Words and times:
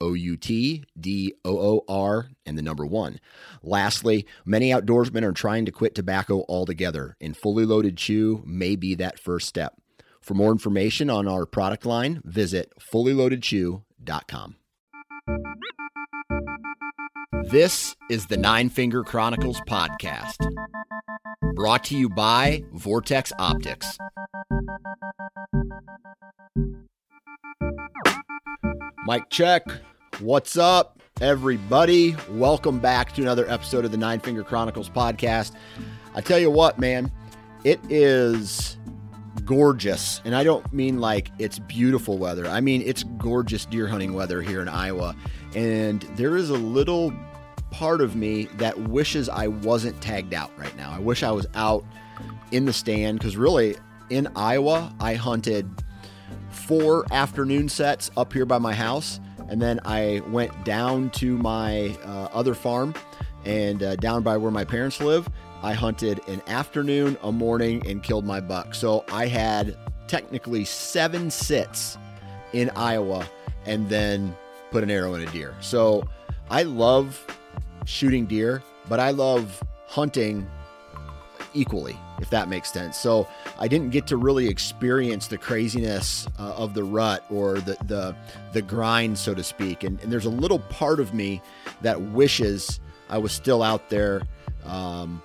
O 0.00 0.14
U 0.14 0.36
T 0.36 0.84
D 0.98 1.34
O 1.44 1.58
O 1.58 1.84
R, 1.88 2.28
and 2.46 2.58
the 2.58 2.62
number 2.62 2.86
one. 2.86 3.20
Lastly, 3.62 4.26
many 4.44 4.70
outdoorsmen 4.70 5.22
are 5.22 5.32
trying 5.32 5.64
to 5.66 5.72
quit 5.72 5.94
tobacco 5.94 6.44
altogether, 6.48 7.16
and 7.20 7.36
fully 7.36 7.64
loaded 7.64 7.96
chew 7.96 8.42
may 8.46 8.76
be 8.76 8.94
that 8.96 9.18
first 9.18 9.48
step. 9.48 9.74
For 10.20 10.34
more 10.34 10.52
information 10.52 11.10
on 11.10 11.28
our 11.28 11.44
product 11.44 11.84
line, 11.84 12.22
visit 12.24 12.72
fullyloadedchew.com. 12.80 14.56
This 17.50 17.94
is 18.10 18.26
the 18.26 18.38
Nine 18.38 18.70
Finger 18.70 19.04
Chronicles 19.04 19.60
podcast, 19.68 20.36
brought 21.54 21.84
to 21.84 21.96
you 21.96 22.08
by 22.08 22.64
Vortex 22.72 23.32
Optics. 23.38 23.98
Mike 29.04 29.28
check. 29.30 29.66
What's 30.20 30.56
up, 30.56 31.02
everybody? 31.20 32.16
Welcome 32.30 32.78
back 32.78 33.12
to 33.14 33.22
another 33.22 33.48
episode 33.50 33.84
of 33.84 33.90
the 33.90 33.96
Nine 33.96 34.20
Finger 34.20 34.42
Chronicles 34.42 34.88
podcast. 34.88 35.52
I 36.14 36.20
tell 36.20 36.38
you 36.38 36.50
what, 36.50 36.78
man, 36.78 37.12
it 37.64 37.80
is 37.90 38.78
gorgeous. 39.44 40.22
And 40.24 40.34
I 40.34 40.44
don't 40.44 40.72
mean 40.72 41.00
like 41.00 41.30
it's 41.38 41.58
beautiful 41.58 42.16
weather. 42.16 42.46
I 42.46 42.60
mean 42.60 42.80
it's 42.82 43.02
gorgeous 43.18 43.66
deer 43.66 43.86
hunting 43.86 44.14
weather 44.14 44.40
here 44.40 44.62
in 44.62 44.68
Iowa. 44.68 45.14
And 45.54 46.02
there 46.16 46.36
is 46.36 46.50
a 46.50 46.54
little 46.54 47.12
part 47.70 48.00
of 48.00 48.16
me 48.16 48.44
that 48.54 48.78
wishes 48.88 49.28
I 49.28 49.48
wasn't 49.48 50.00
tagged 50.00 50.32
out 50.32 50.50
right 50.58 50.74
now. 50.76 50.90
I 50.90 50.98
wish 50.98 51.22
I 51.22 51.32
was 51.32 51.46
out 51.54 51.84
in 52.52 52.64
the 52.64 52.72
stand 52.72 53.18
because 53.18 53.36
really 53.36 53.76
in 54.10 54.28
Iowa, 54.36 54.94
I 55.00 55.14
hunted 55.14 55.68
four 56.54 57.04
afternoon 57.12 57.68
sets 57.68 58.10
up 58.16 58.32
here 58.32 58.46
by 58.46 58.58
my 58.58 58.74
house. 58.74 59.20
And 59.48 59.60
then 59.60 59.80
I 59.84 60.22
went 60.28 60.64
down 60.64 61.10
to 61.10 61.36
my 61.36 61.96
uh, 62.04 62.28
other 62.32 62.54
farm 62.54 62.94
and 63.44 63.82
uh, 63.82 63.96
down 63.96 64.22
by 64.22 64.36
where 64.36 64.50
my 64.50 64.64
parents 64.64 65.00
live. 65.00 65.28
I 65.62 65.74
hunted 65.74 66.20
an 66.28 66.42
afternoon, 66.46 67.16
a 67.22 67.32
morning, 67.32 67.86
and 67.86 68.02
killed 68.02 68.24
my 68.24 68.40
buck. 68.40 68.74
So 68.74 69.04
I 69.12 69.26
had 69.26 69.76
technically 70.08 70.64
seven 70.64 71.30
sits 71.30 71.98
in 72.52 72.70
Iowa 72.70 73.26
and 73.66 73.88
then 73.88 74.36
put 74.70 74.82
an 74.82 74.90
arrow 74.90 75.14
in 75.14 75.22
a 75.22 75.30
deer. 75.30 75.54
So 75.60 76.08
I 76.50 76.62
love 76.62 77.24
shooting 77.84 78.26
deer, 78.26 78.62
but 78.88 79.00
I 79.00 79.10
love 79.10 79.62
hunting 79.86 80.48
equally, 81.54 81.96
if 82.20 82.30
that 82.30 82.48
makes 82.48 82.72
sense. 82.72 82.96
So 82.96 83.26
I 83.58 83.68
didn't 83.68 83.90
get 83.90 84.06
to 84.08 84.16
really 84.16 84.48
experience 84.48 85.26
the 85.26 85.38
craziness 85.38 86.26
uh, 86.38 86.54
of 86.54 86.74
the 86.74 86.84
rut 86.84 87.24
or 87.30 87.60
the 87.60 87.76
the 87.84 88.16
the 88.52 88.62
grind, 88.62 89.18
so 89.18 89.34
to 89.34 89.42
speak. 89.42 89.84
And, 89.84 90.00
and, 90.00 90.12
there's 90.12 90.26
a 90.26 90.30
little 90.30 90.60
part 90.60 91.00
of 91.00 91.14
me 91.14 91.42
that 91.82 92.00
wishes 92.00 92.80
I 93.08 93.18
was 93.18 93.32
still 93.32 93.62
out 93.62 93.90
there. 93.90 94.22
Um, 94.64 95.22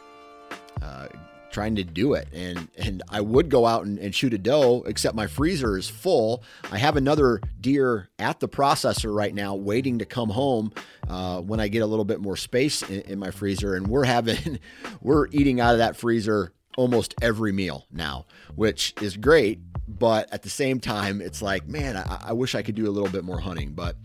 uh, 0.81 1.07
trying 1.51 1.75
to 1.75 1.83
do 1.83 2.13
it 2.13 2.27
and 2.31 2.67
and 2.77 3.01
I 3.09 3.21
would 3.21 3.49
go 3.49 3.65
out 3.65 3.85
and, 3.85 3.97
and, 3.97 4.13
shoot 4.13 4.33
a 4.33 4.37
doe 4.37 4.83
except 4.85 5.15
my 5.15 5.27
freezer 5.27 5.77
is 5.77 5.89
full 5.89 6.43
I 6.71 6.77
have 6.77 6.95
another 6.95 7.41
deer 7.59 8.09
at 8.19 8.39
the 8.39 8.47
processor 8.47 9.13
right 9.13 9.33
now 9.33 9.55
waiting 9.55 9.99
to 9.99 10.05
come 10.05 10.29
home 10.29 10.71
uh, 11.09 11.41
when 11.41 11.59
I 11.59 11.67
get 11.67 11.79
a 11.79 11.87
little 11.87 12.05
bit 12.05 12.19
more 12.19 12.37
space 12.37 12.83
in, 12.83 13.01
in 13.01 13.19
my 13.19 13.31
freezer 13.31 13.75
and 13.75 13.87
we're 13.87 14.05
having 14.05 14.59
we're 15.01 15.27
eating 15.31 15.59
out 15.59 15.73
of 15.73 15.79
that 15.79 15.95
freezer 15.95 16.53
almost 16.79 17.13
every 17.21 17.51
meal 17.51 17.85
now 17.91 18.25
which 18.55 18.93
is 19.01 19.17
great 19.17 19.59
but 19.85 20.31
at 20.31 20.43
the 20.43 20.49
same 20.49 20.79
time 20.79 21.19
it's 21.19 21.41
like 21.41 21.67
man 21.67 21.97
I, 21.97 22.27
I 22.27 22.33
wish 22.33 22.55
I 22.55 22.61
could 22.61 22.75
do 22.75 22.87
a 22.87 22.93
little 22.93 23.09
bit 23.09 23.25
more 23.25 23.39
hunting 23.39 23.73
but 23.73 23.97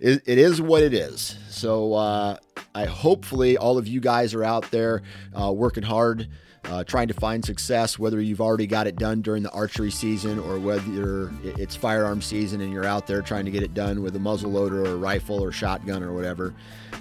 it, 0.00 0.22
it 0.26 0.36
is 0.36 0.60
what 0.60 0.82
it 0.82 0.92
is 0.92 1.38
so 1.48 1.94
uh, 1.94 2.36
I 2.74 2.86
hopefully 2.86 3.56
all 3.56 3.78
of 3.78 3.86
you 3.86 4.00
guys 4.00 4.34
are 4.34 4.42
out 4.42 4.68
there 4.72 5.02
uh, 5.40 5.52
working 5.52 5.84
hard 5.84 6.28
uh, 6.64 6.84
trying 6.84 7.08
to 7.08 7.14
find 7.14 7.42
success, 7.44 7.98
whether 7.98 8.20
you've 8.20 8.40
already 8.40 8.66
got 8.66 8.86
it 8.86 8.96
done 8.96 9.22
during 9.22 9.42
the 9.42 9.50
archery 9.52 9.90
season 9.90 10.38
or 10.38 10.58
whether 10.58 11.30
it's 11.44 11.74
firearm 11.74 12.20
season 12.20 12.60
and 12.60 12.72
you're 12.72 12.84
out 12.84 13.06
there 13.06 13.22
trying 13.22 13.44
to 13.44 13.50
get 13.50 13.62
it 13.62 13.72
done 13.74 14.02
with 14.02 14.14
a 14.16 14.18
muzzle 14.18 14.50
loader 14.50 14.82
or 14.84 14.90
a 14.90 14.96
rifle 14.96 15.42
or 15.42 15.50
shotgun 15.50 16.02
or 16.02 16.12
whatever. 16.12 16.54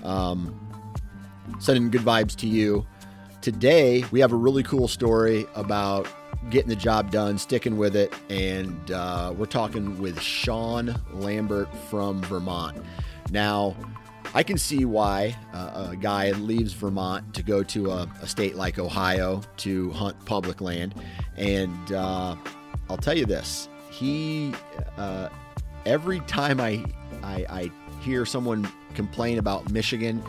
Um, 0.03 0.57
sending 1.59 1.89
good 1.89 2.01
vibes 2.01 2.35
to 2.37 2.47
you. 2.47 2.85
Today, 3.47 4.03
we 4.11 4.19
have 4.19 4.33
a 4.33 4.35
really 4.35 4.61
cool 4.61 4.89
story 4.89 5.45
about 5.55 6.05
getting 6.49 6.67
the 6.67 6.75
job 6.75 7.11
done, 7.11 7.37
sticking 7.37 7.77
with 7.77 7.95
it, 7.95 8.13
and 8.29 8.91
uh, 8.91 9.33
we're 9.37 9.45
talking 9.45 9.97
with 10.01 10.19
Sean 10.19 11.01
Lambert 11.13 11.73
from 11.89 12.21
Vermont. 12.23 12.75
Now, 13.31 13.73
I 14.33 14.43
can 14.43 14.57
see 14.57 14.83
why 14.83 15.33
uh, 15.53 15.91
a 15.91 15.95
guy 15.95 16.31
leaves 16.31 16.73
Vermont 16.73 17.33
to 17.35 17.41
go 17.41 17.63
to 17.63 17.89
a, 17.91 18.11
a, 18.21 18.27
state 18.27 18.57
like 18.57 18.79
Ohio 18.79 19.41
to 19.57 19.91
hunt 19.91 20.25
public 20.25 20.59
land. 20.59 20.93
And 21.37 21.93
uh, 21.93 22.35
I'll 22.89 22.97
tell 22.97 23.17
you 23.17 23.25
this 23.25 23.69
he, 23.89 24.53
uh, 24.97 25.29
every 25.85 26.19
time 26.21 26.59
I, 26.59 26.83
I, 27.23 27.45
I, 27.49 27.71
hear 28.01 28.25
someone 28.25 28.69
complain 28.93 29.39
about 29.39 29.71
Michigan 29.71 30.21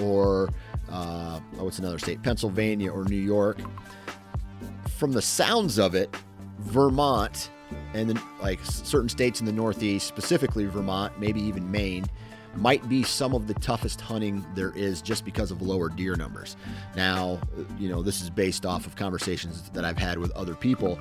or 0.00 0.50
uh, 0.90 1.40
oh, 1.58 1.64
what's 1.64 1.78
another 1.78 1.98
state, 1.98 2.22
Pennsylvania 2.22 2.90
or 2.90 3.04
New 3.04 3.16
York, 3.16 3.58
from 4.96 5.12
the 5.12 5.22
sounds 5.22 5.78
of 5.78 5.94
it, 5.94 6.14
Vermont 6.60 7.50
and 7.94 8.20
like 8.40 8.60
certain 8.62 9.08
states 9.08 9.40
in 9.40 9.46
the 9.46 9.52
Northeast, 9.52 10.06
specifically 10.06 10.66
Vermont, 10.66 11.18
maybe 11.18 11.40
even 11.40 11.70
Maine, 11.70 12.06
might 12.54 12.88
be 12.88 13.02
some 13.02 13.34
of 13.34 13.46
the 13.46 13.54
toughest 13.54 14.00
hunting 14.00 14.44
there 14.54 14.72
is 14.72 15.02
just 15.02 15.24
because 15.24 15.50
of 15.50 15.60
lower 15.62 15.88
deer 15.88 16.16
numbers. 16.16 16.56
Now, 16.96 17.38
you 17.78 17.88
know, 17.88 18.02
this 18.02 18.22
is 18.22 18.30
based 18.30 18.64
off 18.64 18.86
of 18.86 18.96
conversations 18.96 19.68
that 19.70 19.84
I've 19.84 19.98
had 19.98 20.18
with 20.18 20.30
other 20.32 20.54
people, 20.54 20.98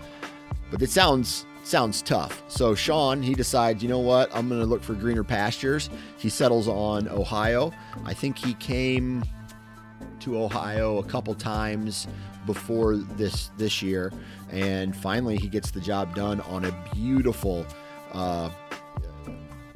but 0.72 0.82
it 0.82 0.90
sounds 0.90 1.46
sounds 1.64 2.02
tough. 2.04 2.44
So 2.48 2.76
Sean, 2.76 3.24
he 3.24 3.34
decides, 3.34 3.82
you 3.82 3.90
know 3.90 4.00
what, 4.00 4.30
I'm 4.36 4.48
going 4.48 4.62
to 4.62 4.68
look 4.68 4.84
for 4.84 4.94
greener 4.94 5.24
pastures. 5.24 5.90
He 6.18 6.30
settles 6.30 6.68
on 6.68 7.08
Ohio. 7.08 7.74
I 8.04 8.14
think 8.14 8.38
he 8.38 8.54
came 8.56 9.24
to 10.26 10.38
Ohio 10.38 10.98
a 10.98 11.04
couple 11.04 11.34
times 11.34 12.08
before 12.46 12.96
this 12.96 13.50
this 13.58 13.82
year, 13.82 14.12
and 14.52 14.96
finally 14.96 15.38
he 15.38 15.48
gets 15.48 15.72
the 15.72 15.80
job 15.80 16.14
done 16.14 16.42
on 16.42 16.66
a 16.66 16.86
beautiful 16.94 17.66
uh, 18.12 18.50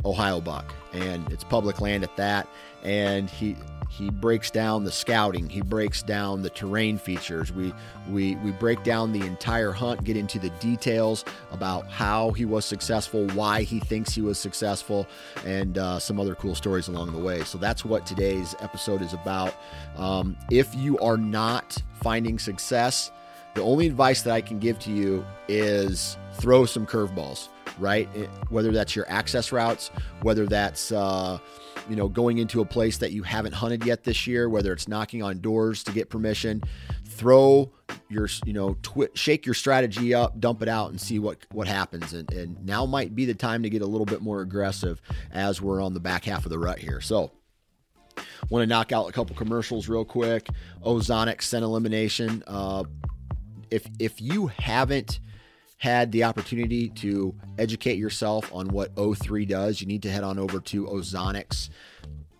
Ohio 0.06 0.40
buck 0.40 0.74
and 0.94 1.31
it's 1.31 1.44
public 1.44 1.81
land 1.81 2.04
at 2.04 2.16
that. 2.18 2.48
And 2.84 3.30
he 3.30 3.56
he 3.89 4.12
breaks 4.12 4.51
down 4.51 4.83
the 4.83 4.91
scouting. 4.91 5.50
He 5.50 5.62
breaks 5.62 6.03
down 6.03 6.44
the 6.44 6.50
terrain 6.51 6.97
features. 6.97 7.51
We 7.51 7.74
we 8.09 8.36
we 8.38 8.51
break 8.51 8.83
down 8.83 9.12
the 9.12 9.25
entire 9.25 9.71
hunt, 9.71 10.03
get 10.03 10.15
into 10.15 10.39
the 10.39 10.51
details 10.51 11.25
about 11.51 11.89
how 11.89 12.30
he 12.31 12.45
was 12.45 12.65
successful, 12.65 13.27
why 13.30 13.63
he 13.63 13.80
thinks 13.80 14.13
he 14.13 14.21
was 14.21 14.39
successful, 14.39 15.07
and 15.44 15.77
uh, 15.77 16.00
some 16.00 16.19
other 16.19 16.36
cool 16.36 16.56
stories 16.56 16.88
along 16.88 17.12
the 17.12 17.19
way. 17.19 17.44
So 17.44 17.57
that's 17.57 17.83
what 17.83 18.06
today's 18.06 18.56
episode 18.62 19.01
is 19.01 19.13
about. 19.13 19.56
Um, 19.97 20.38
if 20.51 20.74
you 20.75 20.97
are 21.00 21.18
not 21.18 21.75
finding 22.01 22.38
success, 22.38 23.12
the 23.56 23.63
only 23.63 23.88
advice 23.88 24.21
that 24.21 24.33
I 24.33 24.42
can 24.42 24.59
give 24.59 24.77
to 24.80 24.92
you 24.92 25.25
is 25.47 26.15
throw 26.33 26.65
some 26.65 26.85
curveballs, 26.85 27.47
right? 27.80 28.07
Whether 28.50 28.71
that's 28.71 28.95
your 28.95 29.09
access 29.09 29.51
routes, 29.51 29.89
whether 30.21 30.45
that's 30.45 30.92
uh, 30.92 31.39
you 31.89 31.95
know 31.95 32.07
going 32.07 32.38
into 32.38 32.62
a 32.62 32.65
place 32.65 32.97
that 32.97 33.12
you 33.12 33.24
haven't 33.24 33.53
hunted 33.53 33.86
yet 33.86 34.03
this 34.03 34.27
year, 34.27 34.50
whether 34.50 34.71
it's 34.71 34.88
knocking 34.88 35.24
on 35.24 35.39
doors 35.39 35.83
to 35.83 35.91
get 35.91 36.09
permission, 36.09 36.62
throw 37.06 37.71
your 38.09 38.30
you 38.45 38.53
know 38.53 38.77
twi- 38.81 39.09
shake 39.15 39.45
your 39.45 39.56
strategy 39.56 40.13
up, 40.13 40.39
dump 40.39 40.62
it 40.62 40.69
out, 40.69 40.91
and 40.91 41.01
see 41.01 41.19
what 41.19 41.38
what 41.51 41.68
happens. 41.68 42.13
And, 42.13 42.31
and 42.31 42.65
now 42.65 42.86
might 42.86 43.15
be 43.15 43.25
the 43.25 43.33
time 43.33 43.63
to 43.63 43.69
get 43.69 43.81
a 43.81 43.88
little 43.88 44.06
bit 44.06 44.21
more 44.21 44.41
aggressive 44.41 45.01
as 45.31 45.62
we're 45.62 45.81
on 45.81 45.94
the 45.94 46.00
back 46.00 46.25
half 46.25 46.45
of 46.45 46.51
the 46.51 46.59
rut 46.59 46.80
here. 46.80 47.01
So. 47.01 47.31
Want 48.50 48.63
to 48.63 48.68
knock 48.68 48.92
out 48.92 49.07
a 49.07 49.13
couple 49.13 49.33
commercials 49.35 49.88
real 49.88 50.03
quick. 50.03 50.50
Ozonic 50.83 51.42
scent 51.42 51.63
elimination. 51.63 52.44
Uh, 52.47 52.83
if 53.71 53.88
if 53.97 54.21
you 54.21 54.47
haven't 54.47 55.19
had 55.80 56.12
the 56.12 56.26
opportunity 56.26 56.90
to 56.90 57.34
educate 57.58 57.98
yourself 57.98 58.54
on 58.54 58.68
what 58.68 58.94
O3 58.96 59.48
does, 59.48 59.81
you 59.81 59.88
need 59.88 60.04
to 60.04 60.12
head 60.12 60.24
on 60.24 60.38
over 60.38 60.60
to 60.60 60.86
Ozonic's 60.86 61.70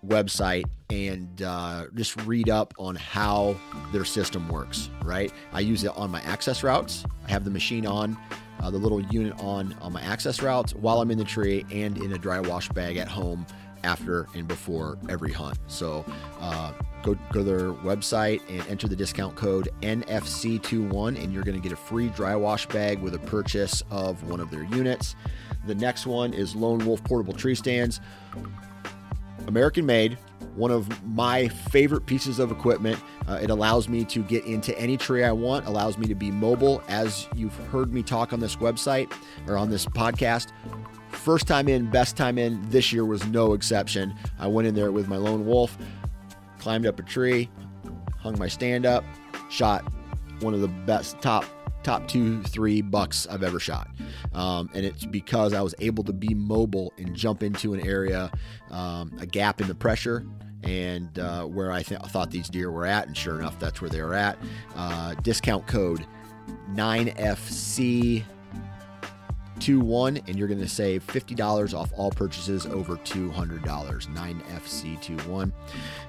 website 0.06 0.66
and 0.90 1.42
uh, 1.42 1.86
just 1.96 2.22
read 2.24 2.50
up 2.50 2.74
on 2.78 2.96
how 2.96 3.56
their 3.92 4.06
system 4.06 4.48
works. 4.50 4.90
Right, 5.04 5.32
I 5.54 5.62
use 5.62 5.84
it 5.84 5.96
on 5.96 6.12
my 6.12 6.22
access 6.22 6.64
routes. 6.64 7.06
I 7.26 7.32
have 7.32 7.44
the 7.44 7.52
machine 7.52 7.88
on. 7.88 8.18
Uh, 8.62 8.70
the 8.70 8.78
little 8.78 9.00
unit 9.04 9.34
on 9.40 9.74
on 9.80 9.94
my 9.94 10.02
access 10.02 10.42
routes 10.42 10.76
while 10.76 11.00
I'm 11.00 11.12
in 11.12 11.18
the 11.18 11.24
tree 11.24 11.66
and 11.72 11.98
in 11.98 12.12
a 12.12 12.18
dry 12.18 12.42
wash 12.42 12.68
bag 12.68 12.98
at 12.98 13.08
home 13.08 13.46
after 13.86 14.28
and 14.36 14.50
before 14.50 14.98
every 15.08 15.32
hunt. 15.32 15.58
So 15.68 16.04
uh, 16.42 16.74
go, 17.04 17.16
go 17.31 17.40
to 17.40 17.44
their 17.44 17.74
website 17.74 18.42
and 18.50 18.66
enter 18.68 18.88
the 18.88 18.96
discount 18.96 19.36
code 19.36 19.69
NFC21, 19.81 21.22
and 21.22 21.34
you're 21.34 21.44
going 21.44 21.60
to 21.60 21.62
get 21.62 21.72
a 21.72 21.75
free 21.75 22.10
dry 22.10 22.36
wash 22.36 22.66
bag 22.68 23.00
with 23.00 23.16
a 23.16 23.19
purchase 23.19 23.84
of 23.92 24.24
one 24.24 24.40
of 24.40 24.51
their 24.51 24.63
units. 24.63 25.16
The 25.68 25.75
next 25.75 26.06
one 26.06 26.34
is 26.34 26.56
Lone 26.56 26.86
Wolf 26.86 27.04
Portable 27.04 27.34
Tree 27.34 27.56
Stands. 27.56 28.00
American 29.48 29.86
made, 29.86 30.18
one 30.56 30.72
of 30.72 31.04
my 31.06 31.48
favorite 31.48 32.06
pieces 32.06 32.40
of 32.40 32.51
equipment. 32.51 33.02
Uh, 33.28 33.40
it 33.42 33.50
allows 33.50 33.88
me 33.88 34.04
to 34.06 34.22
get 34.24 34.45
into 34.45 34.78
any 34.78 34.98
tree 34.98 35.24
I 35.24 35.31
want, 35.31 35.66
allows 35.66 35.98
me 35.98 36.07
to 36.07 36.16
be 36.16 36.31
mobile. 36.31 36.84
As 36.88 37.28
you've 37.36 37.56
heard 37.72 37.94
me 37.94 38.04
talk 38.04 38.34
on 38.34 38.40
this 38.40 38.57
website 38.57 39.12
or 39.48 39.57
on 39.57 39.69
this 39.69 39.86
podcast, 39.86 40.52
First 41.12 41.48
time 41.48 41.68
in, 41.68 41.90
best 41.90 42.16
time 42.16 42.38
in. 42.38 42.62
This 42.69 42.94
year 42.94 43.04
was 43.04 43.25
no 43.28 43.54
exception. 43.54 44.16
I 44.38 44.48
went 44.48 44.68
in 44.68 44.75
there 44.75 44.92
with 44.92 45.07
my 45.07 45.18
lone 45.18 45.45
wolf, 45.45 45.78
climbed 46.60 46.86
up 46.86 47.00
a 47.00 47.04
tree, 47.04 47.50
hung 48.18 48.38
my 48.38 48.48
stand 48.48 48.86
up, 48.86 49.04
shot 49.50 49.84
one 50.42 50.54
of 50.54 50.62
the 50.62 50.68
best 50.68 51.20
top 51.22 51.46
top 51.82 52.08
two 52.08 52.44
three 52.44 52.82
bucks 52.82 53.26
I've 53.28 53.44
ever 53.44 53.60
shot, 53.60 53.88
um, 54.34 54.70
and 54.74 54.86
it's 54.86 55.06
because 55.06 55.54
I 55.54 55.62
was 55.62 55.74
able 55.80 56.04
to 56.06 56.14
be 56.14 56.34
mobile 56.34 56.94
and 56.98 57.16
jump 57.16 57.42
into 57.42 57.74
an 57.74 57.86
area, 57.86 58.32
um, 58.70 59.18
a 59.20 59.26
gap 59.26 59.62
in 59.62 59.68
the 59.68 59.76
pressure. 59.76 60.26
And 60.62 61.18
uh, 61.18 61.46
where 61.46 61.72
I 61.72 61.84
th- 61.84 62.02
thought 62.08 62.32
these 62.32 62.50
deer 62.50 62.70
were 62.70 62.86
at, 62.86 63.08
and 63.08 63.16
sure 63.16 63.40
enough, 63.40 63.58
that's 63.60 63.80
where 63.80 63.90
they 63.90 64.02
were 64.02 64.14
at. 64.14 64.38
Uh, 64.76 65.14
discount 65.24 65.66
code 65.68 66.06
9FC 66.72 68.26
21 69.60 70.18
and 70.28 70.38
you're 70.38 70.48
going 70.48 70.60
to 70.60 70.68
save 70.68 71.06
$50 71.08 71.74
off 71.74 71.92
all 71.96 72.12
purchases 72.12 72.66
over 72.66 72.96
$200 72.98 73.62
9fc21 73.62 75.52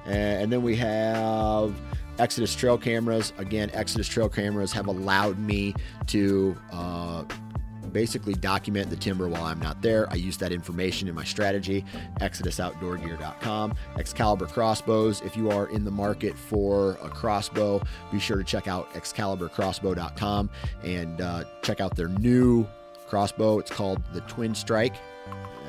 and 0.07 0.53
then 0.53 0.63
we 0.63 0.77
have 0.77 1.75
exodus 2.19 2.55
trail 2.55 2.79
cameras 2.79 3.33
again 3.39 3.71
exodus 3.73 4.07
trail 4.09 4.29
cameras 4.29 4.73
have 4.73 4.87
allowed 4.87 5.39
me 5.39 5.75
to 6.07 6.57
uh, 6.73 7.25
basically 7.93 8.35
document 8.35 8.89
the 8.89 8.97
timber 8.97 9.29
while 9.29 9.45
I'm 9.45 9.59
not 9.59 9.83
there. 9.83 10.09
I 10.11 10.15
use 10.15 10.37
that 10.37 10.53
information 10.53 11.09
in 11.09 11.15
my 11.15 11.25
strategy, 11.25 11.85
exodusoutdoorgear.com. 12.21 13.75
Excalibur 13.99 14.47
crossbows. 14.47 15.21
If 15.23 15.37
you 15.37 15.51
are 15.51 15.69
in 15.71 15.85
the 15.85 15.91
market 15.91 16.39
for 16.39 16.99
a 17.03 17.09
crossbow, 17.09 17.83
be 18.13 18.21
sure 18.21 18.37
to 18.37 18.45
check 18.45 18.69
out 18.69 18.93
excaliburcrossbow.com 18.95 20.51
and 20.85 21.21
uh, 21.21 21.45
check 21.63 21.81
out 21.81 21.97
their 21.97 22.09
new 22.09 22.65
crossbow. 23.11 23.59
It's 23.59 23.71
called 23.71 24.03
the 24.13 24.21
Twin 24.23 24.55
Strike. 24.55 24.95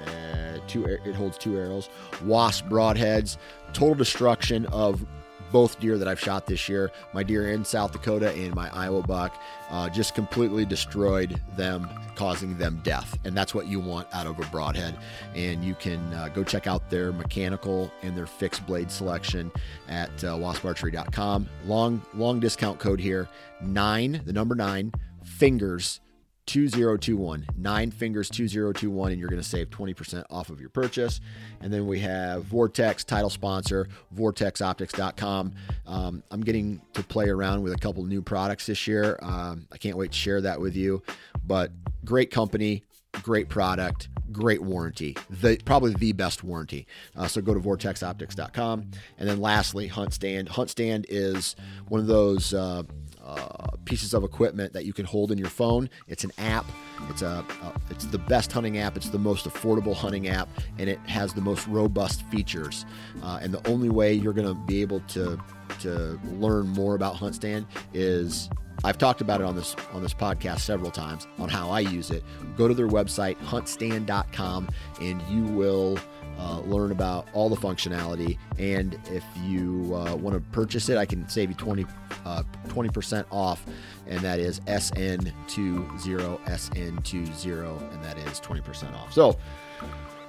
Uh, 0.06 0.60
two, 0.68 0.86
it 0.86 1.16
holds 1.16 1.38
two 1.38 1.58
arrows. 1.58 1.90
Wasp 2.24 2.66
broadheads. 2.66 3.38
Total 3.74 3.96
destruction 3.96 4.66
of 4.68 5.06
both 5.52 5.80
deer 5.80 5.98
that 5.98 6.08
I've 6.08 6.20
shot 6.20 6.46
this 6.46 6.70
year. 6.70 6.92
My 7.14 7.24
deer 7.24 7.52
in 7.52 7.66
South 7.66 7.92
Dakota 7.92 8.32
and 8.32 8.56
my 8.56 8.74
Iowa 8.74 9.02
buck 9.02 9.36
uh, 9.70 9.90
just 9.90 10.16
completely 10.16 10.66
destroyed 10.66 11.42
them, 11.58 11.90
causing 12.16 12.58
them 12.58 12.80
death. 12.84 13.18
And 13.26 13.36
that's 13.36 13.54
what 13.54 13.68
you 13.68 13.80
want 13.80 14.08
out 14.14 14.28
of 14.28 14.40
a 14.40 14.46
broadhead. 14.46 14.98
And 15.36 15.64
you 15.64 15.76
can 15.76 16.00
uh, 16.14 16.30
go 16.30 16.44
check 16.44 16.68
out 16.68 16.90
their 16.90 17.12
mechanical 17.12 17.92
and 18.02 18.16
their 18.16 18.28
fixed 18.28 18.66
blade 18.66 18.90
selection 18.90 19.52
at 19.90 20.10
uh, 20.24 20.36
wasparchery.com. 20.38 21.50
Long, 21.66 22.02
long 22.14 22.40
discount 22.40 22.80
code 22.80 23.00
here 23.00 23.28
nine, 23.62 24.22
the 24.26 24.34
number 24.34 24.56
nine, 24.56 24.92
fingers 25.24 26.00
2021 26.48 27.46
nine 27.58 27.92
fingers 27.92 28.30
2021 28.30 29.12
and 29.12 29.20
you're 29.20 29.30
going 29.30 29.42
to 29.42 29.48
save 29.48 29.70
20% 29.70 30.24
off 30.30 30.50
of 30.50 30.60
your 30.60 30.70
purchase. 30.70 31.22
And 31.62 31.72
then 31.72 31.88
we 31.88 32.00
have 32.00 32.44
vortex 32.44 33.04
title 33.04 33.30
sponsor 33.30 33.88
vortexoptics.com 34.16 35.54
um, 35.88 36.24
i'm 36.32 36.42
getting 36.42 36.82
to 36.94 37.04
play 37.04 37.30
around 37.30 37.62
with 37.62 37.74
a 37.74 37.78
couple 37.78 38.04
new 38.04 38.22
products 38.22 38.66
this 38.66 38.88
year. 38.88 39.18
Um, 39.22 39.68
i 39.72 39.78
can't 39.78 39.98
wait 39.98 40.12
to 40.12 40.18
share 40.18 40.42
that 40.42 40.60
with 40.60 40.76
you. 40.76 41.02
But 41.46 41.72
great 42.06 42.32
company 42.32 42.84
great 43.24 43.50
product 43.50 44.10
great 44.32 44.62
warranty. 44.62 45.16
The 45.30 45.58
probably 45.66 45.94
the 45.94 46.14
best 46.14 46.44
warranty. 46.44 46.88
Uh, 47.16 47.28
so 47.28 47.42
go 47.42 47.54
to 47.54 47.60
vortexoptics.com 47.60 48.92
and 49.18 49.30
then 49.30 49.40
lastly 49.42 49.90
HuntStand. 49.90 50.50
Hunt 50.50 50.70
stand 50.70 51.06
is 51.10 51.56
one 51.88 52.00
of 52.00 52.08
those 52.08 52.54
uh, 52.54 52.84
uh, 53.32 53.78
pieces 53.86 54.14
of 54.14 54.24
equipment 54.24 54.74
that 54.74 54.86
you 54.86 54.94
can 54.94 55.06
hold 55.06 55.32
in 55.32 55.38
your 55.38 55.50
phone. 55.50 55.90
It's 56.08 56.24
an 56.24 56.32
app. 56.38 56.66
It's 57.10 57.22
a, 57.22 57.46
uh, 57.64 57.72
it's 57.90 58.06
the 58.06 58.18
best 58.18 58.52
hunting 58.52 58.78
app. 58.78 58.98
It's 58.98 59.10
the 59.10 59.20
most 59.20 59.48
affordable 59.48 59.96
hunting 59.96 60.28
app, 60.28 60.50
and 60.78 60.90
it 60.90 61.00
has 61.08 61.34
the 61.34 61.42
most 61.42 61.68
robust 61.68 62.24
features. 62.24 62.86
Uh, 63.24 63.40
and 63.42 63.54
the 63.54 63.66
only 63.68 63.90
way 63.90 64.14
you're 64.14 64.34
going 64.34 64.48
to 64.48 64.54
be 64.54 64.82
able 64.82 65.00
to 65.02 65.40
to 65.80 66.20
learn 66.34 66.68
more 66.68 66.96
about 66.96 67.16
HuntStand 67.16 67.66
is 67.94 68.50
I've 68.84 68.98
talked 68.98 69.22
about 69.22 69.42
it 69.42 69.46
on 69.46 69.56
this 69.56 69.76
on 69.94 70.02
this 70.02 70.14
podcast 70.14 70.60
several 70.60 70.92
times 70.92 71.28
on 71.38 71.50
how 71.50 71.70
I 71.70 71.82
use 71.82 72.12
it. 72.12 72.24
Go 72.58 72.68
to 72.68 72.74
their 72.74 72.88
website 72.88 73.38
huntstand.com 73.38 74.70
and 75.00 75.22
you 75.30 75.44
will 75.44 75.98
uh, 76.42 76.60
learn 76.62 76.92
about 76.92 77.28
all 77.34 77.50
the 77.50 77.56
functionality. 77.56 78.38
And 78.58 78.98
if 79.12 79.24
you 79.44 79.94
uh, 79.94 80.16
want 80.16 80.36
to 80.36 80.42
purchase 80.52 80.90
it, 80.90 80.98
I 80.98 81.06
can 81.06 81.28
save 81.30 81.50
you 81.50 81.56
20, 81.56 81.86
uh, 82.26 82.44
20% 82.68 83.26
off, 83.32 83.64
and 84.08 84.20
that 84.22 84.40
is 84.40 84.60
SN20, 84.62 86.40
SN20, 86.46 87.94
and 87.94 88.04
that 88.04 88.18
is 88.18 88.40
20% 88.40 88.94
off. 88.96 89.14
So, 89.14 89.38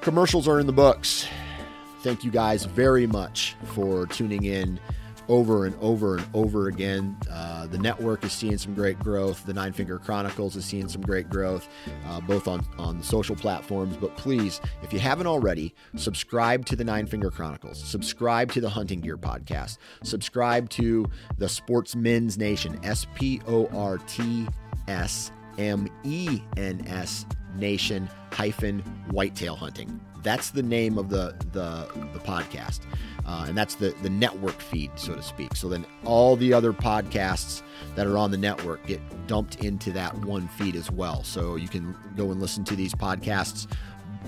commercials 0.00 0.46
are 0.46 0.60
in 0.60 0.66
the 0.66 0.72
books. 0.72 1.26
Thank 2.00 2.24
you 2.24 2.30
guys 2.30 2.64
very 2.64 3.06
much 3.06 3.56
for 3.64 4.06
tuning 4.06 4.44
in 4.44 4.78
over 5.28 5.66
and 5.66 5.74
over 5.80 6.16
and 6.16 6.26
over 6.34 6.68
again. 6.68 7.16
Uh, 7.62 7.66
the 7.66 7.78
network 7.78 8.24
is 8.24 8.32
seeing 8.32 8.58
some 8.58 8.74
great 8.74 8.98
growth. 8.98 9.46
The 9.46 9.52
Nine 9.52 9.72
Finger 9.72 9.98
Chronicles 9.98 10.56
is 10.56 10.64
seeing 10.64 10.88
some 10.88 11.00
great 11.00 11.30
growth, 11.30 11.68
uh, 12.08 12.20
both 12.20 12.48
on, 12.48 12.66
on 12.76 12.98
the 12.98 13.04
social 13.04 13.36
platforms. 13.36 13.96
But 13.96 14.16
please, 14.16 14.60
if 14.82 14.92
you 14.92 14.98
haven't 14.98 15.28
already, 15.28 15.72
subscribe 15.96 16.66
to 16.66 16.76
the 16.76 16.84
Nine 16.84 17.06
Finger 17.06 17.30
Chronicles, 17.30 17.82
subscribe 17.82 18.50
to 18.52 18.60
the 18.60 18.68
Hunting 18.68 19.00
Gear 19.00 19.16
Podcast, 19.16 19.78
subscribe 20.02 20.70
to 20.70 21.06
the 21.38 21.48
Sportsmen's 21.48 22.36
Nation, 22.36 22.80
S 22.82 23.06
P 23.14 23.40
O 23.46 23.66
R 23.68 23.98
T 23.98 24.48
S 24.88 25.30
M 25.58 25.88
E 26.04 26.40
N 26.56 26.84
S 26.86 27.26
Nation 27.56 28.08
hyphen 28.30 28.80
whitetail 29.10 29.56
hunting. 29.56 30.00
That's 30.22 30.50
the 30.50 30.62
name 30.62 30.98
of 30.98 31.08
the 31.08 31.34
the, 31.52 31.88
the 32.12 32.20
podcast, 32.20 32.80
uh, 33.26 33.46
and 33.48 33.58
that's 33.58 33.74
the 33.74 33.94
the 34.02 34.10
network 34.10 34.60
feed, 34.60 34.90
so 34.96 35.14
to 35.14 35.22
speak. 35.22 35.56
So 35.56 35.68
then 35.68 35.84
all 36.04 36.36
the 36.36 36.52
other 36.52 36.72
podcasts 36.72 37.62
that 37.96 38.06
are 38.06 38.16
on 38.16 38.30
the 38.30 38.36
network 38.38 38.86
get 38.86 39.00
dumped 39.26 39.64
into 39.64 39.90
that 39.92 40.16
one 40.24 40.48
feed 40.48 40.76
as 40.76 40.90
well. 40.90 41.24
So 41.24 41.56
you 41.56 41.68
can 41.68 41.96
go 42.16 42.30
and 42.30 42.40
listen 42.40 42.64
to 42.64 42.76
these 42.76 42.94
podcasts 42.94 43.66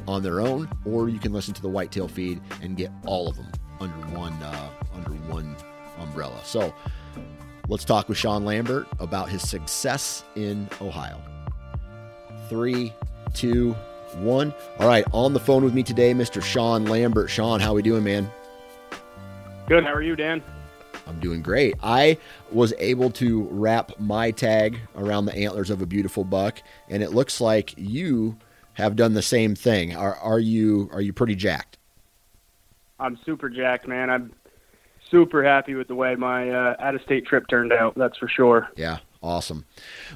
on 0.08 0.22
their 0.22 0.40
own, 0.40 0.68
or 0.84 1.08
you 1.08 1.20
can 1.20 1.32
listen 1.32 1.54
to 1.54 1.62
the 1.62 1.68
whitetail 1.68 2.08
feed 2.08 2.40
and 2.60 2.76
get 2.76 2.90
all 3.06 3.28
of 3.28 3.36
them 3.36 3.50
under 3.80 3.96
one 4.18 4.32
uh, 4.42 4.70
under 4.94 5.12
one 5.32 5.56
umbrella. 5.98 6.40
So 6.44 6.74
let's 7.68 7.84
talk 7.84 8.08
with 8.08 8.18
Sean 8.18 8.44
Lambert 8.44 8.86
about 8.98 9.28
his 9.28 9.48
success 9.48 10.24
in 10.36 10.68
Ohio. 10.80 11.20
Three, 12.48 12.92
two, 13.32 13.72
one. 14.16 14.54
All 14.78 14.86
right, 14.86 15.04
on 15.12 15.32
the 15.32 15.40
phone 15.40 15.64
with 15.64 15.74
me 15.74 15.82
today, 15.82 16.12
Mr. 16.12 16.42
Sean 16.42 16.84
Lambert. 16.84 17.30
Sean, 17.30 17.60
how 17.60 17.74
we 17.74 17.82
doing, 17.82 18.04
man? 18.04 18.30
Good. 19.66 19.84
How 19.84 19.92
are 19.92 20.02
you, 20.02 20.14
Dan? 20.14 20.42
I'm 21.06 21.20
doing 21.20 21.42
great. 21.42 21.74
I 21.82 22.18
was 22.50 22.72
able 22.78 23.10
to 23.12 23.42
wrap 23.50 23.92
my 23.98 24.30
tag 24.30 24.78
around 24.96 25.26
the 25.26 25.34
antlers 25.34 25.70
of 25.70 25.82
a 25.82 25.86
beautiful 25.86 26.24
buck, 26.24 26.62
and 26.88 27.02
it 27.02 27.12
looks 27.12 27.40
like 27.40 27.74
you 27.76 28.38
have 28.74 28.96
done 28.96 29.14
the 29.14 29.22
same 29.22 29.54
thing. 29.54 29.94
Are 29.94 30.16
are 30.16 30.38
you 30.38 30.88
are 30.92 31.00
you 31.00 31.12
pretty 31.12 31.34
jacked? 31.34 31.78
I'm 32.98 33.18
super 33.24 33.48
jacked, 33.48 33.88
man. 33.88 34.08
I'm 34.10 34.32
super 35.10 35.44
happy 35.44 35.74
with 35.74 35.88
the 35.88 35.94
way 35.94 36.14
my 36.14 36.50
uh, 36.50 36.76
out 36.78 36.94
of 36.94 37.02
state 37.02 37.26
trip 37.26 37.46
turned 37.48 37.72
out. 37.72 37.94
That's 37.96 38.16
for 38.18 38.28
sure. 38.28 38.68
Yeah, 38.76 38.98
awesome. 39.22 39.64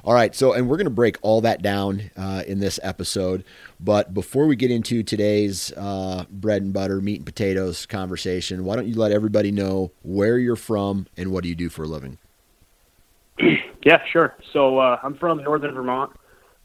All 0.04 0.14
right, 0.14 0.34
so 0.34 0.52
and 0.52 0.68
we're 0.68 0.76
going 0.76 0.86
to 0.86 0.90
break 0.90 1.18
all 1.22 1.40
that 1.42 1.62
down 1.62 2.10
uh, 2.16 2.42
in 2.46 2.60
this 2.60 2.78
episode. 2.82 3.44
But 3.80 4.14
before 4.14 4.46
we 4.46 4.56
get 4.56 4.70
into 4.70 5.02
today's 5.02 5.72
uh, 5.76 6.24
bread 6.30 6.62
and 6.62 6.72
butter, 6.72 7.00
meat 7.00 7.16
and 7.16 7.26
potatoes 7.26 7.86
conversation, 7.86 8.64
why 8.64 8.76
don't 8.76 8.86
you 8.86 8.94
let 8.94 9.12
everybody 9.12 9.50
know 9.50 9.92
where 10.02 10.38
you're 10.38 10.56
from 10.56 11.06
and 11.16 11.30
what 11.32 11.42
do 11.42 11.48
you 11.48 11.54
do 11.54 11.68
for 11.68 11.84
a 11.84 11.88
living? 11.88 12.18
yeah, 13.84 14.02
sure. 14.12 14.34
So 14.52 14.78
uh, 14.78 14.98
I'm 15.02 15.16
from 15.16 15.42
northern 15.42 15.74
Vermont, 15.74 16.12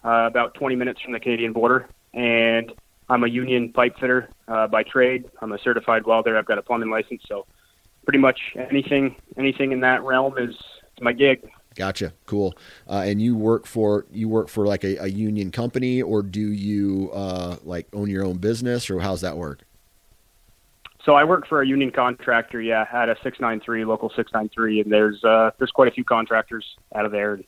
uh, 0.04 0.28
about 0.28 0.54
20 0.56 0.76
minutes 0.76 1.02
from 1.02 1.14
the 1.14 1.20
Canadian 1.20 1.54
border, 1.54 1.88
and 2.14 2.72
I'm 3.10 3.24
a 3.24 3.28
union 3.28 3.72
pipe 3.72 3.96
fitter 4.00 4.30
uh, 4.48 4.68
by 4.68 4.84
trade. 4.84 5.26
I'm 5.42 5.52
a 5.52 5.60
certified 5.60 6.06
welder. 6.06 6.38
I've 6.38 6.46
got 6.46 6.58
a 6.58 6.62
plumbing 6.62 6.90
license, 6.90 7.22
so 7.28 7.46
pretty 8.06 8.20
much 8.20 8.40
anything 8.56 9.16
anything 9.38 9.72
in 9.72 9.80
that 9.82 10.04
realm 10.04 10.38
is 10.38 10.56
my 11.02 11.14
gig. 11.14 11.50
Gotcha. 11.76 12.14
Cool. 12.26 12.54
Uh, 12.88 13.04
and 13.06 13.22
you 13.22 13.36
work 13.36 13.66
for 13.66 14.06
you 14.12 14.30
work 14.30 14.48
for 14.48 14.68
like 14.68 14.84
a, 14.84 14.98
a 14.98 15.08
union 15.08 15.52
company, 15.52 16.02
or 16.02 16.22
do 16.22 16.40
you 16.40 17.10
uh, 17.14 17.58
like 17.64 17.88
own 17.94 18.10
your 18.10 18.24
own 18.24 18.38
business, 18.38 18.90
or 18.90 19.00
how's 19.00 19.22
that 19.22 19.38
work? 19.38 19.64
So 21.04 21.16
I 21.16 21.24
work 21.24 21.48
for 21.48 21.62
a 21.62 21.68
union 21.68 21.92
contractor. 21.92 22.62
Yeah, 22.62 22.86
at 22.94 23.10
a 23.10 23.16
six 23.24 23.40
nine 23.40 23.60
three 23.60 23.86
local 23.86 24.12
six 24.16 24.32
nine 24.34 24.50
three, 24.54 24.82
and 24.82 24.92
there's 24.92 25.24
uh, 25.24 25.52
there's 25.58 25.72
quite 25.72 25.88
a 25.88 25.92
few 25.92 26.04
contractors 26.04 26.66
out 26.96 27.06
of 27.06 27.12
there. 27.12 27.40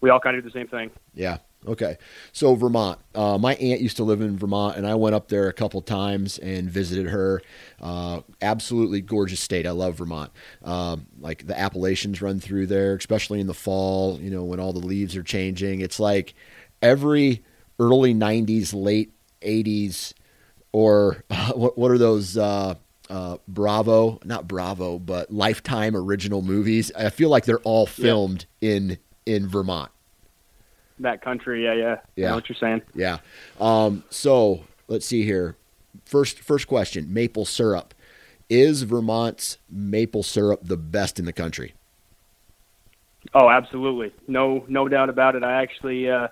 We 0.00 0.10
all 0.10 0.20
kind 0.20 0.36
of 0.36 0.44
do 0.44 0.50
the 0.50 0.54
same 0.54 0.68
thing. 0.68 0.90
Yeah. 1.14 1.38
Okay. 1.66 1.96
So 2.32 2.54
Vermont. 2.54 2.98
Uh, 3.14 3.36
my 3.36 3.54
aunt 3.56 3.80
used 3.80 3.96
to 3.96 4.04
live 4.04 4.20
in 4.20 4.38
Vermont, 4.38 4.76
and 4.76 4.86
I 4.86 4.94
went 4.94 5.14
up 5.14 5.28
there 5.28 5.48
a 5.48 5.52
couple 5.52 5.82
times 5.82 6.38
and 6.38 6.70
visited 6.70 7.08
her. 7.08 7.42
Uh, 7.80 8.20
absolutely 8.40 9.00
gorgeous 9.00 9.40
state. 9.40 9.66
I 9.66 9.72
love 9.72 9.96
Vermont. 9.96 10.30
Um, 10.62 11.06
like 11.18 11.46
the 11.46 11.58
Appalachians 11.58 12.22
run 12.22 12.38
through 12.38 12.66
there, 12.66 12.94
especially 12.94 13.40
in 13.40 13.48
the 13.48 13.54
fall. 13.54 14.18
You 14.20 14.30
know 14.30 14.44
when 14.44 14.60
all 14.60 14.72
the 14.72 14.86
leaves 14.86 15.16
are 15.16 15.22
changing. 15.22 15.80
It's 15.80 15.98
like 15.98 16.34
every 16.80 17.44
early 17.80 18.14
'90s, 18.14 18.72
late 18.72 19.12
'80s, 19.42 20.14
or 20.72 21.24
uh, 21.30 21.52
what, 21.54 21.76
what 21.76 21.90
are 21.90 21.98
those? 21.98 22.36
Uh, 22.36 22.74
uh, 23.10 23.38
Bravo, 23.48 24.20
not 24.22 24.46
Bravo, 24.46 24.98
but 24.98 25.30
Lifetime 25.30 25.96
original 25.96 26.42
movies. 26.42 26.92
I 26.94 27.08
feel 27.08 27.30
like 27.30 27.46
they're 27.46 27.58
all 27.60 27.86
filmed 27.86 28.46
yeah. 28.60 28.70
in 28.72 28.98
in 29.26 29.48
Vermont 29.48 29.90
that 31.00 31.22
country. 31.22 31.64
Yeah, 31.64 31.74
yeah. 31.74 31.96
Yeah. 32.16 32.34
What 32.34 32.48
you're 32.48 32.56
saying. 32.56 32.82
Yeah. 32.94 33.18
Um, 33.60 34.04
so 34.10 34.64
let's 34.88 35.06
see 35.06 35.24
here. 35.24 35.56
First, 36.04 36.40
first 36.40 36.66
question: 36.66 37.12
maple 37.12 37.44
syrup. 37.44 37.94
Is 38.50 38.82
Vermont's 38.82 39.58
maple 39.70 40.22
syrup 40.22 40.60
the 40.62 40.76
best 40.76 41.18
in 41.18 41.26
the 41.26 41.34
country? 41.34 41.74
Oh, 43.34 43.50
absolutely. 43.50 44.12
No, 44.26 44.64
no 44.68 44.88
doubt 44.88 45.10
about 45.10 45.34
it. 45.34 45.42
I 45.42 45.60
actually, 45.60 46.08
uh, 46.08 46.28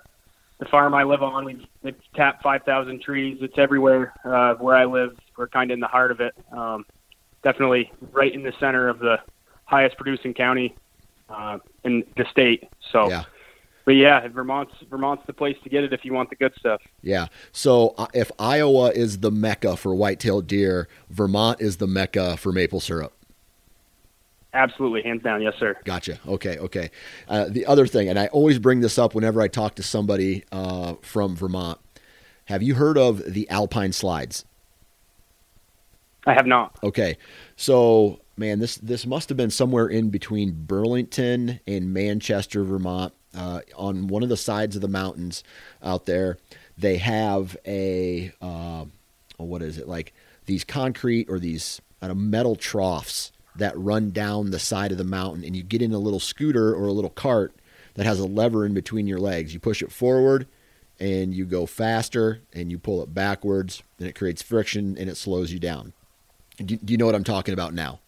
the 0.57 0.65
farm 0.65 0.95
I 0.95 1.03
live 1.03 1.21
on, 1.21 1.45
we, 1.45 1.67
we 1.83 1.93
tap 2.15 2.41
5,000 2.41 3.03
trees. 3.03 3.37
It's 3.41 3.57
everywhere 3.59 4.13
uh, 4.25 4.55
where 4.55 4.75
I 4.75 4.85
live. 4.85 5.15
We're 5.37 5.47
kind 5.47 5.69
of 5.69 5.75
in 5.75 5.79
the 5.79 5.87
heart 5.87 6.09
of 6.09 6.19
it. 6.19 6.33
Um, 6.51 6.87
definitely 7.43 7.91
right 8.11 8.33
in 8.33 8.41
the 8.41 8.53
center 8.59 8.89
of 8.89 8.97
the 8.97 9.19
highest 9.65 9.95
producing 9.97 10.33
county 10.33 10.75
uh, 11.29 11.59
in 11.83 12.03
the 12.15 12.25
state. 12.31 12.67
So 12.91 13.09
yeah 13.09 13.25
but 13.87 13.95
yeah, 13.95 14.27
Vermont's 14.27 14.73
Vermont's 14.89 15.25
the 15.27 15.33
place 15.33 15.55
to 15.63 15.69
get 15.69 15.85
it 15.85 15.93
if 15.93 16.03
you 16.03 16.11
want 16.11 16.29
the 16.29 16.35
good 16.35 16.53
stuff. 16.59 16.81
Yeah. 17.01 17.27
So 17.53 17.95
uh, 17.97 18.07
if 18.13 18.29
Iowa 18.37 18.89
is 18.89 19.19
the 19.19 19.31
mecca 19.31 19.77
for 19.77 19.95
white-tailed 19.95 20.45
deer, 20.45 20.89
Vermont 21.09 21.61
is 21.61 21.77
the 21.77 21.87
mecca 21.87 22.35
for 22.35 22.51
maple 22.51 22.81
syrup. 22.81 23.13
Absolutely, 24.53 25.03
hands 25.03 25.23
down, 25.23 25.41
yes, 25.41 25.53
sir. 25.57 25.77
Gotcha. 25.85 26.19
Okay, 26.27 26.57
okay. 26.57 26.91
Uh, 27.29 27.45
the 27.47 27.65
other 27.65 27.87
thing, 27.87 28.09
and 28.09 28.19
I 28.19 28.27
always 28.27 28.59
bring 28.59 28.81
this 28.81 28.97
up 28.97 29.15
whenever 29.15 29.41
I 29.41 29.47
talk 29.47 29.75
to 29.75 29.83
somebody 29.83 30.43
uh, 30.51 30.95
from 31.01 31.37
Vermont. 31.37 31.79
Have 32.45 32.61
you 32.61 32.75
heard 32.75 32.97
of 32.97 33.23
the 33.23 33.49
Alpine 33.49 33.93
Slides? 33.93 34.43
I 36.25 36.33
have 36.33 36.45
not. 36.45 36.77
Okay, 36.83 37.17
so 37.55 38.19
man, 38.35 38.59
this 38.59 38.75
this 38.75 39.05
must 39.05 39.29
have 39.29 39.37
been 39.37 39.49
somewhere 39.49 39.87
in 39.87 40.09
between 40.09 40.65
Burlington 40.65 41.61
and 41.65 41.93
Manchester, 41.93 42.65
Vermont 42.65 43.13
uh, 43.37 43.61
on 43.75 44.07
one 44.07 44.23
of 44.23 44.29
the 44.29 44.37
sides 44.37 44.75
of 44.75 44.81
the 44.81 44.87
mountains 44.87 45.43
out 45.83 46.05
there, 46.05 46.37
they 46.77 46.97
have 46.97 47.55
a 47.65 48.31
uh, 48.41 48.85
what 49.37 49.61
is 49.61 49.77
it 49.77 49.87
like 49.87 50.13
these 50.45 50.63
concrete 50.63 51.29
or 51.29 51.39
these 51.39 51.81
uh, 52.01 52.13
metal 52.13 52.55
troughs 52.55 53.31
that 53.55 53.77
run 53.77 54.11
down 54.11 54.51
the 54.51 54.59
side 54.59 54.91
of 54.91 54.97
the 54.97 55.03
mountain, 55.03 55.43
and 55.43 55.55
you 55.55 55.63
get 55.63 55.81
in 55.81 55.93
a 55.93 55.99
little 55.99 56.19
scooter 56.19 56.75
or 56.75 56.87
a 56.87 56.91
little 56.91 57.09
cart 57.09 57.53
that 57.95 58.05
has 58.05 58.19
a 58.19 58.25
lever 58.25 58.65
in 58.65 58.73
between 58.73 59.07
your 59.07 59.19
legs. 59.19 59.53
You 59.53 59.59
push 59.59 59.81
it 59.81 59.91
forward, 59.91 60.47
and 60.99 61.33
you 61.33 61.45
go 61.45 61.65
faster, 61.65 62.41
and 62.53 62.71
you 62.71 62.77
pull 62.77 63.01
it 63.01 63.13
backwards, 63.13 63.81
and 63.99 64.07
it 64.07 64.13
creates 64.13 64.41
friction 64.41 64.97
and 64.97 65.09
it 65.09 65.17
slows 65.17 65.51
you 65.51 65.59
down. 65.59 65.93
Do, 66.57 66.75
do 66.75 66.91
you 66.91 66.97
know 66.97 67.05
what 67.05 67.15
I'm 67.15 67.23
talking 67.23 67.53
about 67.53 67.73
now? 67.73 67.99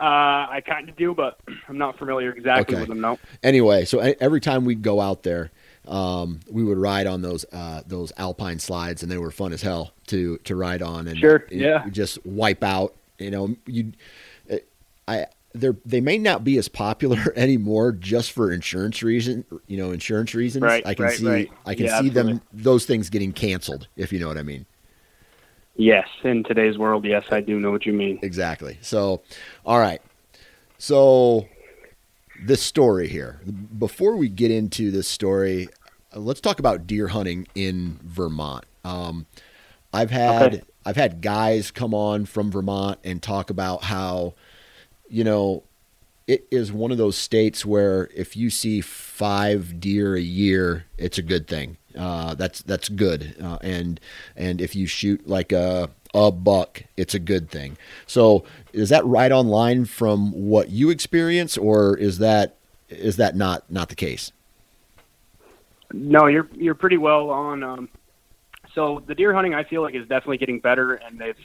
Uh, 0.00 0.46
I 0.50 0.62
kind 0.64 0.88
of 0.88 0.96
do, 0.96 1.14
but 1.14 1.40
I'm 1.68 1.78
not 1.78 1.98
familiar 1.98 2.32
exactly 2.32 2.76
okay. 2.76 2.82
with 2.82 2.88
them. 2.88 3.00
No. 3.00 3.18
Anyway, 3.42 3.84
so 3.84 3.98
every 3.98 4.40
time 4.40 4.64
we'd 4.64 4.82
go 4.82 5.00
out 5.00 5.22
there, 5.24 5.50
um, 5.86 6.40
we 6.50 6.62
would 6.62 6.78
ride 6.78 7.06
on 7.06 7.22
those 7.22 7.44
uh, 7.52 7.82
those 7.86 8.12
alpine 8.16 8.58
slides, 8.58 9.02
and 9.02 9.10
they 9.10 9.18
were 9.18 9.30
fun 9.30 9.52
as 9.52 9.62
hell 9.62 9.92
to 10.08 10.38
to 10.38 10.54
ride 10.54 10.82
on. 10.82 11.08
And 11.08 11.18
sure, 11.18 11.46
yeah, 11.50 11.88
just 11.90 12.24
wipe 12.26 12.62
out. 12.62 12.94
You 13.18 13.30
know, 13.30 13.56
you, 13.66 13.92
I 15.08 15.26
they 15.54 15.70
they 15.84 16.00
may 16.00 16.18
not 16.18 16.44
be 16.44 16.58
as 16.58 16.68
popular 16.68 17.32
anymore 17.36 17.92
just 17.92 18.32
for 18.32 18.52
insurance 18.52 19.02
reason. 19.02 19.44
You 19.66 19.78
know, 19.78 19.90
insurance 19.92 20.34
reasons. 20.34 20.62
Right, 20.62 20.86
I 20.86 20.94
can 20.94 21.06
right, 21.06 21.16
see 21.16 21.26
right. 21.26 21.50
I 21.66 21.74
can 21.74 21.86
yeah, 21.86 22.00
see 22.00 22.08
absolutely. 22.08 22.32
them 22.34 22.42
those 22.52 22.86
things 22.86 23.10
getting 23.10 23.32
canceled 23.32 23.88
if 23.96 24.12
you 24.12 24.20
know 24.20 24.28
what 24.28 24.38
I 24.38 24.42
mean. 24.42 24.66
Yes, 25.78 26.08
in 26.24 26.42
today's 26.42 26.76
world, 26.76 27.04
yes, 27.04 27.24
I 27.30 27.40
do 27.40 27.60
know 27.60 27.70
what 27.70 27.86
you 27.86 27.92
mean. 27.92 28.18
Exactly. 28.20 28.78
So, 28.80 29.22
all 29.64 29.78
right. 29.78 30.02
So, 30.76 31.46
this 32.44 32.60
story 32.60 33.06
here. 33.06 33.40
Before 33.78 34.16
we 34.16 34.28
get 34.28 34.50
into 34.50 34.90
this 34.90 35.06
story, 35.06 35.68
uh, 36.14 36.18
let's 36.18 36.40
talk 36.40 36.58
about 36.58 36.88
deer 36.88 37.06
hunting 37.06 37.46
in 37.54 38.00
Vermont. 38.02 38.64
Um, 38.84 39.26
I've 39.92 40.10
had 40.10 40.54
Okay. 40.54 40.62
I've 40.84 40.96
had 40.96 41.20
guys 41.20 41.70
come 41.70 41.94
on 41.94 42.24
from 42.24 42.50
Vermont 42.50 42.98
and 43.04 43.22
talk 43.22 43.50
about 43.50 43.84
how, 43.84 44.34
you 45.08 45.22
know, 45.22 45.62
it 46.26 46.46
is 46.50 46.72
one 46.72 46.90
of 46.90 46.98
those 46.98 47.16
states 47.16 47.64
where 47.64 48.08
if 48.14 48.36
you 48.36 48.50
see 48.50 48.80
five 48.80 49.78
deer 49.80 50.16
a 50.16 50.20
year, 50.20 50.86
it's 50.96 51.18
a 51.18 51.22
good 51.22 51.46
thing. 51.46 51.76
Uh, 51.98 52.34
that's 52.34 52.62
that's 52.62 52.88
good. 52.88 53.34
Uh, 53.42 53.58
and 53.60 54.00
and 54.36 54.60
if 54.60 54.76
you 54.76 54.86
shoot 54.86 55.26
like 55.28 55.52
a 55.52 55.90
a 56.14 56.30
buck, 56.30 56.84
it's 56.96 57.14
a 57.14 57.18
good 57.18 57.50
thing. 57.50 57.76
So 58.06 58.44
is 58.72 58.88
that 58.90 59.04
right 59.04 59.32
on 59.32 59.48
line 59.48 59.84
from 59.84 60.32
what 60.32 60.70
you 60.70 60.90
experience, 60.90 61.58
or 61.58 61.96
is 61.96 62.18
that 62.18 62.56
is 62.88 63.16
that 63.16 63.36
not 63.36 63.70
not 63.70 63.88
the 63.88 63.94
case? 63.94 64.32
No, 65.92 66.26
you're 66.26 66.48
you're 66.54 66.74
pretty 66.74 66.98
well 66.98 67.30
on. 67.30 67.62
Um, 67.62 67.88
so 68.74 69.02
the 69.06 69.14
deer 69.14 69.34
hunting, 69.34 69.54
I 69.54 69.64
feel 69.64 69.82
like, 69.82 69.94
is 69.94 70.02
definitely 70.02 70.38
getting 70.38 70.60
better, 70.60 70.94
and 70.94 71.18
they've 71.18 71.36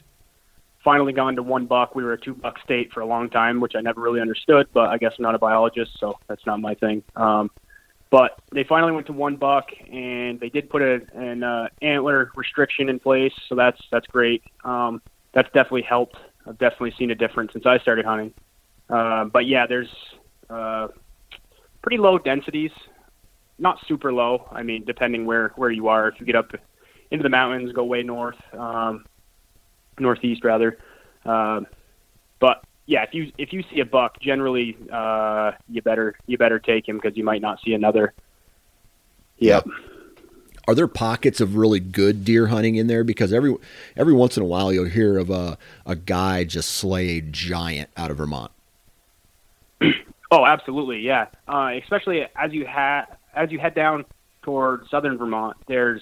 finally 0.83 1.13
gone 1.13 1.35
to 1.37 1.43
one 1.43 1.65
buck. 1.65 1.95
We 1.95 2.03
were 2.03 2.13
a 2.13 2.19
two 2.19 2.35
buck 2.35 2.59
state 2.63 2.91
for 2.91 2.99
a 2.99 3.05
long 3.05 3.29
time, 3.29 3.59
which 3.59 3.73
I 3.75 3.81
never 3.81 4.01
really 4.01 4.21
understood, 4.21 4.67
but 4.73 4.89
I 4.89 4.97
guess 4.97 5.13
I'm 5.17 5.23
not 5.23 5.33
a 5.33 5.39
biologist, 5.39 5.99
so 5.99 6.19
that's 6.27 6.45
not 6.45 6.59
my 6.59 6.75
thing. 6.75 7.03
Um, 7.15 7.49
but 8.13 8.39
they 8.53 8.63
finally 8.63 8.91
went 8.91 9.07
to 9.07 9.11
one 9.11 9.37
buck, 9.37 9.65
and 9.91 10.39
they 10.39 10.49
did 10.49 10.69
put 10.69 10.83
a, 10.83 10.99
an 11.15 11.41
uh, 11.41 11.67
antler 11.81 12.29
restriction 12.35 12.87
in 12.87 12.99
place, 12.99 13.33
so 13.49 13.55
that's 13.55 13.81
that's 13.91 14.05
great. 14.05 14.43
Um, 14.63 15.01
that's 15.33 15.47
definitely 15.47 15.81
helped. 15.81 16.15
I've 16.47 16.59
definitely 16.59 16.93
seen 16.99 17.09
a 17.09 17.15
difference 17.15 17.53
since 17.53 17.65
I 17.65 17.79
started 17.79 18.05
hunting. 18.05 18.31
Uh, 18.87 19.25
but 19.25 19.47
yeah, 19.47 19.65
there's 19.65 19.89
uh, 20.47 20.89
pretty 21.81 21.97
low 21.97 22.19
densities, 22.19 22.69
not 23.57 23.79
super 23.87 24.13
low. 24.13 24.47
I 24.51 24.61
mean, 24.61 24.83
depending 24.85 25.25
where 25.25 25.51
where 25.55 25.71
you 25.71 25.87
are. 25.87 26.07
If 26.07 26.19
you 26.19 26.27
get 26.27 26.35
up 26.35 26.51
into 27.09 27.23
the 27.23 27.29
mountains, 27.29 27.73
go 27.73 27.83
way 27.83 28.03
north, 28.03 28.37
um, 28.53 29.05
northeast 29.97 30.43
rather. 30.43 30.77
Um, 31.25 31.65
but 32.39 32.63
yeah, 32.85 33.03
if 33.03 33.13
you 33.13 33.31
if 33.37 33.53
you 33.53 33.63
see 33.71 33.79
a 33.79 33.85
buck, 33.85 34.19
generally 34.19 34.77
uh, 34.91 35.53
you 35.69 35.81
better 35.81 36.15
you 36.27 36.37
better 36.37 36.59
take 36.59 36.87
him 36.87 36.97
because 36.97 37.15
you 37.17 37.23
might 37.23 37.41
not 37.41 37.59
see 37.63 37.73
another. 37.73 38.13
Yep. 39.37 39.67
Are 40.67 40.75
there 40.75 40.87
pockets 40.87 41.41
of 41.41 41.57
really 41.57 41.81
good 41.81 42.23
deer 42.23 42.47
hunting 42.47 42.75
in 42.75 42.87
there? 42.87 43.03
Because 43.03 43.33
every 43.33 43.55
every 43.95 44.13
once 44.13 44.37
in 44.37 44.43
a 44.43 44.45
while 44.45 44.71
you'll 44.71 44.85
hear 44.85 45.17
of 45.17 45.29
a 45.29 45.57
a 45.85 45.95
guy 45.95 46.43
just 46.43 46.71
slay 46.71 47.17
a 47.17 47.21
giant 47.21 47.89
out 47.95 48.11
of 48.11 48.17
Vermont. 48.17 48.51
Oh, 50.35 50.47
absolutely, 50.47 50.97
yeah. 51.01 51.27
Uh, 51.47 51.73
especially 51.79 52.25
as 52.35 52.51
you 52.51 52.65
ha- 52.65 53.05
as 53.35 53.51
you 53.51 53.59
head 53.59 53.75
down 53.75 54.03
toward 54.41 54.87
southern 54.89 55.15
Vermont, 55.15 55.55
there's 55.67 56.01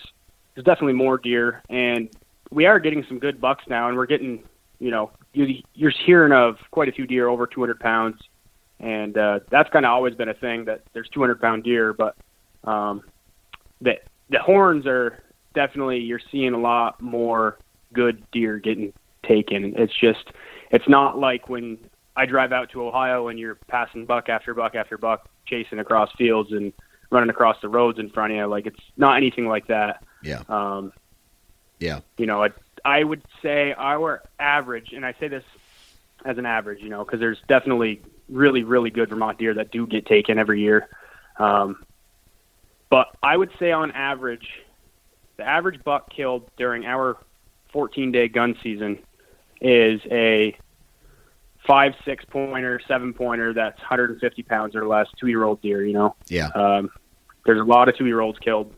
there's 0.55 0.63
definitely 0.63 0.93
more 0.93 1.17
deer, 1.17 1.61
and 1.69 2.07
we 2.49 2.65
are 2.65 2.79
getting 2.79 3.03
some 3.09 3.19
good 3.19 3.41
bucks 3.41 3.65
now, 3.67 3.89
and 3.89 3.97
we're 3.97 4.05
getting 4.05 4.41
you 4.81 4.89
know 4.89 5.11
you, 5.33 5.61
you're 5.75 5.93
hearing 6.05 6.33
of 6.33 6.57
quite 6.71 6.89
a 6.89 6.91
few 6.91 7.05
deer 7.05 7.29
over 7.29 7.45
200 7.45 7.79
pounds, 7.79 8.19
and 8.79 9.17
uh, 9.17 9.39
that's 9.49 9.69
kind 9.69 9.85
of 9.85 9.91
always 9.91 10.15
been 10.15 10.27
a 10.27 10.33
thing 10.33 10.65
that 10.65 10.81
there's 10.93 11.07
200 11.09 11.39
pound 11.39 11.63
deer, 11.63 11.93
but 11.93 12.17
um, 12.63 13.03
the 13.79 13.93
the 14.29 14.39
horns 14.39 14.85
are 14.87 15.23
definitely 15.53 15.99
you're 15.99 16.21
seeing 16.31 16.53
a 16.53 16.59
lot 16.59 16.99
more 16.99 17.59
good 17.93 18.23
deer 18.31 18.57
getting 18.57 18.91
taken. 19.23 19.73
It's 19.77 19.93
just 19.99 20.31
it's 20.71 20.89
not 20.89 21.19
like 21.19 21.47
when 21.47 21.77
I 22.15 22.25
drive 22.25 22.51
out 22.51 22.71
to 22.71 22.83
Ohio 22.83 23.27
and 23.27 23.37
you're 23.39 23.59
passing 23.67 24.05
buck 24.05 24.29
after 24.29 24.53
buck 24.53 24.73
after 24.73 24.97
buck, 24.97 25.29
chasing 25.45 25.79
across 25.79 26.09
fields 26.17 26.51
and 26.51 26.73
running 27.11 27.29
across 27.29 27.57
the 27.61 27.69
roads 27.69 27.99
in 27.99 28.09
front 28.09 28.33
of 28.33 28.37
you. 28.37 28.45
Like 28.47 28.65
it's 28.65 28.79
not 28.97 29.17
anything 29.17 29.47
like 29.47 29.67
that. 29.67 30.03
Yeah. 30.23 30.41
Um, 30.49 30.91
yeah. 31.79 31.99
You 32.17 32.25
know, 32.25 32.43
I, 32.43 32.49
I 32.83 33.03
would 33.03 33.23
say 33.41 33.73
our 33.77 34.23
average, 34.39 34.93
and 34.93 35.05
I 35.05 35.13
say 35.19 35.27
this 35.27 35.43
as 36.25 36.37
an 36.37 36.45
average, 36.45 36.81
you 36.81 36.89
know, 36.89 37.03
because 37.03 37.19
there's 37.19 37.39
definitely 37.47 38.01
really, 38.29 38.63
really 38.63 38.89
good 38.89 39.09
Vermont 39.09 39.37
deer 39.37 39.53
that 39.55 39.71
do 39.71 39.85
get 39.87 40.05
taken 40.05 40.39
every 40.39 40.61
year. 40.61 40.87
Um, 41.37 41.83
but 42.89 43.07
I 43.23 43.35
would 43.35 43.51
say 43.59 43.71
on 43.71 43.91
average, 43.91 44.47
the 45.37 45.43
average 45.43 45.83
buck 45.83 46.09
killed 46.09 46.49
during 46.57 46.85
our 46.85 47.17
14 47.71 48.11
day 48.11 48.27
gun 48.27 48.57
season 48.61 48.99
is 49.59 50.01
a 50.09 50.57
five, 51.65 51.93
six 52.05 52.25
pointer, 52.25 52.79
seven 52.87 53.13
pointer 53.13 53.53
that's 53.53 53.79
150 53.79 54.43
pounds 54.43 54.75
or 54.75 54.87
less, 54.87 55.07
two 55.19 55.27
year 55.27 55.43
old 55.43 55.61
deer, 55.61 55.85
you 55.85 55.93
know. 55.93 56.15
Yeah. 56.27 56.47
Um, 56.47 56.89
there's 57.45 57.59
a 57.59 57.63
lot 57.63 57.89
of 57.89 57.97
two 57.97 58.05
year 58.05 58.19
olds 58.19 58.39
killed, 58.39 58.73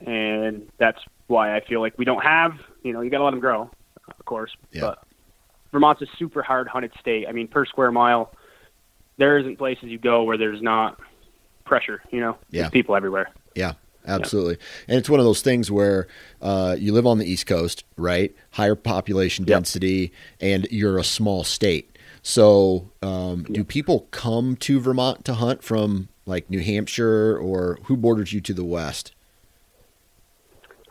and 0.00 0.68
that's 0.78 1.00
why 1.26 1.56
I 1.56 1.60
feel 1.60 1.80
like 1.80 1.98
we 1.98 2.04
don't 2.04 2.22
have, 2.22 2.52
you 2.84 2.92
know, 2.92 3.00
you 3.00 3.10
got 3.10 3.18
to 3.18 3.24
let 3.24 3.32
them 3.32 3.40
grow, 3.40 3.68
of 4.08 4.24
course. 4.26 4.52
Yeah. 4.70 4.82
But 4.82 5.02
Vermont's 5.72 6.02
a 6.02 6.06
super 6.18 6.42
hard 6.42 6.68
hunted 6.68 6.92
state. 7.00 7.26
I 7.28 7.32
mean, 7.32 7.48
per 7.48 7.64
square 7.64 7.90
mile, 7.90 8.32
there 9.16 9.38
isn't 9.38 9.56
places 9.58 9.84
you 9.86 9.98
go 9.98 10.22
where 10.22 10.38
there's 10.38 10.62
not 10.62 11.00
pressure, 11.64 12.02
you 12.12 12.20
know, 12.20 12.36
Yeah. 12.50 12.62
there's 12.62 12.70
people 12.72 12.94
everywhere. 12.94 13.30
Yeah, 13.54 13.72
absolutely. 14.06 14.58
And 14.86 14.98
it's 14.98 15.08
one 15.08 15.18
of 15.18 15.24
those 15.26 15.40
things 15.42 15.70
where 15.70 16.06
uh, 16.42 16.76
you 16.78 16.92
live 16.92 17.06
on 17.06 17.18
the 17.18 17.24
East 17.24 17.46
Coast, 17.46 17.84
right? 17.96 18.34
Higher 18.52 18.74
population 18.74 19.44
Yep. 19.46 19.56
density, 19.56 20.12
and 20.40 20.68
you're 20.70 20.98
a 20.98 21.04
small 21.04 21.42
state. 21.42 21.90
So, 22.22 22.90
um, 23.02 23.42
do 23.44 23.64
people 23.64 24.08
come 24.10 24.56
to 24.56 24.80
Vermont 24.80 25.24
to 25.26 25.34
hunt 25.34 25.62
from 25.62 26.08
like 26.26 26.48
New 26.48 26.60
Hampshire, 26.60 27.36
or 27.38 27.78
who 27.84 27.96
borders 27.96 28.32
you 28.32 28.40
to 28.42 28.54
the 28.54 28.64
west? 28.64 29.12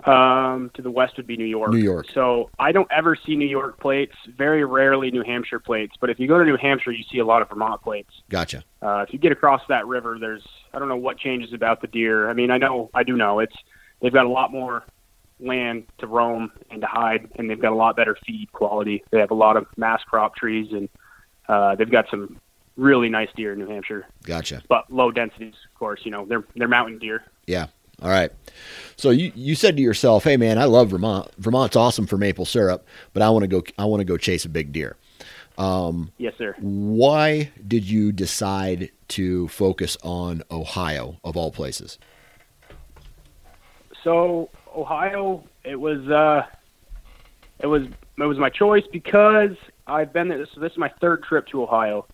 Um, 0.05 0.69
to 0.73 0.81
the 0.81 0.91
west 0.91 1.15
would 1.17 1.27
be 1.27 1.37
New 1.37 1.45
York. 1.45 1.71
New 1.71 1.77
York. 1.77 2.07
So 2.13 2.49
I 2.59 2.71
don't 2.71 2.91
ever 2.91 3.15
see 3.15 3.35
New 3.35 3.47
York 3.47 3.79
plates. 3.79 4.15
Very 4.37 4.65
rarely 4.65 5.11
New 5.11 5.23
Hampshire 5.23 5.59
plates. 5.59 5.95
But 5.99 6.09
if 6.09 6.19
you 6.19 6.27
go 6.27 6.37
to 6.37 6.43
New 6.43 6.57
Hampshire, 6.57 6.91
you 6.91 7.03
see 7.09 7.19
a 7.19 7.25
lot 7.25 7.41
of 7.41 7.49
Vermont 7.49 7.81
plates. 7.81 8.09
Gotcha. 8.29 8.63
Uh, 8.81 9.05
if 9.07 9.13
you 9.13 9.19
get 9.19 9.31
across 9.31 9.61
that 9.69 9.87
river, 9.87 10.17
there's 10.19 10.45
I 10.73 10.79
don't 10.79 10.89
know 10.89 10.97
what 10.97 11.17
changes 11.17 11.53
about 11.53 11.81
the 11.81 11.87
deer. 11.87 12.29
I 12.29 12.33
mean, 12.33 12.51
I 12.51 12.57
know 12.57 12.89
I 12.93 13.03
do 13.03 13.15
know 13.15 13.39
it's 13.39 13.55
they've 14.01 14.13
got 14.13 14.25
a 14.25 14.29
lot 14.29 14.51
more 14.51 14.83
land 15.39 15.85
to 15.99 16.07
roam 16.07 16.51
and 16.69 16.81
to 16.81 16.87
hide, 16.87 17.29
and 17.35 17.49
they've 17.49 17.61
got 17.61 17.71
a 17.71 17.75
lot 17.75 17.95
better 17.95 18.17
feed 18.25 18.51
quality. 18.51 19.03
They 19.11 19.19
have 19.19 19.31
a 19.31 19.35
lot 19.35 19.57
of 19.57 19.67
mass 19.77 20.03
crop 20.03 20.35
trees, 20.35 20.71
and 20.71 20.89
uh, 21.47 21.75
they've 21.75 21.89
got 21.89 22.09
some 22.09 22.39
really 22.75 23.09
nice 23.09 23.29
deer 23.35 23.53
in 23.53 23.59
New 23.59 23.67
Hampshire, 23.67 24.07
Gotcha. 24.23 24.63
but 24.67 24.91
low 24.91 25.11
densities, 25.11 25.53
of 25.69 25.77
course. 25.77 26.01
You 26.03 26.11
know, 26.11 26.25
they're 26.25 26.43
they're 26.55 26.67
mountain 26.67 26.99
deer. 26.99 27.23
Yeah. 27.45 27.67
All 28.03 28.09
right. 28.09 28.31
So 28.97 29.09
you, 29.09 29.31
you 29.33 29.55
said 29.55 29.77
to 29.77 29.81
yourself, 29.81 30.25
"Hey 30.25 30.37
man, 30.37 30.57
I 30.57 30.65
love 30.65 30.89
Vermont. 30.89 31.31
Vermont's 31.37 31.75
awesome 31.75 32.05
for 32.05 32.17
maple 32.17 32.45
syrup, 32.45 32.85
but 33.13 33.23
I 33.23 33.29
want 33.29 33.43
to 33.43 33.47
go. 33.47 33.63
I 33.77 33.85
want 33.85 34.01
to 34.01 34.05
go 34.05 34.17
chase 34.17 34.45
a 34.45 34.49
big 34.49 34.71
deer." 34.71 34.97
Yes, 36.17 36.33
sir. 36.37 36.55
Why 36.59 37.51
did 37.65 37.89
you 37.89 38.11
decide 38.11 38.91
to 39.09 39.47
focus 39.47 39.97
on 40.03 40.43
Ohio 40.51 41.17
of 41.23 41.37
all 41.37 41.51
places? 41.51 41.97
So 44.03 44.49
Ohio, 44.75 45.43
it 45.63 45.79
was 45.79 46.07
uh, 46.09 46.45
it 47.59 47.67
was 47.67 47.83
it 48.17 48.25
was 48.25 48.37
my 48.37 48.49
choice 48.49 48.83
because 48.91 49.55
I've 49.87 50.11
been 50.11 50.27
there. 50.27 50.45
So 50.53 50.59
this 50.59 50.71
is 50.71 50.77
my 50.77 50.91
third 50.99 51.23
trip 51.23 51.47
to 51.47 51.63
Ohio, 51.63 52.05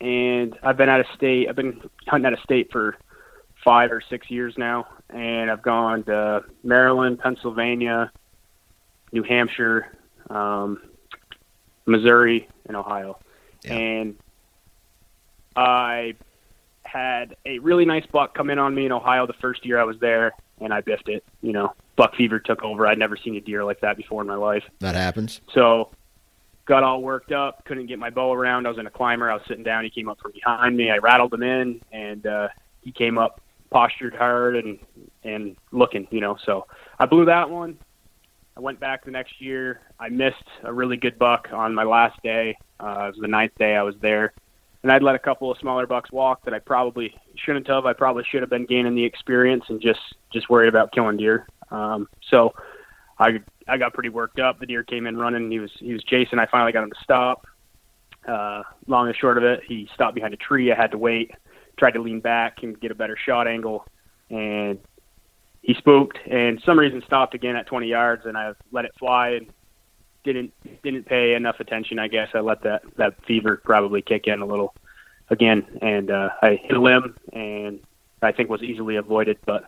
and 0.00 0.56
I've 0.62 0.76
been 0.76 0.88
out 0.88 1.00
of 1.00 1.06
state. 1.16 1.48
I've 1.48 1.56
been 1.56 1.80
hunting 2.06 2.26
out 2.26 2.32
of 2.32 2.40
state 2.40 2.70
for 2.70 2.96
five 3.64 3.92
or 3.92 4.00
six 4.00 4.30
years 4.30 4.54
now, 4.58 4.86
and 5.10 5.50
I've 5.50 5.62
gone 5.62 6.02
to 6.04 6.44
Maryland, 6.64 7.18
Pennsylvania, 7.20 8.10
New 9.12 9.22
Hampshire, 9.22 9.96
um, 10.30 10.80
Missouri, 11.86 12.48
and 12.66 12.76
Ohio, 12.76 13.18
Yeah. 13.64 13.74
and 13.74 14.16
I 15.56 16.14
had 16.84 17.36
a 17.46 17.58
really 17.60 17.84
nice 17.84 18.04
buck 18.06 18.34
come 18.34 18.50
in 18.50 18.58
on 18.58 18.74
me 18.74 18.86
in 18.86 18.92
Ohio 18.92 19.26
the 19.26 19.32
first 19.34 19.64
year 19.64 19.78
I 19.80 19.84
was 19.84 19.98
there, 20.00 20.32
and 20.60 20.72
I 20.72 20.80
biffed 20.80 21.08
it. 21.08 21.24
You 21.42 21.52
know, 21.52 21.72
buck 21.96 22.14
fever 22.16 22.38
took 22.38 22.62
over. 22.62 22.86
I'd 22.86 22.98
never 22.98 23.16
seen 23.16 23.36
a 23.36 23.40
deer 23.40 23.64
like 23.64 23.80
that 23.80 23.96
before 23.96 24.22
in 24.22 24.28
my 24.28 24.34
life. 24.34 24.64
That 24.80 24.94
happens. 24.94 25.40
So 25.52 25.90
got 26.64 26.82
all 26.82 27.02
worked 27.02 27.32
up, 27.32 27.64
couldn't 27.64 27.86
get 27.86 27.98
my 27.98 28.10
bow 28.10 28.32
around. 28.32 28.66
I 28.66 28.70
was 28.70 28.78
in 28.78 28.86
a 28.86 28.90
climber. 28.90 29.30
I 29.30 29.34
was 29.34 29.42
sitting 29.48 29.64
down. 29.64 29.84
He 29.84 29.90
came 29.90 30.08
up 30.08 30.20
from 30.20 30.32
behind 30.32 30.76
me. 30.76 30.90
I 30.90 30.98
rattled 30.98 31.34
him 31.34 31.42
in, 31.42 31.80
and 31.92 32.26
uh, 32.26 32.48
he 32.82 32.92
came 32.92 33.18
up, 33.18 33.40
postured 33.72 34.14
hard, 34.14 34.56
and 34.56 34.78
and 35.24 35.56
looking. 35.72 36.06
You 36.10 36.20
know, 36.20 36.36
so 36.44 36.66
I 36.98 37.06
blew 37.06 37.24
that 37.24 37.48
one. 37.48 37.78
I 38.56 38.60
went 38.60 38.78
back 38.78 39.04
the 39.04 39.10
next 39.10 39.40
year. 39.40 39.80
I 39.98 40.08
missed 40.08 40.44
a 40.62 40.72
really 40.72 40.96
good 40.96 41.18
buck 41.18 41.48
on 41.52 41.74
my 41.74 41.84
last 41.84 42.22
day. 42.22 42.56
Uh, 42.78 43.06
it 43.06 43.16
was 43.16 43.18
the 43.20 43.28
ninth 43.28 43.52
day 43.58 43.76
I 43.76 43.82
was 43.82 43.94
there, 44.02 44.34
and 44.82 44.92
I'd 44.92 45.02
let 45.02 45.14
a 45.14 45.18
couple 45.18 45.50
of 45.50 45.58
smaller 45.58 45.86
bucks 45.86 46.12
walk 46.12 46.44
that 46.44 46.52
I 46.52 46.58
probably 46.58 47.14
shouldn't 47.36 47.66
have. 47.68 47.86
I 47.86 47.94
probably 47.94 48.24
should 48.30 48.42
have 48.42 48.50
been 48.50 48.66
gaining 48.66 48.94
the 48.94 49.04
experience 49.04 49.64
and 49.68 49.80
just 49.80 50.00
just 50.32 50.50
worried 50.50 50.68
about 50.68 50.92
killing 50.92 51.16
deer. 51.16 51.46
Um, 51.70 52.08
so 52.30 52.54
I 53.18 53.40
I 53.68 53.78
got 53.78 53.94
pretty 53.94 54.10
worked 54.10 54.38
up. 54.38 54.58
The 54.58 54.66
deer 54.66 54.82
came 54.82 55.06
in 55.06 55.16
running. 55.16 55.50
He 55.50 55.58
was 55.58 55.70
he 55.78 55.92
was 55.92 56.02
chasing. 56.04 56.38
I 56.38 56.46
finally 56.46 56.72
got 56.72 56.84
him 56.84 56.90
to 56.90 57.02
stop. 57.02 57.46
Uh, 58.26 58.62
long 58.86 59.08
and 59.08 59.16
short 59.16 59.36
of 59.36 59.44
it, 59.44 59.60
he 59.66 59.88
stopped 59.94 60.14
behind 60.14 60.34
a 60.34 60.36
tree. 60.36 60.70
I 60.70 60.76
had 60.76 60.92
to 60.92 60.98
wait. 60.98 61.32
Tried 61.82 61.94
to 61.94 62.00
lean 62.00 62.20
back 62.20 62.62
and 62.62 62.78
get 62.78 62.92
a 62.92 62.94
better 62.94 63.16
shot 63.16 63.48
angle, 63.48 63.84
and 64.30 64.78
he 65.62 65.74
spooked. 65.74 66.16
And 66.30 66.62
some 66.64 66.78
reason 66.78 67.02
stopped 67.04 67.34
again 67.34 67.56
at 67.56 67.66
20 67.66 67.88
yards, 67.88 68.24
and 68.24 68.38
I 68.38 68.52
let 68.70 68.84
it 68.84 68.92
fly 69.00 69.30
and 69.30 69.48
didn't 70.22 70.52
didn't 70.84 71.06
pay 71.06 71.34
enough 71.34 71.58
attention. 71.58 71.98
I 71.98 72.06
guess 72.06 72.28
I 72.34 72.38
let 72.38 72.62
that 72.62 72.82
that 72.98 73.20
fever 73.24 73.60
probably 73.64 74.00
kick 74.00 74.28
in 74.28 74.42
a 74.42 74.46
little 74.46 74.76
again, 75.28 75.66
and 75.82 76.08
uh, 76.08 76.28
I 76.40 76.54
hit 76.62 76.76
a 76.76 76.80
limb, 76.80 77.16
and 77.32 77.80
I 78.22 78.30
think 78.30 78.48
was 78.48 78.62
easily 78.62 78.94
avoided, 78.94 79.38
but 79.44 79.64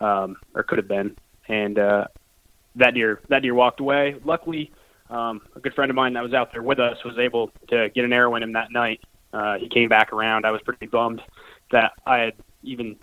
um, 0.00 0.36
or 0.54 0.64
could 0.64 0.76
have 0.76 0.86
been. 0.86 1.16
And 1.48 1.78
uh, 1.78 2.08
that 2.76 2.92
deer 2.92 3.22
that 3.30 3.40
deer 3.40 3.54
walked 3.54 3.80
away. 3.80 4.16
Luckily, 4.22 4.70
um, 5.08 5.40
a 5.56 5.60
good 5.60 5.72
friend 5.72 5.88
of 5.88 5.96
mine 5.96 6.12
that 6.12 6.22
was 6.22 6.34
out 6.34 6.52
there 6.52 6.62
with 6.62 6.78
us 6.78 7.02
was 7.06 7.16
able 7.16 7.52
to 7.68 7.88
get 7.88 8.04
an 8.04 8.12
arrow 8.12 8.34
in 8.34 8.42
him 8.42 8.52
that 8.52 8.70
night. 8.70 9.00
Uh, 9.32 9.56
he 9.56 9.66
came 9.66 9.88
back 9.88 10.12
around. 10.12 10.44
I 10.44 10.50
was 10.50 10.60
pretty 10.60 10.86
bummed 10.88 11.22
that 11.72 11.92
I 12.06 12.18
had 12.18 12.34
even 12.62 12.96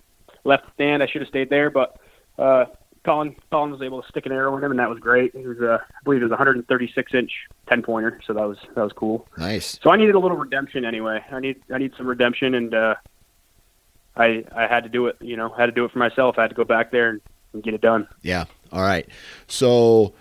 left 0.44 0.66
the 0.66 0.72
stand. 0.74 1.02
I 1.02 1.06
should 1.06 1.22
have 1.22 1.28
stayed 1.28 1.50
there, 1.50 1.70
but 1.70 1.98
uh, 2.38 2.66
Colin 3.04 3.34
Colin 3.50 3.70
was 3.70 3.82
able 3.82 4.02
to 4.02 4.08
stick 4.08 4.26
an 4.26 4.32
arrow 4.32 4.56
in 4.56 4.62
him, 4.62 4.70
and 4.70 4.80
that 4.80 4.88
was 4.88 4.98
great. 4.98 5.34
It 5.34 5.46
was 5.46 5.58
uh, 5.60 5.78
I 5.80 6.02
believe 6.04 6.20
it 6.20 6.24
was 6.24 6.30
a 6.30 6.36
136 6.36 7.14
inch 7.14 7.32
10 7.68 7.82
pointer, 7.82 8.20
so 8.26 8.32
that 8.32 8.46
was 8.46 8.58
that 8.74 8.82
was 8.82 8.92
cool. 8.92 9.26
Nice. 9.36 9.78
So 9.82 9.90
I 9.90 9.96
needed 9.96 10.14
a 10.14 10.18
little 10.18 10.36
redemption 10.36 10.84
anyway. 10.84 11.24
I 11.30 11.40
need 11.40 11.60
I 11.72 11.78
need 11.78 11.92
some 11.96 12.06
redemption, 12.06 12.54
and 12.54 12.74
uh, 12.74 12.94
I 14.16 14.44
I 14.54 14.66
had 14.66 14.84
to 14.84 14.88
do 14.88 15.06
it. 15.06 15.16
You 15.20 15.36
know, 15.36 15.48
had 15.50 15.66
to 15.66 15.72
do 15.72 15.84
it 15.84 15.92
for 15.92 15.98
myself. 15.98 16.38
I 16.38 16.42
had 16.42 16.50
to 16.50 16.56
go 16.56 16.64
back 16.64 16.92
there 16.92 17.10
and, 17.10 17.20
and 17.52 17.62
get 17.62 17.74
it 17.74 17.80
done. 17.80 18.06
Yeah. 18.22 18.44
All 18.72 18.82
right. 18.82 19.08
So, 19.48 20.14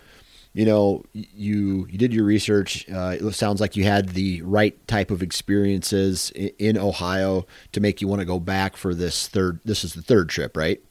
you 0.54 0.66
know, 0.66 1.04
you 1.14 1.88
you 1.90 1.98
did 1.98 2.14
your 2.14 2.26
research. 2.26 2.90
Uh, 2.90 3.16
it 3.20 3.32
sounds 3.34 3.62
like 3.62 3.78
you 3.78 3.84
had 3.86 4.10
the 4.10 4.42
right 4.42 4.76
type 4.88 5.10
of 5.10 5.24
experiences 5.24 6.30
in, 6.32 6.52
in 6.60 6.78
Ohio 6.78 7.46
to 7.72 7.80
make 7.80 8.02
you 8.02 8.08
want 8.08 8.20
to 8.20 8.26
go 8.26 8.40
back 8.40 8.76
for 8.76 8.94
this 8.94 9.28
third. 9.28 9.60
This 9.64 9.84
is 9.84 9.94
the 9.94 10.02
third 10.02 10.30
trip, 10.30 10.58
right? 10.58 10.82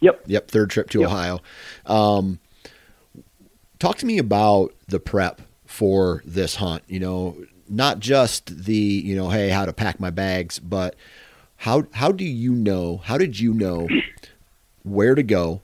Yep. 0.00 0.22
Yep. 0.26 0.48
Third 0.50 0.70
trip 0.70 0.90
to 0.90 1.00
Yep. 1.00 1.08
Ohio. 1.08 1.40
Um, 1.84 2.38
talk 3.78 3.98
to 3.98 4.06
me 4.06 4.18
about 4.18 4.74
the 4.86 5.00
prep 5.00 5.42
for 5.66 6.22
this 6.24 6.56
hunt? 6.56 6.82
You 6.88 7.00
know, 7.00 7.36
not 7.68 8.00
just 8.00 8.64
the 8.64 8.74
you 8.74 9.14
know, 9.14 9.28
hey, 9.28 9.50
how 9.50 9.66
to 9.66 9.72
pack 9.72 10.00
my 10.00 10.10
bags, 10.10 10.58
but 10.58 10.96
how 11.56 11.84
how 11.92 12.12
do 12.12 12.24
you 12.24 12.52
know? 12.52 12.98
How 13.04 13.18
did 13.18 13.38
you 13.38 13.52
know 13.52 13.88
where 14.84 15.14
to 15.14 15.22
go, 15.22 15.60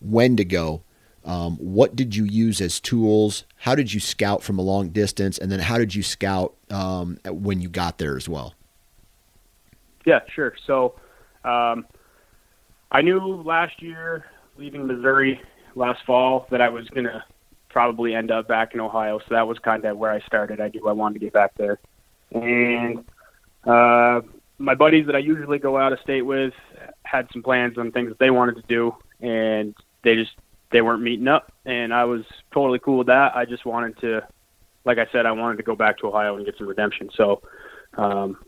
when 0.00 0.36
to 0.36 0.44
go? 0.44 0.82
Um, 1.24 1.56
what 1.56 1.94
did 1.96 2.16
you 2.16 2.24
use 2.24 2.60
as 2.60 2.80
tools? 2.80 3.44
How 3.56 3.74
did 3.74 3.92
you 3.92 4.00
scout 4.00 4.42
from 4.42 4.58
a 4.58 4.62
long 4.62 4.88
distance, 4.90 5.38
and 5.38 5.50
then 5.50 5.60
how 5.60 5.78
did 5.78 5.94
you 5.94 6.02
scout 6.02 6.54
um, 6.70 7.18
when 7.26 7.60
you 7.60 7.68
got 7.68 7.98
there 7.98 8.16
as 8.16 8.28
well? 8.28 8.54
Yeah, 10.06 10.20
sure. 10.34 10.54
So, 10.66 10.94
um, 11.44 11.86
I 12.90 13.02
knew 13.02 13.18
last 13.18 13.82
year, 13.82 14.24
leaving 14.56 14.86
Missouri 14.86 15.40
last 15.74 16.00
fall, 16.06 16.46
that 16.50 16.62
I 16.62 16.68
was 16.70 16.88
gonna 16.88 17.24
probably 17.68 18.14
end 18.14 18.30
up 18.30 18.48
back 18.48 18.72
in 18.72 18.80
Ohio. 18.80 19.18
So 19.18 19.26
that 19.30 19.46
was 19.46 19.58
kind 19.58 19.84
of 19.84 19.98
where 19.98 20.10
I 20.10 20.20
started. 20.20 20.60
I 20.60 20.68
knew 20.68 20.88
I 20.88 20.92
wanted 20.92 21.14
to 21.14 21.20
get 21.20 21.32
back 21.34 21.52
there, 21.56 21.78
and 22.32 23.04
uh, 23.64 24.22
my 24.58 24.74
buddies 24.74 25.06
that 25.06 25.14
I 25.14 25.20
usually 25.20 25.58
go 25.58 25.76
out 25.76 25.92
of 25.92 26.00
state 26.00 26.22
with 26.22 26.54
had 27.02 27.28
some 27.32 27.42
plans 27.42 27.76
on 27.76 27.92
things 27.92 28.08
that 28.08 28.18
they 28.18 28.30
wanted 28.30 28.56
to 28.56 28.62
do, 28.68 28.94
and 29.20 29.74
they 30.02 30.14
just 30.14 30.32
they 30.70 30.80
weren't 30.82 31.02
meeting 31.02 31.28
up, 31.28 31.52
and 31.64 31.92
I 31.94 32.04
was 32.04 32.22
totally 32.52 32.78
cool 32.78 32.98
with 32.98 33.06
that. 33.06 33.34
I 33.34 33.44
just 33.44 33.64
wanted 33.64 33.98
to, 34.00 34.26
like 34.84 34.98
I 34.98 35.06
said, 35.12 35.26
I 35.26 35.32
wanted 35.32 35.56
to 35.56 35.62
go 35.62 35.74
back 35.74 35.98
to 35.98 36.08
Ohio 36.08 36.36
and 36.36 36.44
get 36.44 36.56
some 36.58 36.68
redemption. 36.68 37.08
So, 37.16 37.42
um, 37.96 38.38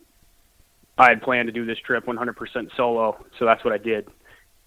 I 0.99 1.09
had 1.09 1.23
planned 1.23 1.47
to 1.47 1.53
do 1.53 1.65
this 1.65 1.79
trip 1.79 2.05
100% 2.05 2.77
solo, 2.77 3.25
so 3.39 3.47
that's 3.47 3.65
what 3.65 3.73
I 3.73 3.79
did. 3.79 4.07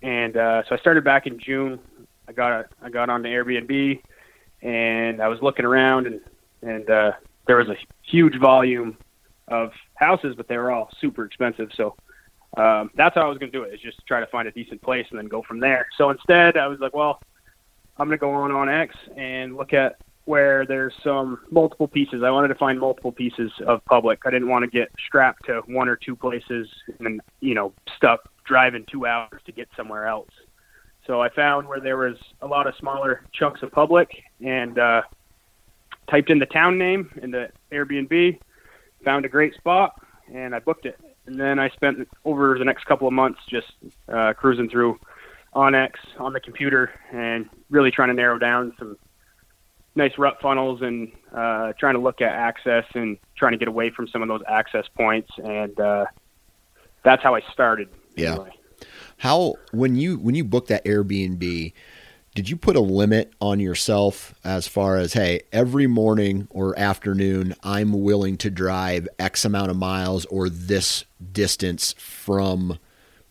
And 0.02 0.36
uh, 0.36 0.64
so 0.68 0.76
I 0.76 0.80
started 0.80 1.04
back 1.04 1.28
in 1.28 1.40
June. 1.40 1.80
I 2.28 2.32
got 2.32 2.52
a, 2.52 2.66
I 2.82 2.90
got 2.90 3.10
on 3.10 3.22
the 3.22 3.30
Airbnb, 3.30 4.02
and 4.64 5.22
I 5.22 5.28
was 5.28 5.40
looking 5.42 5.66
around, 5.66 6.08
and 6.08 6.22
and 6.62 6.90
uh, 6.90 7.12
there 7.46 7.58
was 7.58 7.70
a 7.70 7.76
huge 8.02 8.40
volume 8.40 8.98
of 9.48 9.72
houses, 9.96 10.34
but 10.36 10.48
they 10.48 10.58
were 10.58 10.72
all 10.72 10.90
super 11.00 11.26
expensive. 11.26 11.70
So 11.76 11.96
um, 12.58 12.90
that's 12.96 13.16
how 13.16 13.22
I 13.22 13.28
was 13.28 13.38
going 13.38 13.52
to 13.52 13.58
do 13.58 13.64
it: 13.64 13.74
is 13.74 13.80
just 13.80 14.06
try 14.08 14.20
to 14.20 14.28
find 14.28 14.48
a 14.48 14.52
decent 14.52 14.82
place 14.82 15.06
and 15.12 15.20
then 15.20 15.28
go 15.28 15.42
from 15.42 15.60
there. 15.60 15.88
So 15.98 16.10
instead, 16.10 16.58
I 16.58 16.68
was 16.68 16.80
like, 16.80 16.94
well, 16.94 17.22
I'm 18.04 18.10
going 18.10 18.20
to 18.20 18.22
go 18.22 18.34
on 18.34 18.52
onX 18.52 18.90
and 19.16 19.56
look 19.56 19.72
at 19.72 19.96
where 20.26 20.66
there's 20.66 20.92
some 21.06 21.40
multiple 21.50 21.88
pieces. 21.88 22.22
I 22.22 22.32
wanted 22.32 22.50
to 22.50 22.56
find 22.56 22.78
multiple 22.78 23.14
pieces 23.14 23.50
of 23.66 23.84
public. 23.86 24.24
I 24.26 24.30
didn't 24.30 24.50
want 24.50 24.66
to 24.66 24.70
get 24.70 24.92
strapped 25.08 25.46
to 25.46 25.62
one 25.68 25.88
or 25.88 25.96
two 25.96 26.14
places 26.14 26.68
and 27.00 27.22
you 27.40 27.54
know, 27.54 27.72
stuck 27.96 28.30
driving 28.44 28.84
two 28.92 29.06
hours 29.06 29.42
to 29.46 29.54
get 29.54 29.70
somewhere 29.78 30.06
else. 30.06 30.32
So 31.08 31.22
I 31.22 31.30
found 31.30 31.66
where 31.66 31.80
there 31.80 31.96
was 31.96 32.18
a 32.42 32.48
lot 32.48 32.68
of 32.68 32.76
smaller 32.76 33.24
chunks 33.32 33.64
of 33.64 33.72
public 33.72 34.10
and 34.42 34.78
uh, 34.78 35.04
typed 36.10 36.30
in 36.30 36.40
the 36.40 36.46
town 36.46 36.78
name 36.78 37.10
in 37.22 37.32
the 37.32 37.52
Airbnb, 37.72 38.38
found 39.06 39.24
a 39.24 39.30
great 39.30 39.56
spot, 39.56 39.94
and 40.34 40.54
I 40.54 40.60
booked 40.60 40.86
it. 40.86 41.00
And 41.26 41.40
then 41.40 41.58
I 41.58 41.70
spent 41.70 42.06
over 42.26 42.60
the 42.60 42.66
next 42.66 42.84
couple 42.84 43.08
of 43.08 43.14
months 43.14 43.40
just 43.50 43.72
uh, 44.10 44.34
cruising 44.34 44.70
through 44.70 45.00
onX 45.56 45.92
on 46.20 46.34
the 46.34 46.40
computer 46.40 46.92
and 47.12 47.50
really 47.70 47.92
trying 47.92 48.10
to 48.10 48.14
narrow 48.14 48.38
down 48.38 48.74
some 48.78 48.98
nice 49.96 50.18
rut 50.18 50.38
funnels 50.42 50.82
and 50.82 51.12
uh, 51.34 51.74
trying 51.80 51.94
to 51.94 52.00
look 52.00 52.22
at 52.22 52.32
access 52.32 52.86
and 52.96 53.18
trying 53.38 53.52
to 53.52 53.58
get 53.58 53.68
away 53.68 53.90
from 53.90 54.08
some 54.08 54.22
of 54.22 54.28
those 54.28 54.42
access 54.48 54.86
points. 54.96 55.30
And 55.38 55.80
uh, 55.80 56.06
that's 57.04 57.22
how 57.22 57.36
I 57.36 57.42
started. 57.52 57.90
Yeah. 58.16 58.34
Anyway. 58.34 58.52
How 59.18 59.56
when 59.72 59.96
you 59.96 60.18
when 60.18 60.36
you 60.36 60.44
booked 60.44 60.68
that 60.70 60.84
Airbnb, 60.86 61.74
did 62.36 62.50
you 62.50 62.58
put 62.58 62.76
a 62.76 62.82
limit 62.82 63.32
on 63.40 63.60
yourself 63.60 64.34
as 64.44 64.68
far 64.68 64.98
as 64.98 65.14
hey, 65.14 65.44
every 65.52 65.88
morning 65.88 66.48
or 66.50 66.78
afternoon 66.78 67.56
I'm 67.64 68.02
willing 68.04 68.38
to 68.38 68.50
drive 68.50 69.08
X 69.20 69.46
amount 69.46 69.72
of 69.72 69.78
miles 69.78 70.26
or 70.26 70.50
this 70.50 71.06
distance 71.32 71.94
from 71.98 72.80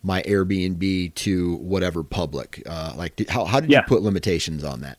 my 0.03 0.21
Airbnb 0.23 1.15
to 1.15 1.55
whatever 1.55 2.03
public? 2.03 2.61
Uh, 2.65 2.93
like, 2.95 3.15
did, 3.15 3.29
how 3.29 3.45
how 3.45 3.59
did 3.59 3.71
yeah. 3.71 3.79
you 3.79 3.83
put 3.87 4.01
limitations 4.01 4.63
on 4.63 4.81
that? 4.81 4.97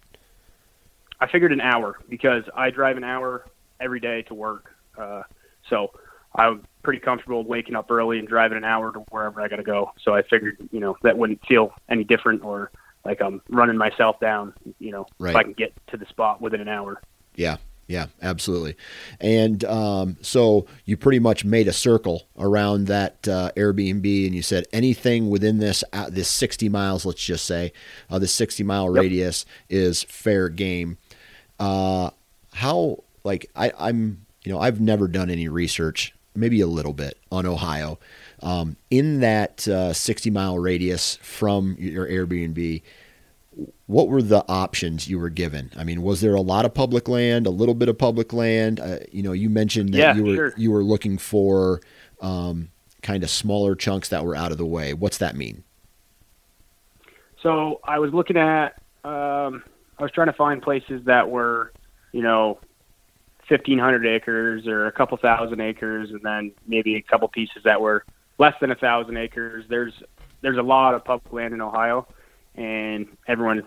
I 1.20 1.26
figured 1.26 1.52
an 1.52 1.60
hour 1.60 1.98
because 2.08 2.44
I 2.54 2.70
drive 2.70 2.96
an 2.96 3.04
hour 3.04 3.46
every 3.80 4.00
day 4.00 4.22
to 4.22 4.34
work, 4.34 4.74
uh, 4.98 5.22
so 5.68 5.92
I'm 6.34 6.64
pretty 6.82 7.00
comfortable 7.00 7.44
waking 7.44 7.76
up 7.76 7.90
early 7.90 8.18
and 8.18 8.26
driving 8.26 8.58
an 8.58 8.64
hour 8.64 8.92
to 8.92 9.00
wherever 9.10 9.40
I 9.40 9.48
got 9.48 9.56
to 9.56 9.62
go. 9.62 9.92
So 10.02 10.14
I 10.14 10.22
figured, 10.22 10.56
you 10.72 10.80
know, 10.80 10.96
that 11.02 11.16
wouldn't 11.16 11.44
feel 11.46 11.72
any 11.88 12.04
different 12.04 12.44
or 12.44 12.70
like 13.04 13.20
I'm 13.22 13.40
running 13.48 13.76
myself 13.76 14.18
down. 14.20 14.54
You 14.78 14.92
know, 14.92 15.06
right. 15.18 15.30
if 15.30 15.36
I 15.36 15.42
can 15.44 15.52
get 15.52 15.72
to 15.88 15.96
the 15.96 16.06
spot 16.06 16.40
within 16.40 16.60
an 16.60 16.68
hour. 16.68 17.00
Yeah, 17.36 17.56
yeah, 17.86 18.06
absolutely. 18.22 18.76
And 19.20 19.62
um, 19.64 20.16
so 20.22 20.66
you 20.84 20.96
pretty 20.96 21.18
much 21.18 21.44
made 21.44 21.68
a 21.68 21.72
circle 21.72 22.26
around 22.38 22.86
that 22.86 23.28
uh, 23.28 23.50
Airbnb, 23.56 24.26
and 24.26 24.34
you 24.34 24.42
said 24.42 24.66
anything 24.72 25.28
within 25.28 25.58
this 25.58 25.84
uh, 25.92 26.08
this 26.08 26.28
60 26.28 26.68
miles, 26.68 27.04
let's 27.04 27.22
just 27.24 27.44
say, 27.44 27.72
uh, 28.10 28.18
this 28.18 28.32
60 28.32 28.62
mile 28.62 28.94
yep. 28.94 29.02
radius 29.02 29.44
is 29.68 30.02
fair 30.04 30.48
game. 30.48 30.96
Uh, 31.60 32.10
how 32.54 33.02
like 33.22 33.50
I, 33.54 33.72
I'm 33.78 34.24
you 34.44 34.52
know 34.52 34.60
I've 34.60 34.80
never 34.80 35.06
done 35.06 35.28
any 35.28 35.48
research, 35.48 36.14
maybe 36.34 36.60
a 36.60 36.66
little 36.66 36.94
bit 36.94 37.18
on 37.30 37.44
Ohio. 37.44 37.98
Um, 38.42 38.76
in 38.90 39.20
that 39.20 39.66
uh, 39.68 39.92
60 39.92 40.30
mile 40.30 40.58
radius 40.58 41.16
from 41.16 41.76
your 41.78 42.06
Airbnb, 42.06 42.82
what 43.86 44.08
were 44.08 44.22
the 44.22 44.44
options 44.48 45.08
you 45.08 45.18
were 45.18 45.28
given? 45.28 45.70
I 45.76 45.84
mean, 45.84 46.02
was 46.02 46.20
there 46.20 46.34
a 46.34 46.40
lot 46.40 46.64
of 46.64 46.72
public 46.72 47.08
land, 47.08 47.46
a 47.46 47.50
little 47.50 47.74
bit 47.74 47.88
of 47.88 47.98
public 47.98 48.32
land? 48.32 48.80
Uh, 48.80 49.00
you 49.12 49.22
know, 49.22 49.32
you 49.32 49.50
mentioned 49.50 49.92
that 49.92 49.98
yeah, 49.98 50.14
you 50.14 50.24
were 50.24 50.34
sure. 50.34 50.54
you 50.56 50.70
were 50.70 50.82
looking 50.82 51.18
for 51.18 51.80
um, 52.20 52.70
kind 53.02 53.22
of 53.22 53.30
smaller 53.30 53.74
chunks 53.74 54.08
that 54.08 54.24
were 54.24 54.34
out 54.34 54.52
of 54.52 54.58
the 54.58 54.66
way. 54.66 54.94
What's 54.94 55.18
that 55.18 55.36
mean? 55.36 55.64
So 57.42 57.80
I 57.84 57.98
was 57.98 58.14
looking 58.14 58.38
at, 58.38 58.80
um, 59.04 59.62
I 59.98 60.02
was 60.02 60.10
trying 60.12 60.28
to 60.28 60.32
find 60.32 60.62
places 60.62 61.04
that 61.04 61.28
were, 61.28 61.72
you 62.12 62.22
know, 62.22 62.58
fifteen 63.46 63.78
hundred 63.78 64.06
acres 64.06 64.66
or 64.66 64.86
a 64.86 64.92
couple 64.92 65.18
thousand 65.18 65.60
acres, 65.60 66.10
and 66.10 66.22
then 66.22 66.52
maybe 66.66 66.96
a 66.96 67.02
couple 67.02 67.28
pieces 67.28 67.62
that 67.64 67.82
were 67.82 68.06
less 68.38 68.54
than 68.62 68.70
a 68.70 68.76
thousand 68.76 69.18
acres. 69.18 69.66
There's 69.68 69.92
there's 70.40 70.56
a 70.56 70.62
lot 70.62 70.94
of 70.94 71.04
public 71.04 71.30
land 71.34 71.52
in 71.52 71.60
Ohio 71.60 72.08
and 72.54 73.06
everyone 73.26 73.62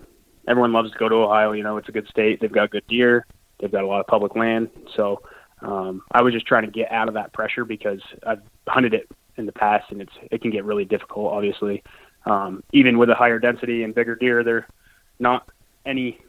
everyone 0.47 0.73
loves 0.73 0.91
to 0.91 0.97
go 0.97 1.09
to 1.09 1.15
Ohio. 1.15 1.51
You 1.51 1.63
know, 1.63 1.77
it's 1.77 1.89
a 1.89 1.91
good 1.91 2.07
state. 2.07 2.39
They've 2.39 2.51
got 2.51 2.71
good 2.71 2.87
deer. 2.87 3.25
They've 3.59 3.71
got 3.71 3.83
a 3.83 3.87
lot 3.87 3.99
of 3.99 4.07
public 4.07 4.35
land. 4.35 4.69
So 4.95 5.21
um, 5.61 6.03
I 6.11 6.21
was 6.21 6.33
just 6.33 6.45
trying 6.45 6.65
to 6.65 6.71
get 6.71 6.91
out 6.91 7.07
of 7.07 7.13
that 7.15 7.33
pressure 7.33 7.65
because 7.65 8.01
I've 8.25 8.41
hunted 8.67 8.93
it 8.93 9.09
in 9.37 9.45
the 9.45 9.51
past, 9.51 9.91
and 9.91 10.01
it's 10.01 10.13
it 10.31 10.41
can 10.41 10.51
get 10.51 10.65
really 10.65 10.85
difficult. 10.85 11.33
Obviously, 11.33 11.83
um, 12.25 12.63
even 12.73 12.97
with 12.97 13.09
a 13.09 13.15
higher 13.15 13.39
density 13.39 13.83
and 13.83 13.93
bigger 13.93 14.15
deer, 14.15 14.43
they're 14.43 14.67
not 15.19 15.49
any 15.85 16.19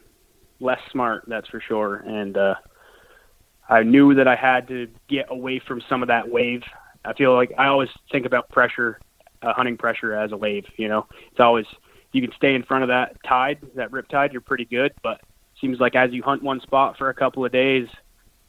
less 0.60 0.80
smart. 0.90 1.24
That's 1.26 1.48
for 1.48 1.60
sure. 1.60 1.96
And 1.96 2.36
uh, 2.36 2.54
I 3.68 3.82
knew 3.82 4.14
that 4.14 4.26
I 4.26 4.36
had 4.36 4.68
to 4.68 4.88
get 5.08 5.26
away 5.30 5.60
from 5.66 5.82
some 5.88 6.02
of 6.02 6.08
that 6.08 6.28
wave. 6.28 6.62
I 7.04 7.12
feel 7.14 7.34
like 7.34 7.52
I 7.58 7.66
always 7.66 7.90
think 8.10 8.26
about 8.26 8.48
pressure, 8.48 8.98
uh, 9.42 9.52
hunting 9.52 9.76
pressure 9.76 10.14
as 10.14 10.32
a 10.32 10.36
wave. 10.36 10.64
You 10.76 10.88
know, 10.88 11.06
it's 11.30 11.40
always 11.40 11.66
you 12.12 12.22
can 12.22 12.32
stay 12.36 12.54
in 12.54 12.62
front 12.62 12.84
of 12.84 12.88
that 12.88 13.16
tide, 13.24 13.58
that 13.74 13.92
rip 13.92 14.08
tide, 14.08 14.32
you're 14.32 14.40
pretty 14.40 14.64
good. 14.64 14.92
But 15.02 15.20
seems 15.60 15.80
like 15.80 15.94
as 15.94 16.12
you 16.12 16.22
hunt 16.22 16.42
one 16.42 16.60
spot 16.60 16.96
for 16.96 17.10
a 17.10 17.14
couple 17.14 17.44
of 17.44 17.52
days, 17.52 17.88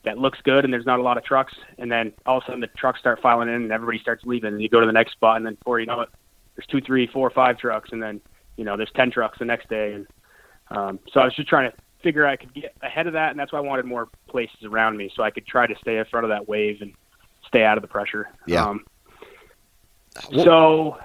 that 0.04 0.18
looks 0.18 0.40
good 0.44 0.64
and 0.64 0.74
there's 0.74 0.86
not 0.86 1.00
a 1.00 1.04
lot 1.04 1.18
of 1.18 1.24
trucks, 1.24 1.54
and 1.78 1.92
then 1.92 2.14
all 2.26 2.38
of 2.38 2.44
a 2.44 2.46
sudden 2.48 2.62
the 2.62 2.68
trucks 2.68 3.00
start 3.00 3.22
filing 3.22 3.50
in 3.50 3.56
and 3.56 3.72
everybody 3.72 4.00
starts 4.00 4.24
leaving, 4.26 4.54
and 4.54 4.62
you 4.62 4.70
go 4.70 4.80
to 4.80 4.86
the 4.86 4.94
next 4.94 5.12
spot, 5.12 5.38
and 5.38 5.46
then 5.46 5.56
before 5.56 5.80
you 5.80 5.86
know 5.86 6.02
it, 6.02 6.10
there's 6.56 6.68
two, 6.68 6.82
three, 6.82 7.08
four, 7.08 7.30
five 7.30 7.58
trucks, 7.58 7.90
and 7.92 8.02
then 8.02 8.22
you 8.56 8.64
know 8.64 8.78
there's 8.78 8.92
ten 8.96 9.12
trucks 9.12 9.40
the 9.40 9.46
next 9.46 9.70
day, 9.70 9.94
and 9.94 10.08
um, 10.70 11.00
so 11.12 11.20
I 11.20 11.26
was 11.26 11.36
just 11.36 11.50
trying 11.50 11.72
to 11.72 11.78
figure 12.02 12.26
I 12.26 12.38
could 12.38 12.54
get 12.54 12.74
ahead 12.82 13.08
of 13.08 13.14
that, 13.14 13.32
and 13.32 13.40
that's 13.40 13.52
why 13.52 13.60
I 13.60 13.62
wanted 13.62 13.86
more 13.86 14.08
places 14.28 14.64
around 14.64 14.96
me 14.96 15.12
so 15.14 15.24
I 15.24 15.32
could 15.32 15.46
try 15.46 15.68
to 15.68 15.76
stay 15.82 15.98
in 15.98 16.06
front 16.06 16.24
of 16.24 16.30
that 16.30 16.48
wave 16.48 16.82
and 16.82 16.94
stay 17.46 17.64
out 17.64 17.78
of 17.78 17.82
the 17.82 17.88
pressure. 17.88 18.30
Yeah. 18.48 18.66
Um, 18.66 18.86
what, 20.30 20.46
so, 20.46 20.98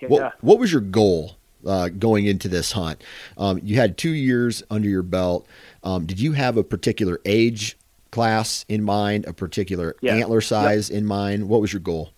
yeah. 0.00 0.08
What, 0.08 0.34
what 0.42 0.58
was 0.58 0.72
your 0.72 0.80
goal 0.80 1.37
uh, 1.68 1.88
going 1.90 2.26
into 2.26 2.48
this 2.48 2.72
hunt. 2.72 3.02
Um, 3.36 3.60
you 3.62 3.76
had 3.76 3.96
two 3.96 4.10
years 4.10 4.62
under 4.70 4.88
your 4.88 5.02
belt. 5.02 5.46
Um, 5.84 6.06
did 6.06 6.18
you 6.18 6.32
have 6.32 6.56
a 6.56 6.64
particular 6.64 7.20
age 7.24 7.76
class 8.10 8.64
in 8.68 8.82
mind, 8.82 9.26
a 9.26 9.32
particular 9.32 9.94
yeah. 10.00 10.14
antler 10.14 10.40
size 10.40 10.90
yep. 10.90 10.98
in 10.98 11.06
mind? 11.06 11.48
What 11.48 11.60
was 11.60 11.72
your 11.72 11.80
goal? 11.80 12.10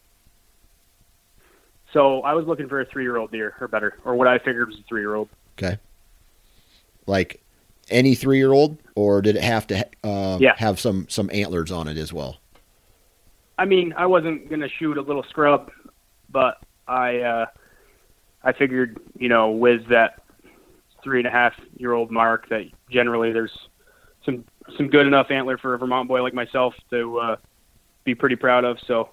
So 1.93 2.21
I 2.23 2.35
was 2.35 2.47
looking 2.47 2.69
for 2.69 2.81
a 2.81 2.87
three-year-old 2.87 3.33
deer 3.33 3.55
or 3.61 3.67
better, 3.69 3.99
or 4.05 4.15
what 4.15 4.29
I 4.29 4.39
figured 4.39 4.69
was 4.69 4.79
a 4.79 4.83
three-year-old. 4.89 5.29
Okay. 5.59 5.79
Like 7.07 7.43
any 7.91 8.15
three-year-old, 8.15 8.79
or 8.95 9.21
did 9.21 9.35
it 9.37 9.43
have 9.43 9.67
to 9.69 9.87
uh, 10.05 10.39
yeah. 10.41 10.55
have 10.57 10.79
some 10.79 11.07
some 11.09 11.29
antlers 11.33 11.73
on 11.73 11.89
it 11.89 11.97
as 11.97 12.13
well? 12.13 12.39
I 13.59 13.65
mean, 13.65 13.93
I 13.97 14.07
wasn't 14.07 14.49
gonna 14.49 14.69
shoot 14.69 14.97
a 14.97 15.03
little 15.03 15.25
scrub, 15.25 15.73
but 16.31 16.59
I 16.87 17.19
uh, 17.19 17.47
I 18.43 18.53
figured, 18.53 18.99
you 19.19 19.29
know, 19.29 19.51
with 19.51 19.89
that 19.89 20.23
three 21.03 21.19
and 21.19 21.27
a 21.27 21.31
half 21.31 21.53
year 21.77 21.93
old 21.93 22.11
mark, 22.11 22.49
that 22.49 22.63
generally 22.91 23.33
there's 23.33 23.53
some 24.25 24.45
some 24.77 24.89
good 24.89 25.07
enough 25.07 25.31
antler 25.31 25.59
for 25.59 25.75
a 25.75 25.79
Vermont 25.79 26.09
boy 26.09 26.23
like 26.23 26.35
myself 26.35 26.75
to 26.91 27.19
uh, 27.19 27.37
be 28.05 28.15
pretty 28.15 28.37
proud 28.37 28.65
of. 28.65 28.79
So 28.87 29.11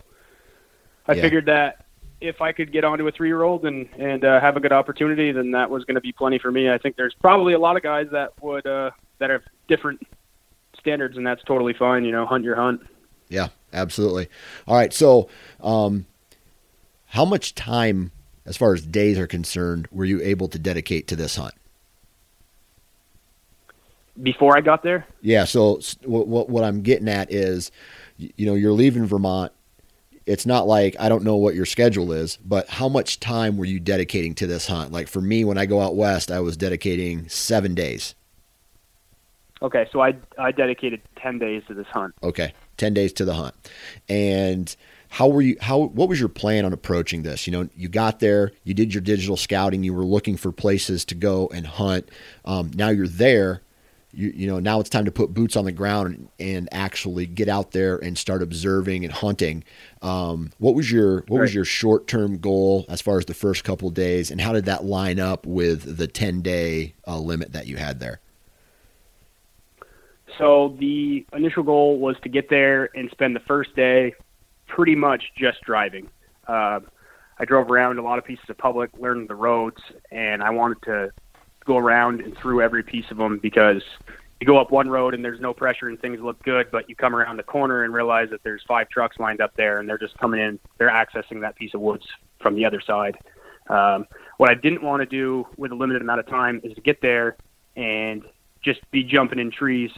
I 1.07 1.13
Yeah. 1.15 1.21
figured 1.21 1.45
that 1.47 1.85
if 2.19 2.41
I 2.41 2.51
could 2.51 2.71
get 2.71 2.83
onto 2.83 3.07
a 3.07 3.11
three 3.11 3.27
year 3.29 3.43
old 3.43 3.65
and 3.65 3.87
and 3.97 4.23
uh, 4.25 4.39
have 4.41 4.57
a 4.57 4.59
good 4.59 4.71
opportunity, 4.73 5.31
then 5.31 5.51
that 5.51 5.69
was 5.69 5.83
going 5.85 5.95
to 5.95 6.01
be 6.01 6.11
plenty 6.11 6.39
for 6.39 6.51
me. 6.51 6.69
I 6.69 6.77
think 6.77 6.95
there's 6.95 7.15
probably 7.21 7.53
a 7.53 7.59
lot 7.59 7.77
of 7.77 7.83
guys 7.83 8.07
that 8.11 8.33
would 8.41 8.65
uh, 8.65 8.91
that 9.19 9.29
have 9.29 9.41
different 9.67 10.01
standards, 10.79 11.17
and 11.17 11.25
that's 11.25 11.43
totally 11.43 11.73
fine. 11.73 12.03
You 12.05 12.11
know, 12.11 12.25
hunt 12.25 12.43
your 12.43 12.55
hunt. 12.55 12.81
Yeah, 13.29 13.49
absolutely. 13.73 14.29
All 14.67 14.75
right. 14.75 14.93
So, 14.93 15.29
um, 15.61 16.05
how 17.07 17.25
much 17.25 17.55
time, 17.55 18.11
as 18.47 18.57
far 18.57 18.73
as 18.73 18.81
days 18.85 19.19
are 19.19 19.27
concerned, 19.27 19.87
were 19.91 20.05
you 20.05 20.21
able 20.21 20.47
to 20.47 20.57
dedicate 20.57 21.07
to 21.09 21.15
this 21.15 21.35
hunt? 21.35 21.53
Before 24.23 24.57
I 24.57 24.61
got 24.61 24.81
there, 24.81 25.05
Yeah. 25.21 25.43
So, 25.43 25.79
what 26.03 26.27
what, 26.27 26.49
what 26.49 26.63
I'm 26.63 26.81
getting 26.81 27.07
at 27.07 27.31
is, 27.31 27.69
you 28.17 28.47
know, 28.47 28.55
you're 28.55 28.71
leaving 28.71 29.05
Vermont. 29.05 29.51
It's 30.25 30.47
not 30.47 30.65
like 30.65 30.95
I 30.99 31.07
don't 31.07 31.23
know 31.23 31.35
what 31.35 31.53
your 31.53 31.67
schedule 31.67 32.11
is, 32.11 32.37
but 32.43 32.67
how 32.67 32.89
much 32.89 33.19
time 33.19 33.57
were 33.57 33.65
you 33.65 33.79
dedicating 33.79 34.33
to 34.35 34.47
this 34.47 34.65
hunt? 34.65 34.91
Like 34.91 35.07
for 35.07 35.21
me, 35.21 35.45
when 35.45 35.59
I 35.59 35.67
go 35.67 35.81
out 35.81 35.95
west, 35.95 36.31
I 36.31 36.39
was 36.39 36.57
dedicating 36.57 37.29
seven 37.29 37.75
days. 37.75 38.15
okay, 39.61 39.87
so 39.91 40.01
I 40.01 40.15
I 40.39 40.51
dedicated 40.51 41.01
ten 41.15 41.37
days 41.37 41.61
to 41.67 41.75
this 41.75 41.87
hunt. 41.87 42.15
Okay, 42.23 42.53
ten 42.77 42.95
days 42.95 43.13
to 43.13 43.25
the 43.25 43.35
hunt, 43.35 43.53
and 44.09 44.75
how 45.09 45.27
were 45.27 45.41
you? 45.41 45.57
How 45.61 45.77
what 45.77 46.09
was 46.09 46.19
your 46.19 46.29
plan 46.29 46.65
on 46.65 46.73
approaching 46.73 47.23
this? 47.23 47.47
You 47.47 47.51
know, 47.51 47.69
you 47.75 47.89
got 47.89 48.19
there, 48.19 48.51
you 48.63 48.73
did 48.73 48.93
your 48.93 49.01
digital 49.01 49.37
scouting, 49.37 49.83
you 49.83 49.93
were 49.93 50.05
looking 50.05 50.37
for 50.37 50.51
places 50.51 51.05
to 51.05 51.15
go 51.15 51.47
and 51.53 51.65
hunt. 51.65 52.09
Um, 52.45 52.71
now 52.75 52.89
you're 52.89 53.07
there. 53.07 53.61
You, 54.13 54.31
you 54.35 54.47
know 54.47 54.59
now 54.59 54.79
it's 54.79 54.89
time 54.89 55.05
to 55.05 55.11
put 55.11 55.33
boots 55.33 55.55
on 55.55 55.65
the 55.65 55.71
ground 55.71 56.07
and, 56.07 56.29
and 56.39 56.69
actually 56.71 57.25
get 57.25 57.49
out 57.49 57.71
there 57.71 57.97
and 57.97 58.17
start 58.17 58.41
observing 58.41 59.03
and 59.03 59.13
hunting. 59.13 59.63
Um, 60.01 60.51
what 60.59 60.75
was 60.75 60.91
your 60.91 61.23
what 61.27 61.41
was 61.41 61.53
your 61.53 61.65
short 61.65 62.07
term 62.07 62.37
goal 62.37 62.85
as 62.89 63.01
far 63.01 63.17
as 63.17 63.25
the 63.25 63.33
first 63.33 63.63
couple 63.63 63.89
days, 63.89 64.31
and 64.31 64.41
how 64.41 64.53
did 64.53 64.65
that 64.65 64.85
line 64.85 65.19
up 65.19 65.45
with 65.45 65.97
the 65.97 66.07
ten 66.07 66.41
day 66.41 66.95
uh, 67.05 67.19
limit 67.19 67.53
that 67.53 67.67
you 67.67 67.77
had 67.77 67.99
there? 67.99 68.19
So 70.37 70.75
the 70.79 71.25
initial 71.33 71.63
goal 71.63 71.97
was 71.99 72.15
to 72.23 72.29
get 72.29 72.49
there 72.49 72.89
and 72.95 73.09
spend 73.11 73.35
the 73.35 73.41
first 73.41 73.75
day 73.75 74.13
pretty 74.67 74.95
much 74.95 75.23
just 75.37 75.61
driving. 75.61 76.07
Uh, 76.47 76.79
I 77.39 77.45
drove 77.45 77.69
around 77.69 77.99
a 77.99 78.01
lot 78.01 78.17
of 78.17 78.25
pieces 78.25 78.45
of 78.49 78.57
public, 78.57 78.89
learned 78.99 79.29
the 79.29 79.35
roads, 79.35 79.77
and 80.11 80.41
I 80.41 80.49
wanted 80.49 80.81
to 80.83 81.11
go 81.65 81.77
around 81.77 82.21
and 82.21 82.35
through 82.37 82.61
every 82.61 82.81
piece 82.83 83.05
of 83.11 83.17
them 83.17 83.39
because 83.41 83.81
you 84.39 84.47
go 84.47 84.57
up 84.59 84.71
one 84.71 84.89
road 84.89 85.13
and 85.13 85.23
there's 85.23 85.39
no 85.39 85.53
pressure 85.53 85.89
and 85.89 85.99
things 85.99 86.19
look 86.21 86.41
good, 86.43 86.67
but 86.71 86.87
you 86.89 86.95
come 86.95 87.15
around 87.15 87.37
the 87.37 87.43
corner 87.43 87.83
and 87.83 87.93
realize 87.93 88.29
that 88.29 88.41
there's 88.43 88.61
five 88.67 88.87
trucks 88.89 89.17
lined 89.19 89.41
up 89.41 89.51
there 89.57 89.79
and 89.79 89.89
they're 89.89 89.97
just 89.97 90.17
coming 90.17 90.39
in, 90.39 90.59
they're 90.77 90.89
accessing 90.91 91.41
that 91.41 91.55
piece 91.55 91.73
of 91.73 91.81
woods 91.81 92.05
from 92.41 92.55
the 92.55 92.63
other 92.65 92.79
side. 92.79 93.17
Um, 93.69 94.05
what 94.37 94.49
I 94.49 94.53
didn't 94.53 94.81
want 94.83 95.01
to 95.01 95.05
do 95.05 95.45
with 95.57 95.71
a 95.71 95.75
limited 95.75 96.01
amount 96.01 96.19
of 96.21 96.27
time 96.27 96.61
is 96.63 96.73
to 96.75 96.81
get 96.81 97.01
there 97.01 97.35
and 97.75 98.23
just 98.63 98.79
be 98.91 99.03
jumping 99.03 99.39
in 99.39 99.51
trees 99.51 99.91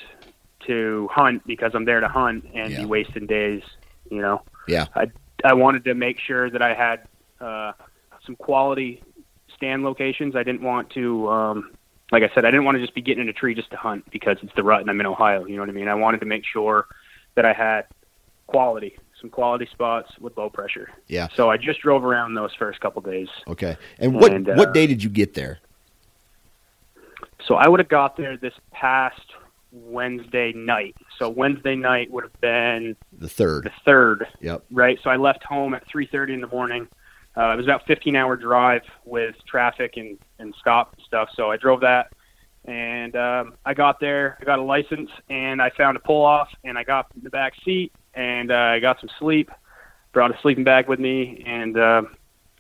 to 0.67 1.07
hunt 1.11 1.45
because 1.45 1.71
I'm 1.73 1.85
there 1.85 1.99
to 1.99 2.07
hunt 2.07 2.45
and 2.53 2.71
Yeah. 2.71 2.79
be 2.79 2.85
wasting 2.85 3.27
days, 3.27 3.61
you 4.09 4.21
know. 4.21 4.41
Yeah. 4.67 4.87
I 4.95 5.07
I 5.43 5.53
wanted 5.53 5.83
to 5.85 5.93
make 5.93 6.19
sure 6.19 6.49
that 6.49 6.61
I 6.61 6.73
had 6.73 7.07
uh, 7.39 7.73
some 8.25 8.35
quality 8.35 9.01
stand 9.55 9.83
locations. 9.83 10.35
I 10.35 10.43
didn't 10.43 10.61
want 10.61 10.89
to, 10.91 11.29
um, 11.29 11.71
like 12.11 12.23
I 12.23 12.33
said, 12.33 12.45
I 12.45 12.51
didn't 12.51 12.65
want 12.65 12.75
to 12.75 12.81
just 12.81 12.95
be 12.95 13.01
getting 13.01 13.23
in 13.23 13.29
a 13.29 13.33
tree 13.33 13.53
just 13.53 13.69
to 13.71 13.77
hunt 13.77 14.09
because 14.11 14.37
it's 14.41 14.53
the 14.55 14.63
rut 14.63 14.81
and 14.81 14.89
I'm 14.89 14.99
in 14.99 15.05
Ohio. 15.05 15.45
You 15.45 15.55
know 15.55 15.61
what 15.61 15.69
I 15.69 15.73
mean? 15.73 15.87
I 15.87 15.95
wanted 15.95 16.19
to 16.21 16.25
make 16.25 16.43
sure 16.45 16.87
that 17.35 17.45
I 17.45 17.53
had 17.53 17.85
quality, 18.47 18.97
some 19.19 19.29
quality 19.29 19.67
spots 19.71 20.11
with 20.19 20.37
low 20.37 20.49
pressure. 20.49 20.89
Yeah. 21.07 21.27
So 21.35 21.49
I 21.49 21.57
just 21.57 21.81
drove 21.81 22.03
around 22.03 22.33
those 22.33 22.53
first 22.55 22.79
couple 22.79 23.01
days. 23.01 23.29
Okay. 23.47 23.77
And 23.99 24.15
what 24.15 24.33
And, 24.33 24.49
uh, 24.49 24.55
what 24.55 24.73
day 24.73 24.87
did 24.87 25.03
you 25.03 25.09
get 25.09 25.33
there? 25.33 25.59
So 27.45 27.55
I 27.55 27.67
would 27.67 27.79
have 27.79 27.89
got 27.89 28.17
there 28.17 28.37
this 28.37 28.53
past 28.71 29.21
Wednesday 29.71 30.51
night. 30.53 30.95
So 31.17 31.29
Wednesday 31.29 31.75
night 31.75 32.09
would 32.11 32.23
have 32.23 32.41
been 32.41 32.95
The 33.17 33.29
third. 33.29 33.65
the 33.65 33.71
third. 33.85 34.27
Yep. 34.41 34.63
right? 34.71 34.99
So 35.03 35.09
I 35.09 35.15
left 35.17 35.43
home 35.43 35.73
at 35.73 35.87
3:30 35.87 36.33
in 36.33 36.41
the 36.41 36.47
morning. 36.47 36.87
Uh, 37.37 37.53
it 37.53 37.57
was 37.57 37.65
about 37.65 37.85
15 37.85 38.15
hour 38.15 38.35
drive 38.35 38.81
with 39.05 39.35
traffic 39.45 39.93
and 39.97 40.17
and 40.39 40.53
stop 40.59 40.93
and 40.95 41.03
stuff. 41.05 41.29
So 41.35 41.51
I 41.51 41.57
drove 41.57 41.81
that, 41.81 42.11
and 42.65 43.15
um, 43.15 43.53
I 43.65 43.73
got 43.73 43.99
there. 43.99 44.37
I 44.41 44.45
got 44.45 44.59
a 44.59 44.63
license, 44.63 45.11
and 45.29 45.61
I 45.61 45.69
found 45.69 45.95
a 45.97 45.99
pull 45.99 46.25
off, 46.25 46.49
and 46.63 46.77
I 46.77 46.83
got 46.83 47.07
in 47.15 47.23
the 47.23 47.29
back 47.29 47.53
seat, 47.63 47.93
and 48.15 48.51
uh, 48.51 48.55
I 48.55 48.79
got 48.79 48.99
some 48.99 49.09
sleep. 49.19 49.51
Brought 50.11 50.31
a 50.35 50.39
sleeping 50.41 50.63
bag 50.63 50.87
with 50.89 50.99
me, 50.99 51.43
and 51.45 51.77
uh, 51.77 52.01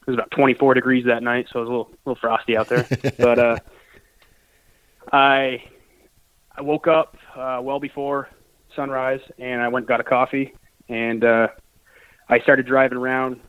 it 0.01 0.07
was 0.07 0.13
about 0.13 0.29
24 0.31 0.75
degrees 0.75 1.05
that 1.05 1.23
night, 1.23 1.47
so 1.51 1.59
it 1.59 1.61
was 1.63 1.67
a 1.67 1.71
little 1.71 1.91
little 2.05 2.19
frosty 2.21 2.55
out 2.55 2.67
there. 2.69 2.85
but 3.17 3.39
uh, 3.39 3.57
I 5.11 5.63
I 6.59 6.61
woke 6.61 6.87
up 6.87 7.15
uh, 7.37 7.61
well 7.63 7.79
before 7.79 8.27
sunrise, 8.75 9.21
and 9.39 9.61
I 9.61 9.69
went 9.69 9.83
and 9.83 9.87
got 9.87 10.01
a 10.01 10.03
coffee, 10.03 10.53
and 10.89 11.23
uh, 11.23 11.47
I 12.27 12.39
started 12.41 12.65
driving 12.65 12.97
around 12.97 13.39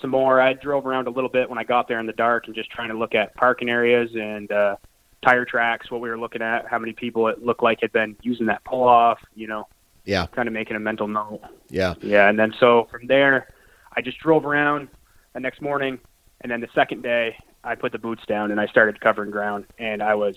some 0.00 0.10
more. 0.10 0.40
I 0.40 0.52
drove 0.52 0.86
around 0.86 1.08
a 1.08 1.10
little 1.10 1.28
bit 1.28 1.50
when 1.50 1.58
I 1.58 1.64
got 1.64 1.88
there 1.88 1.98
in 1.98 2.06
the 2.06 2.12
dark 2.12 2.46
and 2.46 2.54
just 2.54 2.70
trying 2.70 2.90
to 2.90 2.96
look 2.96 3.12
at 3.14 3.34
parking 3.34 3.68
areas 3.68 4.10
and 4.14 4.50
uh, 4.52 4.76
tire 5.22 5.44
tracks, 5.44 5.90
what 5.90 6.00
we 6.00 6.08
were 6.08 6.18
looking 6.18 6.42
at, 6.42 6.66
how 6.68 6.78
many 6.78 6.92
people 6.92 7.26
it 7.26 7.44
looked 7.44 7.62
like 7.62 7.80
had 7.80 7.90
been 7.92 8.16
using 8.22 8.46
that 8.46 8.62
pull 8.64 8.84
off, 8.84 9.18
you 9.34 9.48
know, 9.48 9.66
Yeah. 10.04 10.26
kind 10.26 10.46
of 10.46 10.54
making 10.54 10.76
a 10.76 10.80
mental 10.80 11.08
note. 11.08 11.40
Yeah. 11.70 11.94
Yeah, 12.02 12.28
and 12.28 12.38
then 12.38 12.54
so 12.60 12.86
from 12.88 13.08
there, 13.08 13.48
I 13.96 14.00
just 14.00 14.18
drove 14.20 14.46
around 14.46 14.88
the 15.32 15.40
next 15.40 15.60
morning, 15.60 15.98
and 16.42 16.52
then 16.52 16.60
the 16.60 16.68
second 16.72 17.02
day, 17.02 17.36
I 17.64 17.74
put 17.74 17.90
the 17.90 17.98
boots 17.98 18.22
down 18.26 18.52
and 18.52 18.60
I 18.60 18.66
started 18.68 19.00
covering 19.00 19.32
ground, 19.32 19.64
and 19.76 20.00
I 20.04 20.14
was 20.14 20.36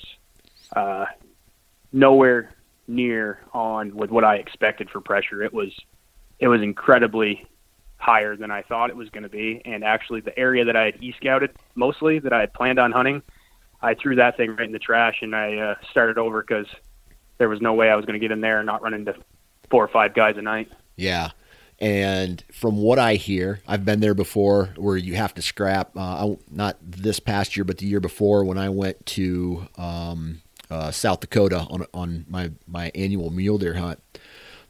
uh, 0.76 1.06
nowhere 1.92 2.54
near 2.88 3.40
on 3.54 3.96
with 3.96 4.10
what 4.10 4.24
I 4.24 4.36
expected 4.36 4.90
for 4.90 5.02
pressure. 5.02 5.44
It 5.44 5.54
was 5.54 5.72
it 6.40 6.48
was 6.48 6.62
incredibly 6.62 7.46
higher 7.98 8.36
than 8.36 8.52
I 8.52 8.62
thought 8.62 8.90
it 8.90 8.96
was 8.96 9.10
going 9.10 9.24
to 9.24 9.30
be, 9.30 9.62
and 9.66 9.84
actually 9.84 10.22
the 10.22 10.38
area 10.38 10.66
that 10.66 10.76
I 10.76 10.86
had 10.86 11.04
e 11.04 11.14
scouted 11.18 11.52
mostly 11.76 12.20
that 12.20 12.32
I 12.32 12.42
had 12.42 12.54
planned 12.54 12.80
on 12.80 12.92
hunting, 12.92 13.22
I 13.82 13.96
threw 13.96 14.16
that 14.16 14.38
thing 14.38 14.56
right 14.56 14.66
in 14.66 14.72
the 14.72 14.80
trash 14.80 15.22
and 15.22 15.36
I 15.36 15.58
uh, 15.58 15.76
started 15.90 16.18
over 16.18 16.42
because 16.42 16.68
there 17.38 17.50
was 17.50 17.62
no 17.62 17.74
way 17.74 17.90
I 17.90 17.96
was 17.96 18.06
going 18.06 18.20
to 18.20 18.20
get 18.20 18.32
in 18.32 18.42
there 18.42 18.60
and 18.60 18.66
not 18.66 18.82
run 18.82 18.94
into 18.94 19.16
four 19.70 19.84
or 19.84 19.88
five 19.88 20.14
guys 20.14 20.38
a 20.38 20.42
night. 20.42 20.72
Yeah. 20.96 21.32
And 21.80 22.44
from 22.52 22.78
what 22.78 22.98
I 22.98 23.16
hear, 23.16 23.62
I've 23.68 23.86
been 23.86 24.00
there 24.00 24.16
before 24.16 24.70
where 24.78 24.98
you 24.98 25.16
have 25.16 25.36
to 25.36 25.44
scrap. 25.44 25.92
Uh, 25.96 26.36
not 26.50 26.78
this 26.82 27.20
past 27.20 27.56
year, 27.56 27.64
but 27.64 27.78
the 27.78 27.86
year 27.86 28.00
before 28.00 28.44
when 28.44 28.58
I 28.58 28.70
went 28.70 29.06
to 29.08 29.68
um, 29.78 30.42
uh, 30.70 30.92
South 30.92 31.20
Dakota 31.20 31.60
on 31.70 31.86
on 31.94 32.26
my 32.28 32.52
my 32.68 32.92
annual 32.96 33.30
mule 33.30 33.58
deer 33.58 33.76
hunt. 33.76 34.02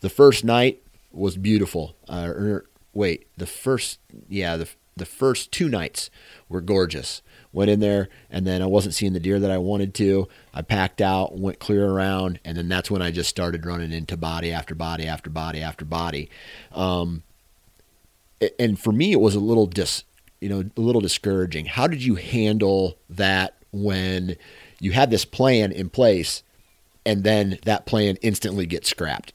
The 0.01 0.09
first 0.09 0.43
night 0.43 0.81
was 1.11 1.37
beautiful. 1.37 1.95
Uh, 2.07 2.27
er, 2.27 2.65
wait, 2.93 3.27
the 3.37 3.47
first 3.47 3.99
yeah 4.29 4.57
the 4.57 4.69
the 4.95 5.05
first 5.05 5.51
two 5.51 5.69
nights 5.69 6.09
were 6.49 6.61
gorgeous. 6.61 7.21
Went 7.53 7.69
in 7.69 7.79
there 7.79 8.09
and 8.29 8.45
then 8.45 8.61
I 8.61 8.65
wasn't 8.65 8.93
seeing 8.93 9.13
the 9.13 9.19
deer 9.19 9.39
that 9.39 9.51
I 9.51 9.57
wanted 9.57 9.93
to. 9.95 10.27
I 10.53 10.61
packed 10.61 11.01
out, 11.01 11.37
went 11.37 11.59
clear 11.59 11.87
around, 11.87 12.39
and 12.43 12.57
then 12.57 12.67
that's 12.67 12.91
when 12.91 13.01
I 13.01 13.11
just 13.11 13.29
started 13.29 13.65
running 13.65 13.91
into 13.91 14.17
body 14.17 14.51
after 14.51 14.75
body 14.75 15.05
after 15.05 15.29
body 15.29 15.61
after 15.61 15.85
body. 15.85 16.29
Um, 16.71 17.23
and 18.59 18.79
for 18.79 18.91
me, 18.91 19.11
it 19.11 19.19
was 19.19 19.35
a 19.35 19.39
little 19.39 19.65
dis, 19.65 20.03
you 20.41 20.49
know, 20.49 20.63
a 20.75 20.81
little 20.81 21.01
discouraging. 21.01 21.65
How 21.65 21.87
did 21.87 22.03
you 22.03 22.15
handle 22.15 22.97
that 23.09 23.55
when 23.71 24.35
you 24.79 24.91
had 24.91 25.09
this 25.11 25.25
plan 25.25 25.71
in 25.71 25.89
place, 25.89 26.43
and 27.05 27.23
then 27.23 27.59
that 27.65 27.85
plan 27.85 28.17
instantly 28.21 28.65
gets 28.65 28.89
scrapped? 28.89 29.33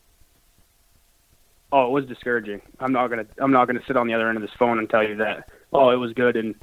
Oh, 1.72 1.86
it 1.86 1.90
was 1.90 2.04
discouraging. 2.06 2.60
I'm 2.80 2.92
not 2.92 3.08
gonna 3.08 3.26
I'm 3.38 3.50
not 3.52 3.66
gonna 3.66 3.82
sit 3.86 3.96
on 3.96 4.06
the 4.06 4.14
other 4.14 4.28
end 4.28 4.36
of 4.36 4.42
this 4.42 4.50
phone 4.58 4.78
and 4.78 4.88
tell 4.90 5.06
you 5.06 5.16
that 5.16 5.48
oh 5.72 5.88
it 5.90 5.96
was 5.96 6.12
good 6.12 6.36
and 6.36 6.54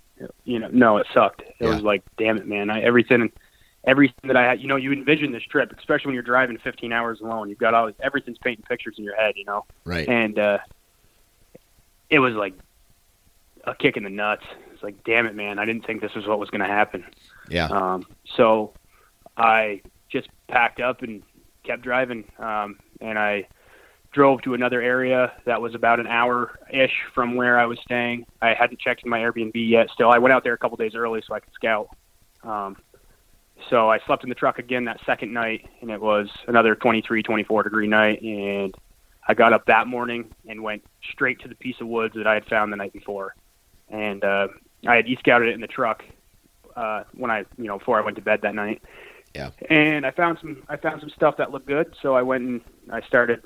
you 0.44 0.60
know 0.60 0.70
no 0.72 0.98
it 0.98 1.08
sucked. 1.14 1.42
It 1.42 1.56
Yeah. 1.62 1.74
was 1.74 1.82
like 1.82 2.04
damn 2.18 2.38
it 2.38 2.48
man. 2.48 2.70
I 2.70 2.82
everything 2.82 3.32
everything 3.86 4.28
that 4.28 4.36
I 4.38 4.44
had 4.44 4.62
you 4.62 4.68
know 4.68 4.76
you 4.76 4.92
envision 4.94 5.32
this 5.32 5.42
trip 5.44 5.74
especially 5.78 6.10
when 6.10 6.14
you're 6.14 6.22
driving 6.22 6.60
15 6.60 6.94
hours 6.94 7.22
alone. 7.22 7.50
You've 7.50 7.58
got 7.58 7.74
all 7.74 7.90
everything's 8.02 8.38
painting 8.38 8.66
pictures 8.70 8.96
in 9.00 9.04
your 9.04 9.16
head 9.16 9.34
you 9.36 9.46
know 9.46 9.66
Right. 9.84 10.08
and 10.08 10.38
uh, 10.38 10.60
it 12.12 12.20
was 12.20 12.36
like 12.36 12.54
a 13.66 13.74
kick 13.74 13.98
in 13.98 14.04
the 14.04 14.10
nuts. 14.12 14.44
It's 14.74 14.84
like 14.84 15.04
damn 15.06 15.26
it 15.26 15.34
man. 15.36 15.58
I 15.58 15.66
didn't 15.66 15.88
think 15.88 16.02
this 16.02 16.14
was 16.14 16.28
what 16.28 16.38
was 16.40 16.52
gonna 16.52 16.68
happen. 16.68 17.04
Yeah. 17.50 17.68
Um, 17.68 18.06
so 18.36 18.74
I 19.38 19.82
just 20.10 20.30
packed 20.48 20.80
up 20.80 21.02
and 21.02 21.24
kept 21.64 21.82
driving, 21.82 22.26
um, 22.40 22.80
and 23.02 23.18
I 23.18 23.48
drove 24.12 24.42
to 24.42 24.54
another 24.54 24.82
area 24.82 25.32
that 25.46 25.62
was 25.62 25.76
about 25.76 26.00
an 26.00 26.08
hour 26.08 26.60
ish 26.72 26.94
from 27.14 27.36
where 27.36 27.60
I 27.60 27.66
was 27.66 27.80
staying. 27.84 28.26
I 28.42 28.54
hadn't 28.54 28.80
checked 28.80 29.04
in 29.04 29.10
my 29.10 29.20
Airbnb 29.20 29.52
yet. 29.54 29.90
Still, 29.94 30.10
I 30.10 30.18
went 30.18 30.34
out 30.34 30.44
there 30.44 30.54
a 30.54 30.58
couple 30.58 30.78
days 30.78 30.96
early 30.96 31.22
so 31.28 31.36
I 31.36 31.40
could 31.40 31.54
scout. 31.54 31.90
Um, 32.44 32.78
so 33.70 33.90
I 33.90 34.00
slept 34.06 34.24
in 34.24 34.30
the 34.30 34.36
truck 34.36 34.58
again 34.58 34.86
that 34.86 35.00
second 35.06 35.34
night, 35.34 35.68
and 35.82 35.92
it 35.92 36.02
was 36.02 36.30
another 36.48 36.76
23, 36.76 37.22
24 37.22 37.64
degree 37.64 37.88
night. 37.88 38.22
And 38.22 38.74
I 39.28 39.34
got 39.34 39.54
up 39.54 39.66
that 39.66 39.88
morning 39.88 40.34
and 40.48 40.64
went 40.64 40.84
straight 41.12 41.40
to 41.42 41.48
the 41.48 41.56
piece 41.56 41.76
of 41.82 41.88
woods 41.88 42.16
that 42.16 42.26
I 42.26 42.34
had 42.34 42.46
found 42.46 42.72
the 42.72 42.78
night 42.78 42.94
before. 42.94 43.36
And 43.90 44.24
uh, 44.24 44.48
I 44.88 44.96
had 44.96 45.08
e-scouted 45.08 45.50
it 45.50 45.54
in 45.54 45.62
the 45.62 45.68
truck 45.68 46.04
uh, 46.80 47.04
when 47.14 47.30
I, 47.30 47.40
you 47.58 47.66
know, 47.66 47.78
before 47.78 48.00
I 48.00 48.02
went 48.06 48.16
to 48.18 48.22
bed 48.24 48.40
that 48.44 48.56
night. 48.56 48.82
Yeah. 49.36 49.52
And 49.70 50.06
I 50.06 50.12
found 50.12 50.38
some, 50.42 50.64
I 50.70 50.78
found 50.78 51.02
some 51.02 51.10
stuff 51.10 51.38
that 51.38 51.52
looked 51.52 51.68
good. 51.68 51.94
So 52.02 52.16
I 52.16 52.22
went 52.24 52.44
and 52.48 52.62
I 52.90 53.02
started 53.02 53.44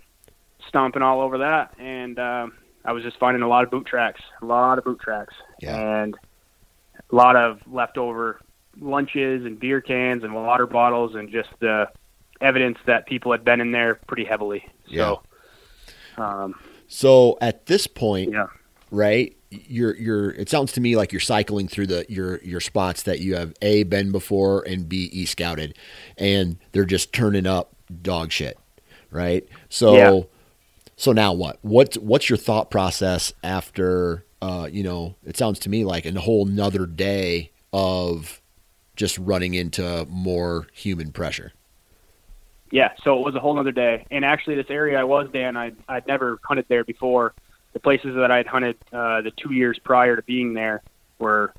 stomping 0.68 1.02
all 1.02 1.20
over 1.20 1.40
that, 1.40 1.74
and 1.78 2.18
um, 2.20 2.54
I 2.86 2.94
was 2.94 3.04
just 3.04 3.18
finding 3.20 3.44
a 3.44 3.48
lot 3.50 3.64
of 3.66 3.72
boot 3.72 3.86
tracks, 3.86 4.22
a 4.42 4.46
lot 4.46 4.78
of 4.78 4.86
boot 4.86 5.00
tracks, 5.02 5.34
Yeah. 5.60 5.78
and 6.04 6.16
a 7.12 7.16
lot 7.16 7.36
of 7.36 7.60
leftover 7.70 8.40
lunches 8.80 9.46
and 9.46 9.60
beer 9.60 9.82
cans 9.82 10.24
and 10.24 10.34
water 10.34 10.66
bottles, 10.66 11.16
and 11.16 11.30
just 11.30 11.50
the 11.60 11.90
evidence 12.40 12.78
that 12.86 13.06
people 13.08 13.32
had 13.32 13.44
been 13.44 13.60
in 13.62 13.72
there 13.72 13.96
pretty 14.08 14.24
heavily. 14.24 14.64
So, 14.94 15.22
um, 16.18 16.56
So 16.88 17.38
at 17.42 17.66
this 17.66 17.88
point, 17.88 18.32
yeah, 18.32 18.48
right? 18.94 19.36
You're 19.52 19.96
you're. 19.98 20.32
It 20.32 20.50
sounds 20.50 20.74
to 20.74 20.82
me 20.82 20.98
like 20.98 21.14
you're 21.14 21.22
cycling 21.22 21.70
through 21.70 21.88
the 21.88 22.06
your 22.10 22.42
your 22.44 22.62
spots 22.62 23.04
that 23.06 23.22
you 23.22 23.36
have 23.36 23.54
a 23.64 23.84
been 23.84 24.14
before 24.14 24.64
and 24.68 24.90
b 24.90 25.10
e 25.14 25.26
scouted, 25.26 25.78
and 26.18 26.58
they're 26.74 26.86
just 26.86 27.14
turning 27.14 27.48
up 27.48 27.76
dog 28.04 28.32
shit, 28.34 28.60
right? 29.12 29.48
So 29.70 29.92
Yeah. 29.92 30.12
so 30.98 31.14
now 31.14 31.34
what? 31.34 31.60
What's 31.64 31.98
what's 31.98 32.30
your 32.30 32.38
thought 32.38 32.72
process 32.72 33.34
after? 33.44 34.26
Uh, 34.42 34.70
you 34.72 34.84
know, 34.84 35.18
it 35.26 35.38
sounds 35.38 35.60
to 35.62 35.70
me 35.70 35.86
like 35.86 36.06
a 36.08 36.20
whole 36.22 36.46
nother 36.46 36.88
day 36.88 37.52
of 37.74 38.42
just 38.98 39.18
running 39.20 39.56
into 39.56 40.06
more 40.10 40.68
human 40.74 41.12
pressure. 41.14 41.54
yeah. 42.72 42.90
So 43.04 43.20
it 43.20 43.26
was 43.26 43.36
a 43.36 43.40
whole 43.40 43.60
other 43.60 43.72
day. 43.72 44.06
And 44.12 44.26
actually, 44.26 44.56
this 44.56 44.70
area 44.70 45.00
I 45.00 45.06
was, 45.06 45.30
Dan, 45.34 45.58
I 45.58 45.74
I'd 45.88 46.08
never 46.08 46.40
hunted 46.46 46.66
there 46.70 46.84
before. 46.84 47.36
The 47.74 47.80
places 47.80 48.16
that 48.16 48.32
I'd 48.32 48.48
hunted 48.48 48.78
uh, 48.92 49.22
the 49.22 49.32
two 49.36 49.54
years 49.54 49.80
prior 49.84 50.16
to 50.16 50.22
being 50.22 50.54
there 50.54 50.82
were 51.20 51.54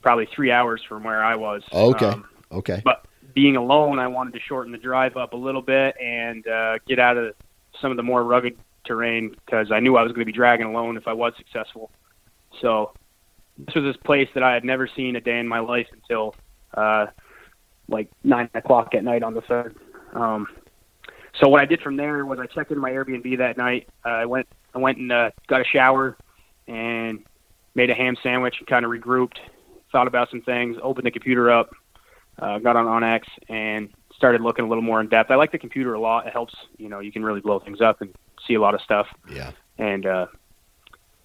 probably 0.00 0.26
three 0.34 0.50
hours 0.50 0.82
from 0.88 1.04
where 1.04 1.22
I 1.22 1.34
was. 1.36 1.62
Okay. 1.72 2.06
Um, 2.06 2.24
Okay. 2.52 2.82
but 2.84 3.06
being 3.34 3.56
alone, 3.56 3.98
I 3.98 4.06
wanted 4.08 4.34
to 4.34 4.40
shorten 4.40 4.72
the 4.72 4.78
drive 4.78 5.16
up 5.16 5.32
a 5.32 5.36
little 5.36 5.62
bit 5.62 5.96
and 5.98 6.46
uh, 6.46 6.78
get 6.86 6.98
out 6.98 7.16
of 7.16 7.34
some 7.80 7.90
of 7.90 7.96
the 7.96 8.02
more 8.02 8.22
rugged 8.24 8.58
terrain 8.84 9.30
because 9.30 9.72
I 9.72 9.80
knew 9.80 9.96
I 9.96 10.02
was 10.02 10.12
going 10.12 10.20
to 10.20 10.26
be 10.26 10.32
dragging 10.32 10.66
alone 10.66 10.96
if 10.98 11.08
I 11.08 11.14
was 11.14 11.32
successful. 11.38 11.90
So 12.60 12.92
this 13.56 13.74
was 13.74 13.84
this 13.84 13.96
place 14.04 14.28
that 14.34 14.42
I 14.42 14.52
had 14.52 14.64
never 14.64 14.86
seen 14.86 15.16
a 15.16 15.20
day 15.20 15.38
in 15.38 15.48
my 15.48 15.60
life 15.60 15.86
until 15.92 16.34
uh, 16.74 17.06
like 17.88 18.10
nine 18.22 18.50
o'clock 18.54 18.94
at 18.94 19.02
night 19.02 19.22
on 19.22 19.34
the 19.34 19.40
third. 19.42 19.76
Um, 20.12 20.46
so 21.40 21.48
what 21.48 21.62
I 21.62 21.64
did 21.64 21.80
from 21.80 21.96
there 21.96 22.26
was 22.26 22.38
I 22.38 22.46
checked 22.46 22.70
into 22.70 22.82
my 22.82 22.90
Airbnb 22.90 23.38
that 23.38 23.56
night. 23.56 23.88
Uh, 24.04 24.10
I 24.10 24.26
went 24.26 24.46
I 24.74 24.78
went 24.78 24.98
and 24.98 25.12
uh, 25.12 25.30
got 25.48 25.60
a 25.60 25.64
shower 25.64 26.16
and 26.66 27.24
made 27.74 27.90
a 27.90 27.94
ham 27.94 28.16
sandwich 28.22 28.56
and 28.58 28.66
kind 28.66 28.84
of 28.84 28.90
regrouped, 28.90 29.38
thought 29.90 30.06
about 30.06 30.30
some 30.30 30.42
things, 30.42 30.76
opened 30.82 31.06
the 31.06 31.10
computer 31.10 31.50
up, 31.50 31.70
uh, 32.38 32.58
got 32.58 32.76
on 32.76 32.86
onX 32.86 33.22
and 33.48 33.90
started 34.14 34.40
looking 34.40 34.64
a 34.64 34.68
little 34.68 34.82
more 34.82 35.00
in 35.00 35.08
depth. 35.08 35.30
I 35.30 35.36
like 35.36 35.52
the 35.52 35.58
computer 35.58 35.94
a 35.94 36.00
lot. 36.00 36.26
It 36.26 36.32
helps, 36.32 36.54
you 36.78 36.88
know, 36.88 37.00
you 37.00 37.12
can 37.12 37.24
really 37.24 37.40
blow 37.40 37.58
things 37.60 37.80
up 37.80 38.00
and 38.00 38.14
see 38.46 38.54
a 38.54 38.60
lot 38.60 38.74
of 38.74 38.80
stuff. 38.80 39.06
Yeah. 39.30 39.52
And 39.78 40.06
uh, 40.06 40.26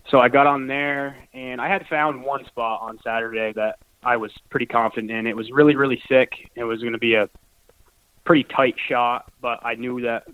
so 0.10 0.20
I 0.20 0.30
got 0.30 0.48
on 0.48 0.68
there, 0.68 1.18
and 1.34 1.60
I 1.60 1.68
had 1.68 1.86
found 1.88 2.24
one 2.24 2.46
spot 2.46 2.82
on 2.82 2.98
Saturday 3.04 3.54
that 3.54 3.80
I 4.04 4.18
was 4.18 4.32
pretty 4.50 4.66
confident 4.66 5.12
in. 5.12 5.28
It 5.28 5.36
was 5.36 5.52
really, 5.52 5.76
really 5.76 6.02
thick. 6.08 6.32
It 6.56 6.64
was 6.64 6.80
going 6.80 6.94
to 6.94 7.00
be 7.00 7.16
a 7.16 7.30
pretty 8.24 8.44
tight 8.44 8.76
shot, 8.88 9.32
but 9.42 9.60
I 9.66 9.76
knew 9.76 10.02
that 10.02 10.28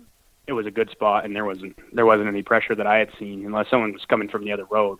it 0.46 0.52
was 0.52 0.66
a 0.66 0.70
good 0.70 0.90
spot, 0.90 1.24
and 1.24 1.34
there 1.34 1.44
wasn't 1.44 1.76
there 1.94 2.06
wasn't 2.06 2.28
any 2.28 2.42
pressure 2.42 2.74
that 2.74 2.86
I 2.86 2.98
had 2.98 3.10
seen, 3.18 3.44
unless 3.46 3.68
someone 3.70 3.92
was 3.92 4.04
coming 4.04 4.28
from 4.28 4.44
the 4.44 4.52
other 4.52 4.64
road. 4.66 4.98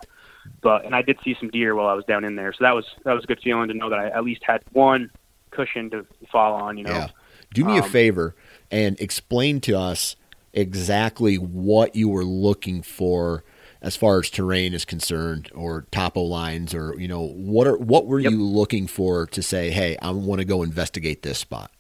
But 0.60 0.84
and 0.84 0.94
I 0.94 1.02
did 1.02 1.18
see 1.24 1.34
some 1.38 1.50
deer 1.50 1.74
while 1.74 1.86
I 1.86 1.94
was 1.94 2.04
down 2.04 2.24
in 2.24 2.36
there, 2.36 2.52
so 2.52 2.64
that 2.64 2.74
was 2.74 2.86
that 3.04 3.12
was 3.12 3.24
a 3.24 3.26
good 3.26 3.40
feeling 3.42 3.68
to 3.68 3.74
know 3.74 3.90
that 3.90 3.98
I 3.98 4.08
at 4.08 4.24
least 4.24 4.42
had 4.44 4.62
one 4.72 5.10
cushion 5.50 5.90
to 5.90 6.06
fall 6.30 6.54
on. 6.54 6.76
You 6.78 6.84
know, 6.84 6.90
Yeah. 6.90 7.08
Do 7.52 7.64
me 7.64 7.78
a 7.78 7.82
Um, 7.82 7.90
favor 7.90 8.34
and 8.70 8.98
explain 9.00 9.60
to 9.62 9.78
us 9.78 10.16
exactly 10.52 11.36
what 11.36 11.94
you 11.94 12.08
were 12.08 12.24
looking 12.24 12.82
for 12.82 13.44
as 13.82 13.96
far 13.96 14.18
as 14.18 14.30
terrain 14.30 14.72
is 14.72 14.84
concerned 14.84 15.50
or 15.54 15.86
topo 15.90 16.22
lines 16.22 16.72
or 16.74 16.94
you 16.98 17.06
know 17.06 17.20
what 17.22 17.66
are 17.66 17.76
what 17.76 18.06
were 18.06 18.18
Yep. 18.18 18.32
you 18.32 18.42
looking 18.42 18.86
for 18.86 19.26
to 19.26 19.42
say 19.42 19.70
hey 19.70 19.96
I 20.00 20.10
want 20.10 20.38
to 20.40 20.44
go 20.44 20.62
investigate 20.62 21.22
this 21.22 21.38
spot 21.38 21.70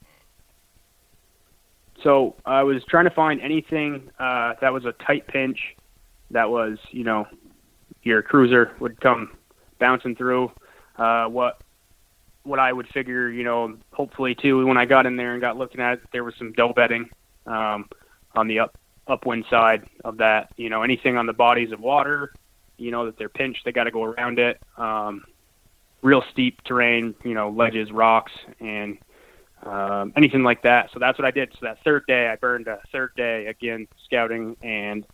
So 2.04 2.36
I 2.44 2.62
was 2.62 2.84
trying 2.88 3.06
to 3.06 3.10
find 3.10 3.40
anything 3.40 4.10
uh, 4.20 4.52
that 4.60 4.72
was 4.72 4.84
a 4.84 4.92
tight 5.04 5.26
pinch, 5.26 5.58
that 6.30 6.48
was 6.48 6.78
you 6.90 7.02
know 7.02 7.26
your 8.02 8.22
cruiser 8.22 8.76
would 8.78 9.00
come 9.00 9.36
bouncing 9.80 10.14
through. 10.14 10.52
Uh, 10.96 11.24
what 11.26 11.62
what 12.44 12.58
I 12.58 12.72
would 12.72 12.86
figure, 12.88 13.30
you 13.30 13.42
know, 13.42 13.76
hopefully 13.92 14.34
too, 14.34 14.66
when 14.66 14.76
I 14.76 14.84
got 14.84 15.06
in 15.06 15.16
there 15.16 15.32
and 15.32 15.40
got 15.40 15.56
looking 15.56 15.80
at 15.80 15.94
it, 15.94 16.00
there 16.12 16.24
was 16.24 16.34
some 16.36 16.52
doe 16.52 16.74
bedding 16.74 17.08
um, 17.46 17.88
on 18.34 18.48
the 18.48 18.60
up 18.60 18.76
upwind 19.08 19.46
side 19.48 19.88
of 20.04 20.18
that. 20.18 20.52
You 20.56 20.68
know, 20.68 20.82
anything 20.82 21.16
on 21.16 21.24
the 21.24 21.32
bodies 21.32 21.72
of 21.72 21.80
water, 21.80 22.34
you 22.76 22.90
know 22.90 23.06
that 23.06 23.16
they're 23.16 23.30
pinched, 23.30 23.64
they 23.64 23.72
got 23.72 23.84
to 23.84 23.90
go 23.90 24.04
around 24.04 24.38
it. 24.38 24.60
Um, 24.76 25.24
real 26.02 26.22
steep 26.30 26.62
terrain, 26.64 27.14
you 27.24 27.32
know, 27.32 27.48
ledges, 27.48 27.90
rocks, 27.90 28.32
and 28.60 28.98
um, 29.64 30.12
anything 30.16 30.42
like 30.42 30.62
that. 30.62 30.90
So 30.92 30.98
that's 30.98 31.18
what 31.18 31.24
I 31.26 31.30
did. 31.30 31.52
So 31.52 31.58
that 31.66 31.82
third 31.84 32.04
day, 32.06 32.28
I 32.28 32.36
burned 32.36 32.66
a 32.68 32.80
third 32.92 33.12
day 33.16 33.46
again 33.46 33.86
scouting, 34.04 34.56
and 34.62 35.04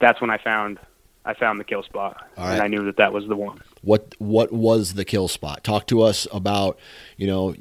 that's 0.00 0.20
when 0.20 0.30
I 0.30 0.38
found 0.38 0.78
I 1.24 1.34
found 1.34 1.60
the 1.60 1.64
kill 1.64 1.82
spot, 1.82 2.26
right. 2.36 2.54
and 2.54 2.62
I 2.62 2.66
knew 2.66 2.84
that 2.86 2.96
that 2.96 3.12
was 3.12 3.26
the 3.28 3.36
one. 3.36 3.60
what 3.82 4.14
what 4.18 4.52
was 4.52 4.94
the 4.94 5.04
kill 5.04 5.28
spot 5.28 5.62
talk 5.62 5.86
to 5.88 6.02
us 6.02 6.26
about 6.32 6.78
you 7.16 7.26
know 7.28 7.54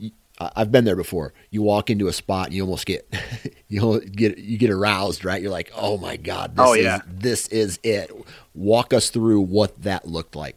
I've 0.55 0.71
been 0.71 0.85
there 0.85 0.95
before. 0.95 1.33
You 1.51 1.61
walk 1.61 1.91
into 1.91 2.07
a 2.07 2.13
spot 2.13 2.47
and 2.47 2.55
you 2.55 2.63
almost 2.63 2.87
get 2.87 3.07
you 3.67 4.01
get 4.01 4.39
you 4.39 4.57
get 4.57 4.71
aroused, 4.71 5.23
right? 5.23 5.39
You're 5.41 5.51
like, 5.51 5.71
"Oh 5.75 5.97
my 5.99 6.17
god, 6.17 6.55
this 6.55 6.65
Oh, 6.67 6.73
is 6.73 6.83
yeah. 6.83 7.01
this 7.07 7.47
is 7.49 7.79
it." 7.83 8.09
Walk 8.55 8.91
us 8.93 9.09
through 9.11 9.41
what 9.41 9.79
that 9.83 10.07
looked 10.07 10.35
like. 10.35 10.55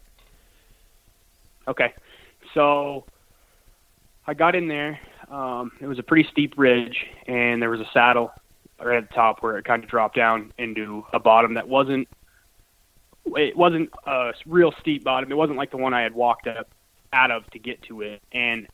Okay, 1.68 1.92
so 2.54 3.04
I 4.26 4.32
got 4.34 4.54
in 4.54 4.68
there. 4.68 4.98
Um, 5.30 5.72
it 5.80 5.86
was 5.86 5.98
a 5.98 6.02
pretty 6.02 6.28
steep 6.30 6.54
ridge, 6.56 7.06
and 7.26 7.60
there 7.60 7.70
was 7.70 7.80
a 7.80 7.88
saddle 7.92 8.32
right 8.80 8.98
at 8.98 9.08
the 9.08 9.14
top 9.14 9.42
where 9.42 9.56
it 9.58 9.64
kind 9.64 9.82
of 9.82 9.90
dropped 9.90 10.16
down 10.16 10.52
into 10.58 11.04
a 11.12 11.18
bottom 11.18 11.54
that 11.54 11.68
wasn't. 11.68 12.08
It 13.26 13.56
wasn't 13.56 13.90
a 14.06 14.32
real 14.46 14.72
steep 14.80 15.02
bottom. 15.02 15.32
It 15.32 15.36
wasn't 15.36 15.56
like 15.56 15.70
the 15.70 15.78
one 15.78 15.94
I 15.94 16.02
had 16.02 16.14
walked 16.14 16.46
up 16.46 16.68
out 17.12 17.30
of 17.30 17.48
to 17.52 17.58
get 17.58 17.82
to 17.84 18.02
it. 18.02 18.20
And 18.32 18.66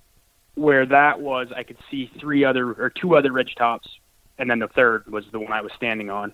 where 0.54 0.84
that 0.86 1.20
was, 1.20 1.48
I 1.54 1.62
could 1.62 1.78
see 1.90 2.10
three 2.18 2.44
other 2.44 2.72
or 2.72 2.90
two 2.90 3.16
other 3.16 3.30
ridge 3.30 3.54
tops, 3.56 3.88
and 4.38 4.50
then 4.50 4.58
the 4.58 4.68
third 4.68 5.06
was 5.06 5.24
the 5.30 5.38
one 5.38 5.52
I 5.52 5.60
was 5.60 5.72
standing 5.76 6.10
on. 6.10 6.32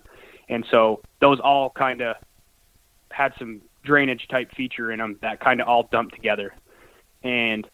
And 0.49 0.65
so 0.71 1.01
those 1.19 1.39
all 1.39 1.69
kind 1.69 2.01
of 2.01 2.15
had 3.11 3.33
some 3.37 3.61
drainage 3.83 4.27
type 4.29 4.51
feature 4.55 4.91
in 4.91 4.99
them 4.99 5.17
that 5.21 5.39
kind 5.39 5.61
of 5.61 5.67
all 5.67 5.87
dumped 5.91 6.15
together. 6.15 6.53
And 7.23 7.67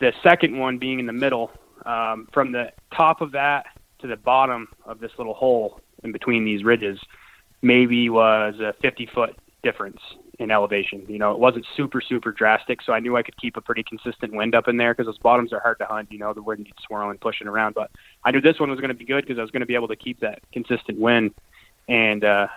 the 0.00 0.12
second 0.22 0.58
one 0.58 0.78
being 0.78 1.00
in 1.00 1.06
the 1.06 1.12
middle, 1.12 1.50
um, 1.86 2.28
from 2.32 2.52
the 2.52 2.72
top 2.96 3.20
of 3.20 3.32
that 3.32 3.66
to 4.00 4.06
the 4.06 4.16
bottom 4.16 4.68
of 4.84 5.00
this 5.00 5.12
little 5.18 5.34
hole 5.34 5.80
in 6.02 6.12
between 6.12 6.44
these 6.44 6.64
ridges, 6.64 6.98
maybe 7.62 8.08
was 8.08 8.54
a 8.60 8.74
50 8.82 9.08
foot 9.14 9.36
difference 9.62 10.00
in 10.38 10.50
elevation. 10.50 11.04
You 11.08 11.18
know, 11.18 11.32
it 11.32 11.38
wasn't 11.38 11.64
super, 11.76 12.00
super 12.00 12.32
drastic, 12.32 12.80
so 12.82 12.92
I 12.92 13.00
knew 13.00 13.16
I 13.16 13.22
could 13.22 13.36
keep 13.36 13.56
a 13.56 13.60
pretty 13.60 13.84
consistent 13.84 14.34
wind 14.34 14.54
up 14.54 14.66
in 14.66 14.76
there 14.76 14.92
because 14.92 15.06
those 15.06 15.18
bottoms 15.18 15.52
are 15.52 15.60
hard 15.60 15.78
to 15.78 15.86
hunt. 15.86 16.10
You 16.10 16.18
know, 16.18 16.32
the 16.34 16.42
wind 16.42 16.66
keeps 16.66 16.82
swirling, 16.86 17.18
pushing 17.18 17.46
around. 17.46 17.74
But 17.74 17.90
I 18.24 18.32
knew 18.32 18.40
this 18.40 18.58
one 18.58 18.70
was 18.70 18.80
going 18.80 18.88
to 18.88 18.94
be 18.94 19.04
good 19.04 19.24
because 19.24 19.38
I 19.38 19.42
was 19.42 19.50
going 19.52 19.60
to 19.60 19.66
be 19.66 19.76
able 19.76 19.88
to 19.88 19.96
keep 19.96 20.20
that 20.20 20.40
consistent 20.52 20.98
wind. 20.98 21.32
And 21.88 22.24
uh, 22.24 22.48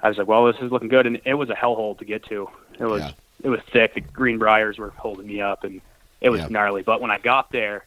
I 0.00 0.08
was 0.08 0.16
like, 0.16 0.26
well, 0.26 0.46
this 0.46 0.56
is 0.62 0.72
looking 0.72 0.88
good. 0.88 1.06
And 1.06 1.20
it 1.26 1.34
was 1.34 1.50
a 1.50 1.54
hellhole 1.54 1.98
to 1.98 2.04
get 2.04 2.24
to. 2.28 2.46
It 2.78 2.84
was 2.84 3.00
Yeah. 3.02 3.10
it 3.42 3.48
was 3.48 3.60
thick. 3.72 3.94
The 3.94 4.00
green 4.00 4.38
briars 4.38 4.78
were 4.78 4.94
holding 4.96 5.26
me 5.26 5.40
up, 5.42 5.64
and 5.64 5.82
it 6.20 6.30
was 6.30 6.40
Yeah. 6.40 6.48
gnarly. 6.48 6.82
But 6.82 7.00
when 7.02 7.10
I 7.10 7.18
got 7.18 7.52
there, 7.52 7.84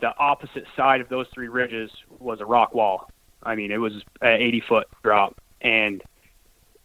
the 0.00 0.16
opposite 0.18 0.64
side 0.76 1.00
of 1.00 1.08
those 1.08 1.26
three 1.34 1.48
ridges 1.48 1.90
was 2.18 2.40
a 2.40 2.44
rock 2.46 2.74
wall. 2.74 3.10
I 3.42 3.54
mean, 3.54 3.70
it 3.72 3.78
was 3.78 3.94
an 4.20 4.40
80 4.40 4.60
foot 4.68 4.88
drop, 5.02 5.40
and 5.60 6.02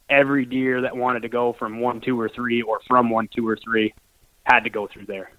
every 0.09 0.45
deer 0.45 0.81
that 0.81 0.95
wanted 0.95 1.21
to 1.23 1.29
go 1.29 1.53
from 1.53 1.79
one, 1.79 1.99
two, 2.01 2.19
or 2.19 2.29
three, 2.29 2.61
or 2.61 2.79
from 2.87 3.09
one, 3.09 3.27
two, 3.33 3.47
or 3.47 3.57
three, 3.57 3.93
had 4.43 4.61
to 4.61 4.69
go 4.69 4.87
through 4.87 5.05
there, 5.07 5.31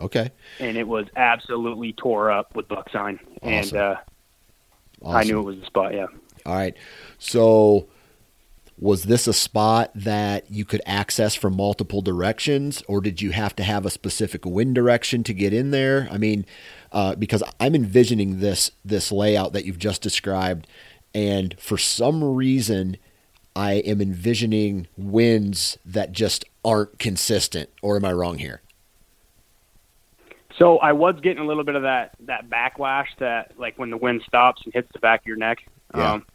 Okay. 0.00 0.30
and 0.58 0.76
it 0.76 0.86
was 0.88 1.06
absolutely 1.16 1.92
tore 1.92 2.30
up 2.30 2.54
with 2.56 2.68
buck 2.68 2.90
sign, 2.90 3.20
and 3.42 3.72
uh, 3.74 3.96
Awesome. 5.00 5.16
I 5.16 5.22
knew 5.24 5.38
it 5.40 5.42
was 5.44 5.58
the 5.58 5.66
spot. 5.66 5.94
Yeah. 5.94 6.06
All 6.46 6.54
right. 6.54 6.76
So 7.18 7.88
was 8.82 9.04
this 9.04 9.28
a 9.28 9.32
spot 9.32 9.92
that 9.94 10.50
you 10.50 10.64
could 10.64 10.82
access 10.84 11.36
from 11.36 11.56
multiple 11.56 12.02
directions, 12.02 12.82
or 12.88 13.00
did 13.00 13.22
you 13.22 13.30
have 13.30 13.54
to 13.54 13.62
have 13.62 13.86
a 13.86 13.90
specific 13.90 14.44
wind 14.44 14.74
direction 14.74 15.22
to 15.22 15.32
get 15.32 15.52
in 15.52 15.70
there? 15.70 16.08
I 16.10 16.18
mean, 16.18 16.44
uh, 16.90 17.14
because 17.14 17.44
I'm 17.60 17.76
envisioning 17.76 18.40
this 18.40 18.72
this 18.84 19.12
layout 19.12 19.52
that 19.52 19.64
you've 19.64 19.78
just 19.78 20.02
described, 20.02 20.66
and 21.14 21.54
for 21.60 21.78
some 21.78 22.24
reason, 22.24 22.96
I 23.54 23.74
am 23.74 24.00
envisioning 24.00 24.88
winds 24.96 25.78
that 25.86 26.10
just 26.10 26.44
aren't 26.64 26.98
consistent. 26.98 27.70
Or 27.82 27.94
am 27.94 28.04
I 28.04 28.12
wrong 28.12 28.38
here? 28.38 28.62
So 30.58 30.78
I 30.78 30.90
was 30.92 31.14
getting 31.22 31.38
a 31.38 31.46
little 31.46 31.64
bit 31.64 31.76
of 31.76 31.82
that 31.82 32.16
that 32.26 32.50
backlash 32.50 33.06
that 33.20 33.52
like 33.56 33.78
when 33.78 33.90
the 33.90 33.96
wind 33.96 34.22
stops 34.26 34.62
and 34.64 34.74
hits 34.74 34.88
the 34.92 34.98
back 34.98 35.20
of 35.20 35.26
your 35.26 35.36
neck. 35.36 35.58
Yeah. 35.94 36.14
Um, 36.14 36.26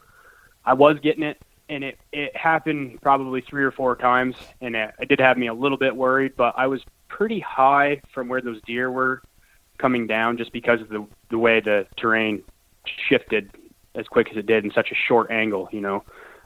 I 0.66 0.74
was 0.74 0.98
getting 1.00 1.24
it, 1.24 1.42
and 1.70 1.84
it 1.84 2.00
it 2.12 2.36
happened 2.36 3.00
probably 3.02 3.42
three 3.42 3.64
or 3.64 3.72
four 3.72 3.96
times, 3.96 4.36
and 4.62 4.76
it, 4.76 4.94
it 5.00 5.10
did 5.10 5.20
have 5.20 5.38
me 5.38 5.48
a 5.48 5.54
little 5.54 5.78
bit 5.78 5.96
worried. 5.96 6.36
But 6.36 6.54
I 6.58 6.68
was 6.68 6.82
pretty 7.08 7.40
high 7.40 8.02
from 8.14 8.28
where 8.30 8.42
those 8.42 8.62
deer 8.66 8.92
were 8.92 9.22
coming 9.78 10.08
down, 10.08 10.38
just 10.38 10.52
because 10.52 10.82
of 10.82 10.90
the 10.90 11.06
the 11.30 11.38
way 11.38 11.60
the 11.60 11.88
terrain 11.98 12.44
shifted 13.10 13.52
as 13.96 14.08
quick 14.08 14.30
as 14.32 14.38
it 14.38 14.46
did 14.46 14.64
in 14.64 14.72
such 14.72 14.92
a 14.92 14.96
short 14.96 15.32
angle, 15.32 15.70
you 15.72 15.82
know. 15.82 16.04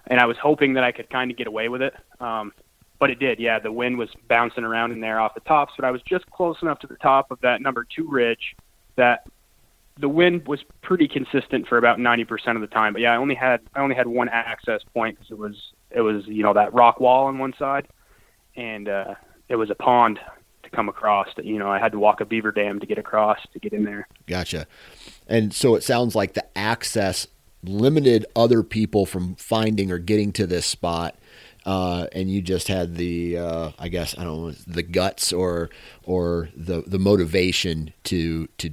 And 0.08 0.20
I 0.20 0.26
was 0.26 0.38
hoping 0.38 0.74
that 0.74 0.84
I 0.84 0.92
could 0.92 1.10
kind 1.10 1.30
of 1.30 1.38
get 1.38 1.48
away 1.48 1.70
with 1.70 1.82
it. 1.82 1.94
Um, 2.20 2.54
but 3.00 3.10
it 3.10 3.20
did, 3.20 3.40
yeah. 3.40 3.60
The 3.60 3.72
wind 3.72 3.98
was 3.98 4.10
bouncing 4.28 4.64
around 4.64 4.92
in 4.92 5.02
there 5.02 5.20
off 5.20 5.34
the 5.34 5.42
tops, 5.42 5.74
but 5.76 5.86
I 5.86 5.92
was 5.92 6.02
just 6.04 6.30
close 6.30 6.58
enough 6.62 6.80
to 6.80 6.88
the 6.88 6.96
top 6.98 7.32
of 7.32 7.42
that 7.42 7.62
number 7.62 7.84
two 7.84 8.08
ridge 8.08 8.56
that 8.96 9.28
the 10.00 10.10
wind 10.10 10.48
was 10.48 10.64
pretty 10.82 11.08
consistent 11.08 11.68
for 11.68 11.78
about 11.78 11.98
90% 11.98 12.56
of 12.56 12.62
the 12.62 12.68
time. 12.68 12.94
But 12.94 13.02
yeah, 13.02 13.14
I 13.14 13.18
only 13.18 13.36
had 13.36 13.62
I 13.76 13.82
only 13.82 13.96
had 13.96 14.08
one 14.08 14.30
access 14.30 14.82
point 14.94 15.18
because 15.18 15.32
it 15.32 15.38
was 15.38 15.56
it 15.92 16.02
was 16.02 16.26
you 16.28 16.44
know 16.44 16.54
that 16.54 16.74
rock 16.74 17.00
wall 17.00 17.28
on 17.28 17.38
one 17.38 17.54
side, 17.58 17.88
and 18.56 18.88
uh, 18.88 19.16
it 19.50 19.56
was 19.56 19.70
a 19.70 19.76
pond 19.76 20.20
to 20.64 20.70
come 20.70 20.90
across. 20.90 21.28
That 21.36 21.46
you 21.46 21.60
know 21.60 21.70
I 21.70 21.80
had 21.80 21.92
to 21.92 22.00
walk 22.00 22.22
a 22.22 22.26
beaver 22.26 22.52
dam 22.52 22.80
to 22.80 22.86
get 22.86 22.98
across 22.98 23.40
to 23.54 23.60
get 23.60 23.74
in 23.74 23.84
there. 23.84 24.08
Gotcha. 24.28 24.68
And 25.28 25.54
so 25.54 25.76
it 25.76 25.84
sounds 25.84 26.16
like 26.16 26.34
the 26.34 26.46
access 26.58 27.28
limited 27.64 28.26
other 28.36 28.64
people 28.64 29.06
from 29.06 29.36
finding 29.36 29.92
or 29.92 30.00
getting 30.00 30.32
to 30.34 30.48
this 30.48 30.66
spot 30.66 31.16
uh, 31.66 32.08
and 32.12 32.30
you 32.30 32.42
just 32.42 32.68
had 32.68 32.96
the 32.96 33.38
uh, 33.38 33.72
I 33.78 33.88
guess 33.88 34.18
I 34.18 34.24
don't 34.24 34.42
know 34.42 34.52
the 34.68 34.84
guts 34.84 35.32
or 35.32 35.70
or 36.04 36.50
the 36.56 36.84
the 36.86 37.00
motivation 37.00 37.94
to 38.06 38.48
to 38.58 38.72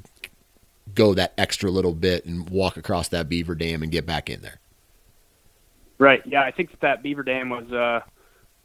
go 0.95 1.14
that 1.14 1.34
extra 1.39 1.70
little 1.70 1.95
bit 1.95 2.24
and 2.24 2.49
walk 2.51 2.76
across 2.76 3.09
that 3.09 3.28
beaver 3.28 3.55
dam 3.55 3.82
and 3.82 3.93
get 3.93 4.07
back 4.07 4.30
in 4.30 4.41
there. 4.41 4.61
Right. 5.99 6.22
Yeah, 6.24 6.43
I 6.43 6.51
think 6.51 6.70
that, 6.70 6.80
that 6.80 7.03
beaver 7.03 7.22
dam 7.22 7.51
was 7.51 7.70
uh, 7.72 8.01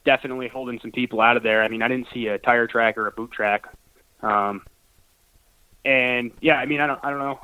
definitely 0.06 0.48
holding 0.48 0.80
some 0.80 0.92
people 0.92 1.22
out 1.22 1.38
of 1.38 1.44
there. 1.44 1.64
I 1.64 1.68
mean, 1.68 1.82
I 1.82 1.88
didn't 1.88 2.08
see 2.14 2.28
a 2.28 2.38
tire 2.38 2.68
track 2.68 2.98
or 2.98 3.08
a 3.08 3.12
boot 3.12 3.32
track. 3.32 3.66
Um, 4.22 4.64
and 5.84 6.32
yeah, 6.42 6.56
I 6.56 6.66
mean, 6.66 6.80
I 6.80 6.88
don't, 6.88 7.00
I 7.04 7.10
don't 7.10 7.20
know. 7.20 7.40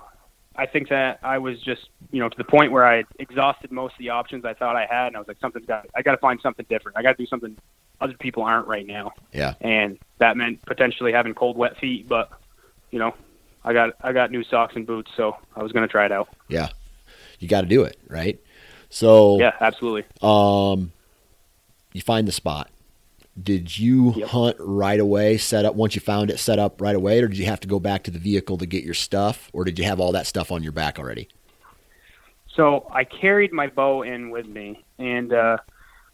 I 0.55 0.65
think 0.65 0.89
that 0.89 1.19
I 1.23 1.38
was 1.38 1.61
just, 1.61 1.89
you 2.11 2.19
know, 2.19 2.30
to 2.30 2.38
the 2.38 2.43
point 2.43 2.71
where 2.71 2.86
I 2.86 3.03
exhausted 3.17 3.71
most 3.71 3.93
of 3.93 3.99
the 3.99 4.09
options 4.09 4.43
I 4.45 4.53
thought 4.53 4.75
I 4.75 4.86
had, 4.86 5.07
and 5.07 5.15
I 5.15 5.19
was 5.19 5.27
like, 5.27 5.39
something's 5.39 5.65
got, 5.65 5.88
I 5.95 6.01
got 6.01 6.11
to 6.11 6.17
find 6.17 6.39
something 6.41 6.65
different. 6.69 6.97
I 6.97 7.01
got 7.01 7.17
to 7.17 7.23
do 7.23 7.25
something 7.25 7.57
other 8.01 8.13
people 8.19 8.43
aren't 8.43 8.67
right 8.67 8.86
now. 8.86 9.11
Yeah. 9.34 9.53
And 9.61 9.99
that 10.19 10.38
meant 10.38 10.65
potentially 10.65 11.11
having 11.11 11.34
cold, 11.34 11.57
wet 11.57 11.77
feet, 11.77 12.07
but 12.07 12.30
you 12.91 12.99
know, 12.99 13.13
I 13.64 13.74
got, 13.74 13.93
I 14.01 14.14
got 14.14 14.32
new 14.32 14.43
socks 14.43 14.76
and 14.76 14.86
boots, 14.88 15.12
so 15.18 15.36
I 15.55 15.64
was 15.64 15.72
going 15.72 15.88
to 15.88 15.91
try 15.91 16.05
it 16.05 16.12
out. 16.12 16.30
Yeah. 16.47 16.70
You 17.39 17.47
got 17.47 17.62
to 17.62 17.68
do 17.68 17.84
it, 17.84 17.97
right? 18.07 18.39
So 18.89 19.39
yeah, 19.39 19.53
absolutely. 19.60 20.05
Um, 20.22 20.91
you 21.93 22.01
find 22.01 22.28
the 22.28 22.32
spot 22.32 22.70
did 23.41 23.78
you 23.78 24.14
Yep. 24.16 24.28
hunt 24.30 24.57
right 24.60 24.99
away, 24.99 25.38
set 25.38 25.66
up 25.66 25.76
once 25.76 25.95
you 25.95 26.01
found 26.01 26.30
it, 26.30 26.39
set 26.39 26.60
up 26.60 26.82
right 26.82 26.95
away, 26.95 27.22
or 27.22 27.28
did 27.28 27.38
you 27.38 27.45
have 27.45 27.60
to 27.62 27.68
go 27.68 27.80
back 27.80 28.03
to 28.03 28.12
the 28.12 28.20
vehicle 28.20 28.57
to 28.57 28.66
get 28.66 28.84
your 28.84 28.93
stuff, 28.93 29.49
or 29.53 29.64
did 29.64 29.80
you 29.80 29.86
have 29.86 29.99
all 29.99 30.12
that 30.12 30.28
stuff 30.28 30.51
on 30.51 30.64
your 30.64 30.72
back 30.72 30.99
already? 30.99 31.30
So 32.55 32.88
I 32.91 33.03
carried 33.03 33.53
my 33.53 33.68
bow 33.68 34.01
in 34.01 34.32
with 34.32 34.47
me, 34.47 34.84
and 34.97 35.32
uh, 35.32 35.57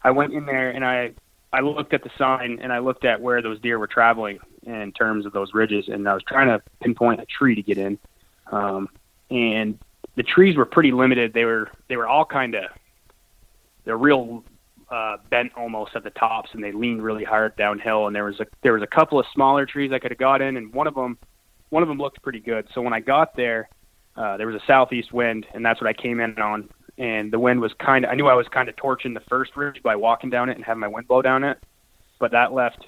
I 0.02 0.10
went 0.12 0.34
in 0.34 0.46
there 0.46 0.70
and 0.70 0.84
I 0.84 1.12
I 1.52 1.60
looked 1.60 1.94
at 1.94 2.02
the 2.02 2.10
sign 2.18 2.58
and 2.60 2.72
I 2.72 2.78
looked 2.80 3.04
at 3.04 3.20
where 3.20 3.40
those 3.40 3.58
deer 3.60 3.78
were 3.78 3.86
traveling 3.86 4.38
in 4.66 4.92
terms 4.92 5.24
of 5.24 5.32
those 5.32 5.54
ridges, 5.54 5.86
and 5.88 6.08
I 6.08 6.14
was 6.14 6.22
trying 6.26 6.48
to 6.48 6.60
pinpoint 6.82 7.20
a 7.20 7.26
tree 7.26 7.54
to 7.54 7.62
get 7.62 7.78
in, 7.78 7.98
um, 8.50 8.88
and 9.30 9.78
the 10.16 10.22
trees 10.22 10.56
were 10.56 10.66
pretty 10.66 10.92
limited. 10.92 11.32
They 11.32 11.44
were 11.44 11.70
they 11.88 11.96
were 11.96 12.08
all 12.08 12.24
kind 12.24 12.54
of 12.54 12.64
they're 13.84 13.96
real 13.96 14.44
uh, 14.90 15.16
bent 15.30 15.52
almost 15.56 15.92
at 15.94 16.04
the 16.04 16.10
tops, 16.10 16.50
and 16.52 16.62
they 16.62 16.72
leaned 16.72 17.02
really 17.02 17.24
hard 17.24 17.56
downhill. 17.56 18.06
And 18.06 18.14
there 18.14 18.24
was 18.24 18.40
a 18.40 18.46
there 18.62 18.72
was 18.72 18.82
a 18.82 18.86
couple 18.86 19.18
of 19.18 19.26
smaller 19.32 19.66
trees 19.66 19.92
I 19.92 19.98
could 19.98 20.10
have 20.10 20.18
got 20.18 20.42
in, 20.42 20.56
and 20.56 20.72
one 20.74 20.86
of 20.86 20.94
them 20.94 21.18
one 21.70 21.82
of 21.82 21.88
them 21.88 21.98
looked 21.98 22.22
pretty 22.22 22.40
good. 22.40 22.66
So 22.74 22.82
when 22.82 22.92
I 22.92 23.00
got 23.00 23.36
there, 23.36 23.68
uh, 24.16 24.36
there 24.36 24.46
was 24.46 24.56
a 24.56 24.66
southeast 24.66 25.12
wind, 25.12 25.46
and 25.54 25.64
that's 25.64 25.80
what 25.80 25.88
I 25.88 25.92
came 25.92 26.20
in 26.20 26.38
on. 26.38 26.68
And 26.98 27.32
the 27.32 27.38
wind 27.38 27.60
was 27.60 27.72
kind 27.78 28.04
of 28.04 28.10
I 28.10 28.14
knew 28.14 28.26
I 28.26 28.34
was 28.34 28.48
kind 28.48 28.68
of 28.68 28.76
torching 28.76 29.14
the 29.14 29.22
first 29.28 29.56
ridge 29.56 29.82
by 29.82 29.96
walking 29.96 30.30
down 30.30 30.48
it 30.48 30.56
and 30.56 30.64
having 30.64 30.80
my 30.80 30.88
wind 30.88 31.06
blow 31.06 31.22
down 31.22 31.44
it, 31.44 31.58
but 32.18 32.32
that 32.32 32.52
left 32.52 32.86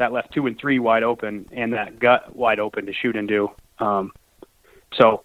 that 0.00 0.12
left 0.12 0.32
two 0.32 0.46
and 0.46 0.58
three 0.58 0.78
wide 0.78 1.02
open, 1.02 1.46
and 1.52 1.74
that 1.74 2.00
gut 2.00 2.34
wide 2.34 2.58
open 2.58 2.86
to 2.86 2.92
shoot 2.92 3.14
into. 3.14 3.48
Um, 3.78 4.12
so 4.94 5.22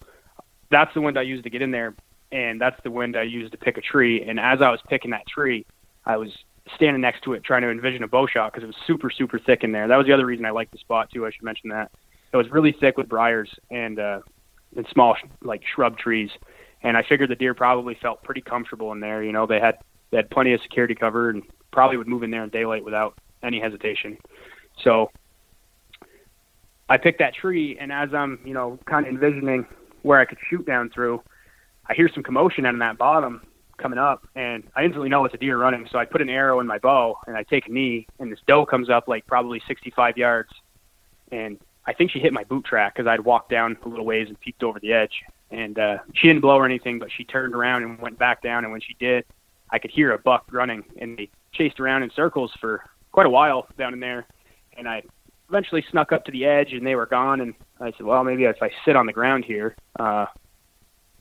that's 0.70 0.92
the 0.92 1.00
wind 1.00 1.18
I 1.18 1.22
used 1.22 1.44
to 1.44 1.50
get 1.50 1.62
in 1.62 1.70
there, 1.70 1.94
and 2.30 2.60
that's 2.60 2.76
the 2.84 2.90
wind 2.90 3.16
I 3.16 3.22
used 3.22 3.52
to 3.52 3.58
pick 3.58 3.78
a 3.78 3.80
tree. 3.80 4.22
And 4.22 4.38
as 4.38 4.60
I 4.60 4.70
was 4.70 4.80
picking 4.86 5.10
that 5.12 5.26
tree, 5.26 5.64
I 6.04 6.18
was 6.18 6.28
standing 6.74 7.00
next 7.00 7.22
to 7.22 7.32
it 7.32 7.42
trying 7.42 7.62
to 7.62 7.70
envision 7.70 8.02
a 8.02 8.08
bow 8.08 8.26
shot 8.26 8.52
because 8.52 8.64
it 8.64 8.66
was 8.66 8.76
super, 8.86 9.10
super 9.10 9.38
thick 9.38 9.64
in 9.64 9.72
there. 9.72 9.88
That 9.88 9.96
was 9.96 10.06
the 10.06 10.12
other 10.12 10.26
reason 10.26 10.44
I 10.44 10.50
liked 10.50 10.72
the 10.72 10.78
spot 10.78 11.08
too. 11.10 11.24
I 11.24 11.30
should 11.30 11.42
mention 11.42 11.70
that 11.70 11.90
it 12.32 12.36
was 12.36 12.50
really 12.50 12.76
thick 12.78 12.98
with 12.98 13.08
briars 13.08 13.48
and 13.70 13.98
uh, 13.98 14.20
and 14.76 14.86
small 14.92 15.16
like 15.42 15.62
shrub 15.74 15.96
trees. 15.96 16.28
And 16.82 16.98
I 16.98 17.02
figured 17.08 17.30
the 17.30 17.34
deer 17.34 17.54
probably 17.54 17.96
felt 18.02 18.22
pretty 18.22 18.42
comfortable 18.42 18.92
in 18.92 19.00
there. 19.00 19.22
You 19.22 19.32
know, 19.32 19.46
they 19.46 19.58
had 19.58 19.78
they 20.10 20.18
had 20.18 20.28
plenty 20.28 20.52
of 20.52 20.60
security 20.60 20.94
cover 20.94 21.30
and 21.30 21.42
probably 21.72 21.96
would 21.96 22.08
move 22.08 22.22
in 22.22 22.30
there 22.30 22.44
in 22.44 22.50
daylight 22.50 22.84
without 22.84 23.14
any 23.42 23.58
hesitation. 23.58 24.18
So 24.82 25.10
I 26.88 26.96
picked 26.98 27.18
that 27.18 27.34
tree, 27.34 27.76
and 27.78 27.92
as 27.92 28.14
I'm 28.14 28.38
you 28.44 28.54
know 28.54 28.78
kind 28.86 29.06
of 29.06 29.12
envisioning 29.12 29.66
where 30.02 30.20
I 30.20 30.24
could 30.24 30.38
shoot 30.48 30.64
down 30.66 30.90
through, 30.90 31.22
I 31.88 31.94
hear 31.94 32.08
some 32.12 32.22
commotion 32.22 32.66
out 32.66 32.74
in 32.74 32.80
that 32.80 32.98
bottom 32.98 33.42
coming 33.78 33.98
up, 33.98 34.26
and 34.34 34.64
I 34.74 34.84
instantly 34.84 35.08
know 35.08 35.24
it's 35.24 35.34
a 35.34 35.38
deer 35.38 35.58
running. 35.58 35.86
So 35.90 35.98
I 35.98 36.04
put 36.04 36.22
an 36.22 36.30
arrow 36.30 36.60
in 36.60 36.66
my 36.66 36.78
bow, 36.78 37.18
and 37.26 37.36
I 37.36 37.42
take 37.42 37.66
a 37.68 37.72
knee, 37.72 38.06
and 38.18 38.30
this 38.32 38.38
doe 38.46 38.64
comes 38.64 38.88
up 38.88 39.08
like 39.08 39.26
probably 39.26 39.60
65 39.66 40.16
yards, 40.16 40.50
and 41.30 41.58
I 41.86 41.92
think 41.92 42.10
she 42.10 42.18
hit 42.18 42.32
my 42.32 42.44
boot 42.44 42.64
track 42.64 42.94
because 42.94 43.06
I'd 43.06 43.20
walked 43.20 43.50
down 43.50 43.76
a 43.84 43.88
little 43.88 44.04
ways 44.04 44.28
and 44.28 44.40
peeked 44.40 44.62
over 44.62 44.80
the 44.80 44.92
edge, 44.92 45.22
and 45.50 45.78
uh, 45.78 45.98
she 46.14 46.28
didn't 46.28 46.42
blow 46.42 46.56
or 46.56 46.64
anything, 46.64 46.98
but 46.98 47.10
she 47.12 47.24
turned 47.24 47.54
around 47.54 47.82
and 47.82 47.98
went 47.98 48.18
back 48.18 48.42
down, 48.42 48.64
and 48.64 48.72
when 48.72 48.80
she 48.80 48.94
did, 48.98 49.24
I 49.70 49.78
could 49.78 49.90
hear 49.90 50.12
a 50.12 50.18
buck 50.18 50.46
running, 50.50 50.84
and 50.98 51.18
they 51.18 51.28
chased 51.52 51.80
around 51.80 52.02
in 52.02 52.10
circles 52.10 52.52
for 52.60 52.84
quite 53.12 53.26
a 53.26 53.30
while 53.30 53.66
down 53.78 53.92
in 53.92 54.00
there, 54.00 54.26
and 54.76 54.88
I 54.88 55.02
eventually 55.48 55.84
snuck 55.90 56.12
up 56.12 56.24
to 56.26 56.32
the 56.32 56.44
edge, 56.44 56.72
and 56.72 56.86
they 56.86 56.94
were 56.94 57.06
gone, 57.06 57.40
and 57.40 57.54
I 57.80 57.92
said, 57.92 58.02
well, 58.06 58.24
maybe 58.24 58.44
if 58.44 58.62
I 58.62 58.70
sit 58.84 58.96
on 58.96 59.06
the 59.06 59.12
ground 59.12 59.44
here, 59.44 59.76
uh, 59.98 60.26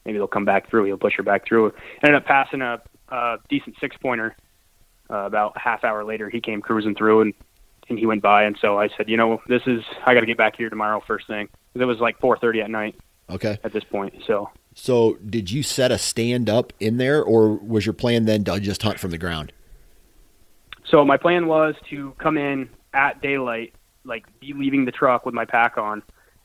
maybe 0.05 0.17
they'll 0.17 0.27
come 0.27 0.45
back 0.45 0.69
through. 0.69 0.85
He'll 0.85 0.97
push 0.97 1.13
her 1.17 1.23
back 1.23 1.45
through. 1.47 1.73
Ended 2.03 2.15
up 2.21 2.25
passing 2.25 2.61
a, 2.61 2.81
a 3.09 3.37
decent 3.49 3.75
six 3.79 3.95
pointer. 3.97 4.35
Uh, 5.07 5.17
about 5.27 5.53
a 5.55 5.59
half 5.59 5.83
hour 5.83 6.03
later, 6.03 6.29
he 6.31 6.41
came 6.41 6.61
cruising 6.61 6.95
through 6.95 7.21
and 7.21 7.33
and 7.87 7.99
he 7.99 8.07
went 8.07 8.23
by. 8.23 8.45
And 8.45 8.57
so 8.59 8.79
I 8.79 8.89
said, 8.97 9.07
you 9.07 9.15
know, 9.17 9.39
this 9.47 9.61
is 9.67 9.83
I 10.03 10.15
got 10.15 10.21
to 10.21 10.25
get 10.25 10.37
back 10.37 10.55
here 10.57 10.71
tomorrow 10.71 10.99
first 11.05 11.27
thing. 11.27 11.45
'Cause 11.47 11.81
It 11.83 11.85
was 11.85 11.99
like 11.99 12.19
4:30 12.19 12.63
at 12.63 12.71
night 12.71 12.95
Okay. 13.29 13.59
at 13.63 13.71
this 13.71 13.83
point. 13.83 14.15
So 14.25 14.49
So 14.73 15.19
did 15.23 15.51
you 15.51 15.61
set 15.61 15.91
a 15.91 15.99
stand 15.99 16.49
up 16.49 16.73
in 16.79 16.97
there, 16.97 17.21
or 17.21 17.49
was 17.53 17.85
your 17.85 17.93
plan 17.93 18.25
then 18.25 18.43
to 18.45 18.59
just 18.59 18.81
hunt 18.81 18.99
from 18.99 19.11
the 19.11 19.19
ground? 19.19 19.53
so 20.85 21.05
my 21.05 21.17
plan 21.17 21.45
was 21.47 21.75
to 21.91 22.13
come 22.17 22.37
in 22.37 22.67
at 22.95 23.21
daylight, 23.21 23.75
like 24.03 24.25
be 24.39 24.53
leaving 24.53 24.85
the 24.85 24.91
truck 24.91 25.25
with 25.25 25.35
my 25.35 25.45
pack 25.45 25.77
on 25.77 26.01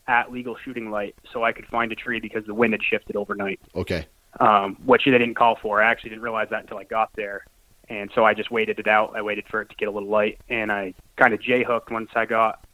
at 0.06 0.32
legal 0.32 0.56
shooting 0.64 0.90
light, 0.90 1.14
so 1.32 1.44
I 1.44 1.52
could 1.52 1.66
find 1.66 1.92
a 1.92 1.94
tree 1.94 2.20
because 2.20 2.44
the 2.44 2.54
wind 2.54 2.74
had 2.74 2.82
shifted 2.82 3.16
overnight. 3.16 3.60
Okay. 3.74 4.06
um, 4.38 4.76
which 4.84 5.02
they 5.04 5.10
didn't 5.10 5.34
call 5.34 5.56
for. 5.60 5.82
I 5.82 5.90
actually 5.90 6.10
didn't 6.10 6.22
realize 6.22 6.48
that 6.50 6.60
until 6.62 6.78
I 6.78 6.84
got 6.84 7.10
there, 7.16 7.44
and 7.88 8.10
so 8.14 8.24
I 8.24 8.34
just 8.34 8.50
waited 8.50 8.78
it 8.78 8.86
out. 8.86 9.16
I 9.16 9.22
waited 9.22 9.44
for 9.50 9.60
it 9.62 9.68
to 9.70 9.76
get 9.76 9.88
a 9.88 9.90
little 9.90 10.08
light, 10.08 10.38
and 10.48 10.70
I 10.70 10.94
kind 11.16 11.34
of 11.34 11.40
j 11.42 11.64
hooked 11.64 11.90
once 11.90 12.10
I 12.14 12.26
got 12.26 12.64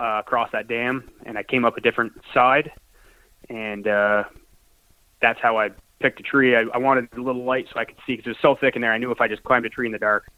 uh, 0.00 0.20
across 0.20 0.50
that 0.52 0.68
dam, 0.68 1.10
and 1.26 1.36
I 1.36 1.42
came 1.42 1.64
up 1.64 1.76
a 1.76 1.80
different 1.80 2.12
side, 2.32 2.70
and 3.50 3.86
uh, 3.86 4.24
that's 5.20 5.40
how 5.40 5.58
I 5.58 5.70
picked 6.00 6.20
a 6.20 6.22
tree. 6.22 6.56
I, 6.56 6.62
I 6.74 6.78
wanted 6.78 7.08
a 7.16 7.20
little 7.20 7.44
light 7.44 7.66
so 7.72 7.78
I 7.78 7.84
could 7.84 7.98
see 8.06 8.16
because 8.16 8.26
it 8.26 8.30
was 8.30 8.38
so 8.40 8.56
thick 8.56 8.74
in 8.74 8.82
there. 8.82 8.92
I 8.92 8.98
knew 8.98 9.10
if 9.10 9.20
I 9.20 9.28
just 9.28 9.44
climbed 9.44 9.66
a 9.66 9.70
tree 9.70 9.86
in 9.86 9.92
the 9.92 9.98
dark, 9.98 10.30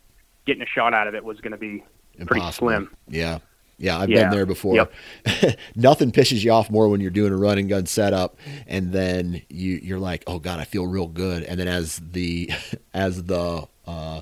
getting 0.47 0.63
a 0.63 0.67
shot 0.67 0.95
out 0.95 1.07
of 1.07 1.15
it 1.15 1.25
was 1.25 1.41
going 1.41 1.53
to 1.53 1.59
be 1.59 1.85
pretty 2.17 2.41
Impossible. 2.41 2.69
slim. 2.69 2.91
Yeah. 3.09 3.39
Yeah, 3.77 3.99
I've 3.99 4.09
Yeah. 4.09 4.23
been 4.25 4.31
there 4.31 4.47
before. 4.47 4.77
Yep. 4.77 5.57
Nothing 5.77 6.13
pisses 6.13 6.45
you 6.45 6.53
off 6.53 6.71
more 6.71 6.89
when 6.89 7.01
you're 7.01 7.11
doing 7.11 7.33
a 7.33 7.37
run 7.37 7.59
and 7.59 7.69
gun 7.69 7.87
setup 7.87 8.37
and 8.69 8.93
then 8.93 9.43
you 9.49 9.81
you're 9.83 9.99
like, 9.99 10.23
"Oh 10.29 10.39
god, 10.39 10.61
I 10.61 10.65
feel 10.65 10.87
real 10.87 11.09
good." 11.09 11.43
And 11.43 11.59
then 11.59 11.67
as 11.69 12.01
the 12.13 12.51
as 12.95 13.25
the 13.25 13.67
uh 13.87 14.21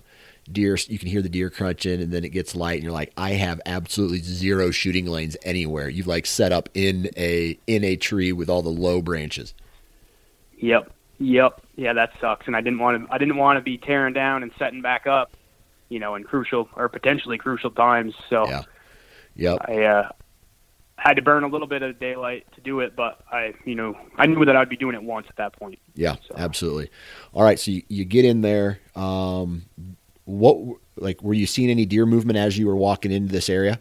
deer 0.51 0.76
you 0.88 0.99
can 0.99 1.07
hear 1.09 1.22
the 1.22 1.28
deer 1.28 1.51
crunching 1.51 2.03
and 2.03 2.11
then 2.11 2.24
it 2.24 2.30
gets 2.30 2.57
light 2.57 2.74
and 2.74 2.82
you're 2.82 2.93
like 2.93 3.12
i 3.16 3.30
have 3.30 3.61
absolutely 3.64 4.18
zero 4.18 4.72
shooting 4.72 5.07
lanes 5.07 5.36
anywhere 5.45 5.88
you've 5.88 6.09
like 6.09 6.26
set 6.26 6.51
up 6.51 6.68
in 6.74 7.09
a 7.16 7.57
in 7.68 7.84
a 7.84 7.95
tree 7.95 8.32
with 8.32 8.51
all 8.51 8.61
the 8.61 8.68
low 8.68 9.01
branches 9.01 9.55
yep 10.59 10.90
yep 11.20 11.62
yeah 11.76 11.93
that 11.93 12.11
sucks 12.20 12.49
and 12.49 12.57
i 12.57 12.61
didn't 12.61 12.80
want 12.80 13.07
to 13.07 13.14
i 13.14 13.18
didn't 13.18 13.36
want 13.36 13.57
to 13.57 13.61
be 13.62 13.78
tearing 13.78 14.12
down 14.12 14.43
and 14.43 14.51
setting 14.59 14.82
back 14.82 15.07
up 15.07 15.30
you 15.93 15.99
know 15.99 16.14
in 16.14 16.24
crucial 16.24 16.68
or 16.76 16.88
potentially 16.88 17.38
crucial 17.38 17.70
times 17.70 18.14
so 18.30 18.47
yeah 18.49 18.62
yep 19.34 19.59
i 19.68 19.82
uh 19.82 20.09
had 21.03 21.14
to 21.14 21.22
burn 21.22 21.43
a 21.43 21.49
little 21.49 21.66
bit 21.66 21.82
of 21.82 21.99
daylight 21.99 22.47
to 22.55 22.61
do 22.61 22.78
it, 22.78 22.95
but 22.95 23.22
I, 23.30 23.55
you 23.64 23.74
know, 23.74 23.99
I 24.16 24.26
knew 24.26 24.45
that 24.45 24.55
I'd 24.55 24.68
be 24.68 24.76
doing 24.76 24.95
it 24.95 25.03
once 25.03 25.26
at 25.28 25.34
that 25.36 25.53
point. 25.53 25.80
Yeah, 25.97 26.14
so. 26.28 26.36
absolutely. 26.36 26.90
All 27.32 27.43
right, 27.43 27.59
so 27.59 27.72
you, 27.72 27.82
you 27.88 28.05
get 28.05 28.24
in 28.24 28.40
there. 28.40 28.78
Um, 28.95 29.64
what 30.24 30.78
like 30.97 31.20
were 31.20 31.34
you 31.34 31.47
seeing 31.47 31.70
any 31.70 31.86
deer 31.86 32.07
movement 32.07 32.38
as 32.38 32.57
you 32.57 32.68
were 32.68 32.76
walking 32.76 33.11
into 33.11 33.32
this 33.32 33.49
area? 33.49 33.80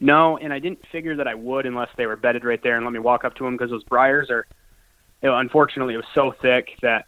No, 0.00 0.36
and 0.36 0.52
I 0.52 0.58
didn't 0.58 0.84
figure 0.90 1.14
that 1.14 1.28
I 1.28 1.34
would 1.34 1.64
unless 1.64 1.90
they 1.96 2.06
were 2.06 2.16
bedded 2.16 2.44
right 2.44 2.60
there 2.60 2.74
and 2.76 2.84
let 2.84 2.92
me 2.92 2.98
walk 2.98 3.24
up 3.24 3.36
to 3.36 3.44
them 3.44 3.54
because 3.56 3.70
those 3.70 3.84
briars 3.84 4.30
are, 4.30 4.48
you 5.22 5.28
know, 5.28 5.38
unfortunately 5.38 5.94
it 5.94 5.98
was 5.98 6.06
so 6.12 6.34
thick 6.42 6.70
that 6.82 7.06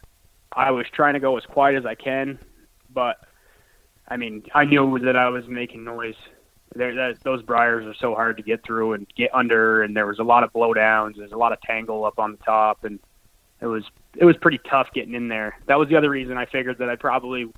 I 0.53 0.71
was 0.71 0.85
trying 0.93 1.15
to 1.15 1.19
go 1.19 1.35
as 1.35 1.43
quiet 1.43 1.75
as 1.75 1.85
I 1.85 1.95
can, 1.95 2.39
but 2.93 3.17
I 4.07 4.17
mean 4.17 4.43
I 4.53 4.65
knew 4.65 4.99
that 4.99 5.15
I 5.15 5.29
was 5.29 5.47
making 5.47 5.83
noise 5.83 6.15
there, 6.75 6.93
that, 6.95 7.23
those 7.23 7.41
briars 7.41 7.85
are 7.85 7.93
so 7.93 8.13
hard 8.13 8.37
to 8.37 8.43
get 8.43 8.63
through 8.63 8.93
and 8.93 9.07
get 9.15 9.33
under, 9.33 9.81
and 9.81 9.95
there 9.95 10.05
was 10.05 10.19
a 10.19 10.23
lot 10.23 10.43
of 10.43 10.51
blowdowns. 10.51 11.15
There's 11.15 11.31
a 11.31 11.37
lot 11.37 11.53
of 11.53 11.61
tangle 11.61 12.03
up 12.03 12.19
on 12.19 12.31
the 12.31 12.37
top, 12.37 12.83
and 12.83 12.99
it 13.61 13.67
was 13.67 13.83
it 14.15 14.25
was 14.25 14.35
pretty 14.37 14.59
tough 14.69 14.89
getting 14.93 15.13
in 15.13 15.27
there. 15.27 15.57
That 15.67 15.79
was 15.79 15.89
the 15.89 15.95
other 15.95 16.09
reason 16.09 16.37
I 16.37 16.45
figured 16.45 16.77
that 16.79 16.89
I 16.89 16.95
probably, 16.95 17.51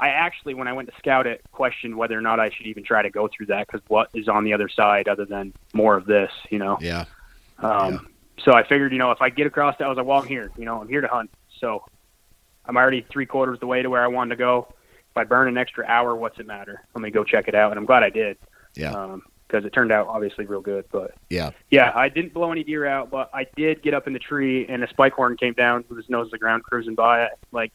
I 0.00 0.08
actually 0.08 0.54
when 0.54 0.68
I 0.68 0.72
went 0.72 0.88
to 0.88 0.94
scout 0.98 1.26
it, 1.26 1.42
questioned 1.52 1.96
whether 1.96 2.16
or 2.16 2.20
not 2.20 2.40
I 2.40 2.50
should 2.50 2.66
even 2.66 2.84
try 2.84 3.02
to 3.02 3.10
go 3.10 3.28
through 3.28 3.46
that 3.46 3.66
because 3.66 3.82
what 3.88 4.08
is 4.14 4.28
on 4.28 4.44
the 4.44 4.52
other 4.52 4.68
side 4.68 5.08
other 5.08 5.24
than 5.24 5.52
more 5.74 5.96
of 5.96 6.06
this, 6.06 6.30
you 6.50 6.58
know? 6.58 6.78
Yeah. 6.80 7.04
Um, 7.58 7.92
yeah. 7.92 7.98
So 8.44 8.52
I 8.52 8.62
figured, 8.62 8.92
you 8.92 8.98
know, 8.98 9.10
if 9.10 9.22
I 9.22 9.30
get 9.30 9.46
across 9.46 9.76
that, 9.78 9.84
I 9.84 9.88
was 9.88 9.96
like, 9.96 10.06
well, 10.06 10.20
I'm 10.20 10.26
here. 10.26 10.50
You 10.56 10.64
know, 10.64 10.80
I'm 10.80 10.88
here 10.88 11.00
to 11.00 11.08
hunt. 11.08 11.30
So 11.60 11.84
I'm 12.64 12.76
already 12.76 13.06
three 13.10 13.26
quarters 13.26 13.60
the 13.60 13.66
way 13.66 13.82
to 13.82 13.90
where 13.90 14.02
I 14.02 14.08
wanted 14.08 14.30
to 14.30 14.36
go. 14.36 14.74
If 15.12 15.16
I 15.18 15.24
burn 15.24 15.46
an 15.46 15.58
extra 15.58 15.84
hour, 15.86 16.16
what's 16.16 16.38
it 16.38 16.46
matter? 16.46 16.82
Let 16.94 17.02
me 17.02 17.10
go 17.10 17.22
check 17.22 17.46
it 17.46 17.54
out, 17.54 17.70
and 17.70 17.78
I'm 17.78 17.84
glad 17.84 18.02
I 18.02 18.10
did. 18.10 18.38
Yeah. 18.74 18.92
Um, 18.92 19.22
Because 19.46 19.66
it 19.66 19.74
turned 19.74 19.92
out 19.92 20.06
obviously 20.08 20.46
real 20.46 20.62
good, 20.62 20.86
but 20.90 21.12
yeah, 21.28 21.50
yeah, 21.70 21.92
I 21.94 22.08
didn't 22.08 22.32
blow 22.32 22.50
any 22.50 22.64
deer 22.64 22.86
out, 22.86 23.10
but 23.10 23.28
I 23.34 23.46
did 23.54 23.82
get 23.82 23.92
up 23.92 24.06
in 24.06 24.14
the 24.14 24.18
tree, 24.18 24.66
and 24.66 24.82
a 24.82 24.88
spike 24.88 25.12
horn 25.12 25.36
came 25.36 25.52
down 25.52 25.84
with 25.90 25.98
his 25.98 26.08
nose 26.08 26.28
to 26.28 26.30
the 26.30 26.38
ground, 26.38 26.62
cruising 26.62 26.94
by 26.94 27.24
it 27.24 27.32
like 27.52 27.70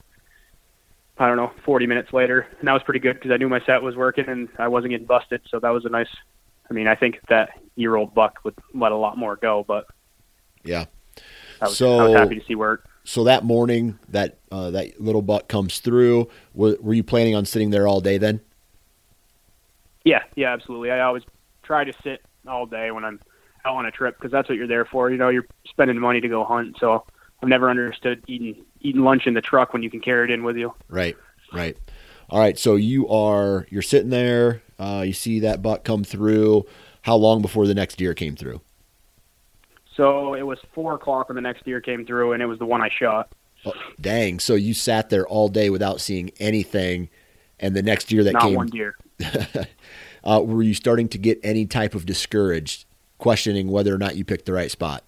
I 1.20 1.28
don't 1.28 1.38
know, 1.38 1.52
40 1.66 1.88
minutes 1.88 2.14
later, 2.14 2.48
and 2.60 2.68
that 2.68 2.74
was 2.74 2.84
pretty 2.84 3.00
good 3.00 3.14
because 3.14 3.32
I 3.32 3.38
knew 3.38 3.50
my 3.50 3.62
set 3.66 3.82
was 3.82 3.96
working 3.96 4.26
and 4.28 4.50
I 4.58 4.68
wasn't 4.68 4.92
getting 4.92 5.08
busted, 5.08 5.42
so 5.50 5.60
that 5.60 5.70
was 5.70 5.86
a 5.86 5.90
nice. 5.90 6.10
I 6.70 6.74
mean, 6.74 6.88
I 6.88 6.96
think 6.96 7.20
that 7.30 7.50
year-old 7.76 8.14
buck 8.14 8.40
would 8.44 8.56
let 8.74 8.92
a 8.92 8.96
lot 8.96 9.18
more 9.18 9.36
go, 9.36 9.64
but 9.68 9.88
yeah, 10.64 10.86
I 11.62 11.66
was, 11.66 11.78
so, 11.78 12.00
I 12.00 12.04
was 12.04 12.14
happy 12.16 12.40
to 12.40 12.46
see 12.46 12.56
where. 12.56 12.82
So 13.08 13.24
that 13.24 13.46
morning, 13.46 13.98
that 14.10 14.40
uh, 14.52 14.72
that 14.72 15.00
little 15.00 15.22
buck 15.22 15.48
comes 15.48 15.80
through. 15.80 16.28
Were, 16.54 16.76
were 16.82 16.94
you 16.94 17.06
planning 17.06 17.36
on 17.36 17.46
sitting 17.46 17.70
there 17.70 17.88
all 17.88 18.02
day 18.02 18.18
then? 18.18 18.42
Yeah, 20.04 20.24
yeah, 20.36 20.52
absolutely. 20.52 20.92
I 20.92 21.00
always 21.00 21.24
try 21.64 21.86
to 21.86 21.94
sit 22.04 22.22
all 22.46 22.66
day 22.66 22.92
when 22.92 23.06
I'm 23.06 23.22
out 23.64 23.78
on 23.78 23.86
a 23.86 23.92
trip 23.92 24.18
because 24.18 24.30
that's 24.30 24.50
what 24.50 24.58
you're 24.58 24.68
there 24.68 24.84
for. 24.84 25.10
You 25.10 25.16
know, 25.16 25.30
you're 25.30 25.48
spending 25.70 25.98
money 25.98 26.20
to 26.20 26.28
go 26.28 26.44
hunt. 26.44 26.76
So 26.82 27.06
I've 27.42 27.48
never 27.48 27.70
understood 27.70 28.26
eating 28.28 28.66
eating 28.82 29.04
lunch 29.04 29.26
in 29.26 29.36
the 29.36 29.42
truck 29.42 29.72
when 29.72 29.84
you 29.84 29.90
can 29.90 30.02
carry 30.02 30.30
it 30.30 30.34
in 30.34 30.44
with 30.44 30.58
you. 30.58 30.74
Right, 30.90 31.16
right. 31.54 31.78
All 32.30 32.42
right. 32.42 32.60
So 32.60 32.76
you 32.76 33.08
are 33.08 33.68
you're 33.70 33.82
sitting 33.82 34.10
there. 34.10 34.64
Uh, 34.78 35.06
you 35.08 35.14
see 35.14 35.40
that 35.40 35.62
buck 35.62 35.86
come 35.86 36.04
through. 36.04 36.66
How 37.04 37.16
long 37.16 37.42
before 37.42 37.68
the 37.68 37.74
next 37.74 37.96
deer 37.96 38.14
came 38.14 38.36
through? 38.36 38.60
So 39.98 40.36
it 40.36 40.44
was 40.44 40.60
four 40.74 40.94
o'clock 40.94 41.28
when 41.28 41.36
the 41.36 41.42
next 41.42 41.66
deer 41.66 41.82
came 41.82 42.06
through, 42.06 42.34
and 42.34 42.42
it 42.42 42.46
was 42.46 42.60
the 42.60 42.66
one 42.66 42.82
I 42.82 42.90
shot. 42.90 43.34
Oh, 43.66 43.74
dang! 44.00 44.40
So 44.40 44.54
you 44.54 44.74
sat 44.76 45.10
there 45.10 45.28
all 45.28 45.50
day 45.50 45.72
without 45.72 46.00
seeing 46.00 46.32
anything, 46.40 47.10
and 47.60 47.76
the 47.76 47.82
next 47.82 48.06
deer 48.06 48.24
that 48.24 48.34
came. 48.34 48.34
Not 48.34 48.42
came, 48.44 48.56
one 48.56 48.68
deer. 48.68 48.96
uh, 50.24 50.42
were 50.44 50.62
you 50.62 50.76
starting 50.76 51.10
to 51.10 51.18
get 51.18 51.40
any 51.44 51.66
type 51.66 51.96
of 51.96 52.06
discouraged, 52.06 52.86
questioning 53.18 53.70
whether 53.70 53.94
or 53.94 53.98
not 53.98 54.16
you 54.16 54.24
picked 54.24 54.46
the 54.46 54.54
right 54.54 54.70
spot? 54.70 55.04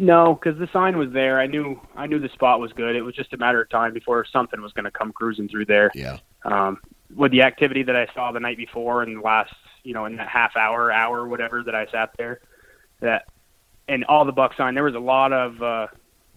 No, 0.00 0.34
because 0.34 0.58
the 0.58 0.68
sign 0.72 0.96
was 0.96 1.10
there. 1.12 1.38
I 1.38 1.46
knew 1.46 1.80
I 1.94 2.06
knew 2.06 2.18
the 2.18 2.30
spot 2.30 2.58
was 2.58 2.72
good. 2.72 2.96
It 2.96 3.02
was 3.02 3.14
just 3.14 3.32
a 3.32 3.36
matter 3.36 3.60
of 3.60 3.68
time 3.68 3.94
before 3.94 4.24
something 4.24 4.60
was 4.60 4.72
going 4.72 4.86
to 4.86 4.90
come 4.90 5.12
cruising 5.12 5.48
through 5.48 5.66
there. 5.66 5.92
Yeah. 5.94 6.18
Um, 6.44 6.80
with 7.14 7.32
the 7.32 7.42
activity 7.42 7.82
that 7.84 7.94
I 7.94 8.06
saw 8.14 8.32
the 8.32 8.40
night 8.40 8.56
before 8.56 9.02
and 9.02 9.18
the 9.18 9.20
last, 9.20 9.52
you 9.84 9.92
know, 9.92 10.06
in 10.06 10.16
that 10.16 10.28
half 10.28 10.56
hour, 10.56 10.90
hour, 10.90 11.28
whatever 11.28 11.62
that 11.64 11.74
I 11.74 11.86
sat 11.92 12.10
there, 12.16 12.40
that 13.00 13.26
and 13.88 14.04
all 14.04 14.24
the 14.24 14.32
buck 14.32 14.52
sign, 14.56 14.74
there 14.74 14.84
was 14.84 14.94
a 14.94 15.00
lot 15.00 15.32
of 15.32 15.62
uh, 15.62 15.86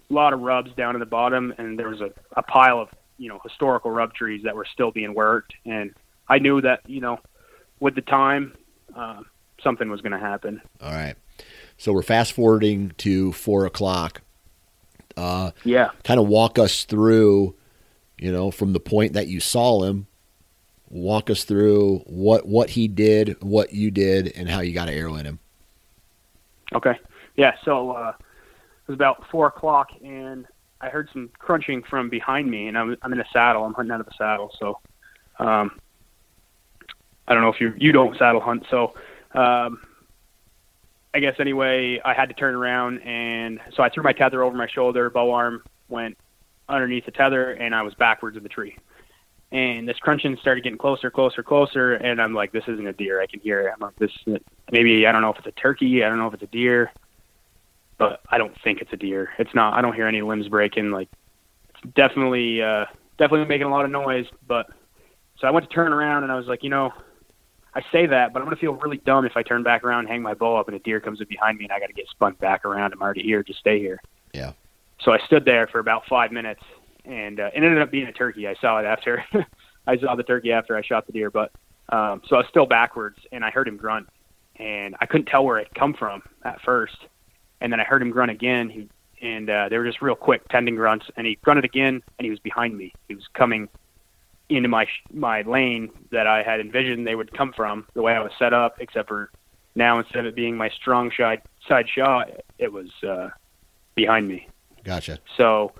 lot 0.10 0.34
of 0.34 0.42
rubs 0.42 0.72
down 0.76 0.96
at 0.96 1.00
the 1.00 1.06
bottom, 1.06 1.54
and 1.58 1.78
there 1.78 1.90
was 1.90 2.02
a, 2.02 2.12
a 2.38 2.44
pile 2.44 2.80
of 2.80 2.90
you 3.18 3.30
know 3.30 3.40
historical 3.44 3.92
rub 3.92 4.14
trees 4.14 4.42
that 4.44 4.56
were 4.56 4.66
still 4.72 4.92
being 4.92 5.14
worked, 5.14 5.54
and 5.66 5.94
I 6.28 6.40
knew 6.40 6.62
that 6.62 6.82
you 6.88 7.02
know 7.02 7.20
with 7.80 7.96
the 7.96 8.02
time 8.02 8.54
uh, 8.96 9.22
something 9.62 9.90
was 9.90 10.02
going 10.02 10.14
to 10.14 10.20
happen. 10.20 10.62
All 10.82 10.92
right, 10.92 11.16
so 11.78 11.92
we're 11.94 12.04
fast 12.04 12.34
forwarding 12.34 12.92
to 13.00 13.32
four 13.34 13.66
o'clock. 13.66 14.22
Uh, 15.16 15.52
yeah, 15.64 15.90
kind 16.04 16.20
of 16.20 16.28
walk 16.28 16.58
us 16.58 16.86
through, 16.86 17.56
you 18.18 18.32
know, 18.32 18.52
from 18.52 18.74
the 18.74 18.80
point 18.80 19.14
that 19.14 19.28
you 19.28 19.40
saw 19.40 19.84
him. 19.84 20.08
Walk 20.90 21.32
us 21.32 21.44
through 21.44 22.00
what 22.06 22.48
what 22.48 22.72
he 22.72 22.88
did, 22.88 23.42
what 23.42 23.74
you 23.74 23.90
did, 23.90 24.32
and 24.36 24.48
how 24.48 24.60
you 24.62 24.74
got 24.74 24.90
arrow 24.90 25.16
in 25.16 25.26
him. 25.26 25.40
Okay. 26.74 27.00
Yeah. 27.36 27.54
So 27.64 27.92
uh, 27.92 28.14
it 28.18 28.92
was 28.92 28.96
about 28.96 29.24
four 29.30 29.48
o'clock, 29.48 29.90
and 30.04 30.46
I 30.82 30.90
heard 30.90 31.10
some 31.14 31.30
crunching 31.40 31.84
from 31.84 32.10
behind 32.10 32.50
me, 32.50 32.68
and 32.68 32.78
I'm, 32.78 32.98
I'm 33.02 33.14
in 33.14 33.20
a 33.20 33.26
saddle. 33.32 33.64
I'm 33.64 33.74
hunting 33.74 33.92
out 33.92 34.02
of 34.02 34.08
a 34.08 34.14
saddle, 34.18 34.52
so 34.60 34.80
um, 35.40 35.80
I 37.28 37.34
don't 37.34 37.42
know 37.42 37.50
if 37.50 37.62
you 37.62 37.74
you 37.78 37.92
don't 37.92 38.18
saddle 38.18 38.42
hunt, 38.42 38.66
so 38.70 38.94
um, 39.34 39.80
I 41.14 41.20
guess 41.20 41.36
anyway, 41.40 42.02
I 42.04 42.14
had 42.14 42.30
to 42.30 42.36
turn 42.36 42.56
around, 42.56 43.00
and 43.00 43.60
so 43.76 43.84
I 43.84 43.90
threw 43.90 44.04
my 44.04 44.14
tether 44.14 44.44
over 44.44 44.58
my 44.58 44.68
shoulder. 44.68 45.10
Bow 45.10 45.32
arm 45.32 45.64
went 45.88 46.18
underneath 46.68 47.06
the 47.06 47.12
tether, 47.12 47.52
and 47.52 47.74
I 47.74 47.82
was 47.84 47.94
backwards 47.94 48.36
of 48.36 48.44
the 48.44 48.50
tree. 48.50 48.78
And 49.52 49.88
this 49.88 49.98
crunching 50.00 50.36
started 50.42 50.64
getting 50.64 50.80
closer, 50.80 51.12
closer, 51.12 51.44
closer, 51.44 51.94
and 51.94 52.20
I'm 52.20 52.34
like, 52.34 52.52
"This 52.52 52.64
isn't 52.68 52.88
a 52.88 52.94
deer. 52.94 53.22
I 53.22 53.28
can 53.28 53.40
hear 53.40 53.68
it." 53.68 53.74
I'm 53.74 53.80
like, 53.80 53.96
"This 53.98 54.12
maybe 54.72 55.06
I 55.06 55.12
don't 55.12 55.22
know 55.22 55.32
if 55.32 55.38
it's 55.38 55.48
a 55.48 55.52
turkey. 55.52 56.04
I 56.04 56.10
don't 56.10 56.18
know 56.18 56.28
if 56.28 56.34
it's 56.34 56.44
a 56.44 56.48
deer." 56.48 56.92
But 58.04 58.22
I 58.30 58.38
don't 58.38 58.54
think 58.64 58.82
it's 58.82 58.92
a 58.92 58.98
deer. 58.98 59.30
It's 59.40 59.54
not. 59.54 59.74
I 59.74 59.82
don't 59.82 59.94
hear 59.94 60.08
any 60.08 60.22
limbs 60.22 60.50
breaking. 60.50 60.92
Like, 60.92 61.10
it's 61.70 61.94
definitely, 61.96 62.62
uh, 62.62 62.86
definitely 63.18 63.48
making 63.48 63.68
a 63.68 63.72
lot 63.72 63.86
of 63.86 63.92
noise. 63.92 64.26
But 64.46 64.68
so 65.40 65.48
I 65.48 65.52
went 65.52 65.70
to 65.70 65.74
turn 65.74 65.94
around 65.94 66.24
and 66.24 66.32
I 66.32 66.36
was 66.36 66.48
like, 66.48 66.64
you 66.64 66.70
know, 66.70 66.92
I 67.76 67.82
say 67.92 68.06
that, 68.06 68.34
but 68.34 68.40
I'm 68.40 68.46
gonna 68.46 68.58
feel 68.58 68.74
really 68.74 68.98
dumb 68.98 69.26
if 69.26 69.36
I 69.36 69.42
turn 69.42 69.64
back 69.64 69.84
around, 69.84 70.08
hang 70.08 70.22
my 70.22 70.34
bow 70.34 70.58
up, 70.58 70.68
and 70.68 70.76
a 70.76 70.80
deer 70.80 71.00
comes 71.00 71.22
up 71.22 71.28
behind 71.28 71.58
me, 71.58 71.64
and 71.66 71.72
I 71.72 71.80
got 71.80 71.88
to 71.88 71.94
get 71.94 72.08
spun 72.08 72.34
back 72.34 72.66
around. 72.66 72.94
I'm 72.94 73.02
already 73.02 73.24
here. 73.24 73.42
Just 73.42 73.60
stay 73.60 73.80
here. 73.80 74.00
Yeah. 74.32 74.52
So 75.02 75.12
I 75.12 75.18
stood 75.26 75.44
there 75.44 75.66
for 75.68 75.80
about 75.80 76.04
five 76.08 76.32
minutes, 76.32 76.62
and 77.04 77.40
uh, 77.40 77.50
it 77.56 77.64
ended 77.64 77.82
up 77.82 77.90
being 77.90 78.06
a 78.06 78.12
turkey. 78.12 78.48
I 78.48 78.54
saw 78.62 78.78
it 78.80 78.86
after. 78.86 79.26
I 79.88 79.98
saw 79.98 80.16
the 80.16 80.24
turkey 80.24 80.52
after 80.52 80.78
I 80.78 80.84
shot 80.84 81.08
the 81.08 81.14
deer, 81.14 81.32
but 81.32 81.52
um, 81.90 82.22
so 82.28 82.36
I 82.36 82.40
was 82.40 82.48
still 82.50 82.68
backwards, 82.68 83.18
and 83.32 83.44
I 83.44 83.50
heard 83.50 83.68
him 83.68 83.78
grunt, 83.78 84.08
and 84.58 84.96
I 85.02 85.08
couldn't 85.08 85.26
tell 85.26 85.44
where 85.44 85.58
it 85.58 85.70
come 85.74 85.96
from 85.96 86.22
at 86.46 86.62
first 86.62 86.98
and 87.64 87.72
then 87.72 87.80
I 87.80 87.86
heard 87.86 88.02
him 88.02 88.12
grunt 88.12 88.30
again. 88.30 88.70
He, 88.70 88.90
and 89.26 89.50
uh, 89.50 89.70
they 89.70 89.78
were 89.78 89.86
just 89.86 90.02
real 90.02 90.16
quick 90.16 90.48
tending 90.50 90.76
grunts, 90.76 91.06
and 91.16 91.26
he 91.26 91.40
grunted 91.42 91.64
again, 91.64 92.04
and 92.20 92.26
he 92.26 92.30
was 92.30 92.40
behind 92.40 92.78
me. 92.78 92.94
He 93.08 93.16
was 93.16 93.24
coming 93.34 93.70
into 94.50 94.68
my 94.68 94.86
my 95.12 95.42
lane 95.44 95.90
that 96.12 96.28
I 96.28 96.44
had 96.44 96.60
envisioned 96.60 97.08
they 97.08 97.16
would 97.16 97.36
come 97.36 97.54
from, 97.54 97.88
the 97.94 98.02
way 98.02 98.14
I 98.14 98.20
was 98.20 98.34
set 98.38 98.54
up. 98.54 98.76
Except 98.80 99.08
for 99.08 99.32
now, 99.76 99.98
instead 99.98 100.20
of 100.20 100.26
it 100.26 100.36
being 100.36 100.58
my 100.58 100.70
strong 100.70 101.10
side 101.18 101.42
side 101.68 101.88
shot, 101.90 102.30
it 102.60 102.72
was 102.72 102.90
uh, 103.08 103.30
behind 103.96 104.28
me. 104.28 104.48
Gotcha. 104.84 105.20
So 105.38 105.72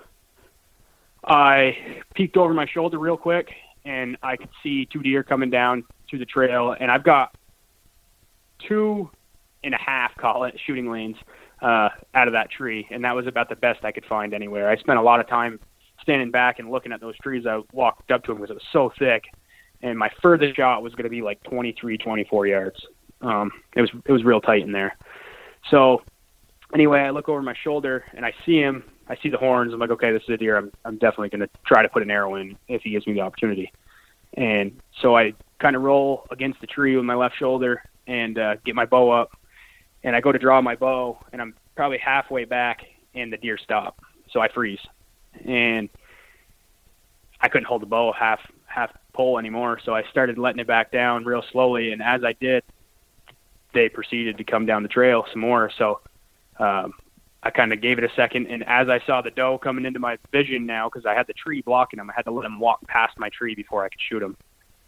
I 1.26 2.02
peeked 2.16 2.38
over 2.38 2.54
my 2.54 2.66
shoulder 2.66 2.98
real 2.98 3.18
quick, 3.18 3.52
and 3.84 4.16
I 4.24 4.38
could 4.38 4.50
see 4.64 4.86
two 4.86 5.02
deer 5.02 5.22
coming 5.22 5.50
down 5.50 5.84
through 6.10 6.20
the 6.20 6.26
trail, 6.26 6.74
and 6.80 6.90
I've 6.90 7.04
got 7.04 7.36
two 8.70 9.10
and 9.66 9.74
a 9.74 9.78
half, 9.78 10.16
call 10.16 10.46
it, 10.46 10.58
shooting 10.66 10.90
lanes 10.90 11.18
uh, 11.64 11.90
out 12.14 12.28
of 12.28 12.34
that 12.34 12.52
tree, 12.52 12.88
and 12.92 13.04
that 13.04 13.16
was 13.16 13.26
about 13.26 13.50
the 13.50 13.56
best 13.56 13.84
I 13.84 13.92
could 13.92 14.06
find 14.06 14.34
anywhere. 14.34 14.70
I 14.70 14.78
spent 14.78 15.00
a 15.00 15.02
lot 15.02 15.20
of 15.20 15.28
time 15.28 15.60
standing 16.02 16.30
back 16.30 16.60
and 16.60 16.70
looking 16.70 16.92
at 16.92 17.02
those 17.02 17.18
trees. 17.18 17.46
I 17.48 17.62
walked 17.72 18.12
up 18.12 18.24
to 18.26 18.32
them 18.32 18.38
because 18.38 18.52
it 18.52 18.56
was 18.56 18.64
so 18.72 18.92
thick, 19.00 19.24
and 19.82 19.98
my 19.98 20.10
furthest 20.22 20.56
shot 20.56 20.84
was 20.84 20.94
going 20.94 21.06
to 21.06 21.10
be 21.10 21.22
like 21.22 21.42
23, 21.44 21.98
24 21.98 22.48
yards. 22.48 22.80
Um, 23.22 23.52
it 23.76 23.82
was 23.82 23.90
it 24.06 24.12
was 24.12 24.24
real 24.24 24.42
tight 24.42 24.62
in 24.62 24.72
there. 24.72 24.98
So 25.72 26.02
anyway, 26.74 27.00
I 27.00 27.12
look 27.12 27.30
over 27.30 27.42
my 27.42 27.56
shoulder 27.64 28.04
and 28.14 28.26
I 28.26 28.34
see 28.46 28.58
him 28.60 28.84
I 29.08 29.18
see 29.22 29.30
the 29.30 29.38
horns. 29.38 29.74
I'm 29.74 29.80
like, 29.80 29.90
okay, 29.92 30.12
this 30.12 30.24
is 30.24 30.30
a 30.30 30.38
deer. 30.38 30.58
I'm 30.58 30.72
I'm 30.86 30.98
definitely 30.98 31.30
going 31.30 31.42
to 31.42 31.50
try 31.66 31.82
to 31.82 31.90
put 31.90 32.04
an 32.04 32.12
arrow 32.12 32.36
in 32.36 32.58
if 32.68 32.82
he 32.84 32.92
gives 32.92 33.06
me 33.06 33.14
the 33.14 33.22
opportunity. 33.22 33.72
And 34.36 34.80
so 35.02 35.16
I 35.16 35.34
kind 35.60 35.76
of 35.76 35.82
roll 35.82 36.26
against 36.32 36.62
the 36.62 36.68
tree 36.68 36.96
with 36.96 37.06
my 37.06 37.16
left 37.16 37.38
shoulder 37.38 37.84
and 38.08 38.38
uh, 38.38 38.56
get 38.66 38.76
my 38.76 38.86
bow 38.86 39.12
up, 39.12 39.32
and 40.04 40.16
I 40.16 40.22
go 40.22 40.32
to 40.32 40.40
draw 40.40 40.62
my 40.62 40.76
bow, 40.76 41.18
and 41.32 41.42
I'm 41.42 41.54
probably 41.76 41.98
halfway 41.98 42.46
back, 42.46 42.86
and 43.16 43.32
the 43.32 43.38
deer 43.38 43.58
stop. 43.58 44.00
So 44.32 44.40
I 44.40 44.50
freeze, 44.52 44.80
and 45.46 45.90
I 47.40 47.48
couldn't 47.50 47.68
hold 47.68 47.82
the 47.82 47.88
bow 47.88 48.12
half 48.12 48.40
half 48.66 48.92
pull 49.14 49.38
anymore. 49.38 49.80
So 49.84 49.94
I 49.94 50.04
started 50.10 50.38
letting 50.38 50.60
it 50.60 50.68
back 50.68 50.92
down 50.92 51.24
real 51.24 51.44
slowly, 51.52 51.92
and 51.92 52.02
as 52.02 52.24
I 52.24 52.34
did, 52.34 52.64
they 53.74 53.90
proceeded 53.90 54.38
to 54.38 54.44
come 54.44 54.66
down 54.66 54.84
the 54.84 54.90
trail 54.90 55.26
some 55.32 55.42
more. 55.42 55.72
So 55.78 56.02
um, 56.60 56.94
I 57.44 57.50
kind 57.52 57.74
of 57.74 57.82
gave 57.82 57.98
it 57.98 58.04
a 58.04 58.10
second, 58.16 58.48
and 58.48 58.64
as 58.68 58.90
I 58.90 59.00
saw 59.06 59.22
the 59.22 59.32
doe 59.32 59.58
coming 59.58 59.86
into 59.86 60.00
my 60.00 60.18
vision 60.32 60.66
now, 60.66 60.90
because 60.90 61.06
I 61.06 61.14
had 61.14 61.28
the 61.28 61.34
tree 61.34 61.62
blocking 61.62 62.00
him, 62.00 62.10
I 62.10 62.14
had 62.16 62.26
to 62.26 62.32
let 62.32 62.46
him 62.46 62.60
walk 62.60 62.88
past 62.88 63.20
my 63.20 63.30
tree 63.30 63.54
before 63.54 63.84
I 63.84 63.90
could 63.90 64.02
shoot 64.10 64.24
him 64.24 64.38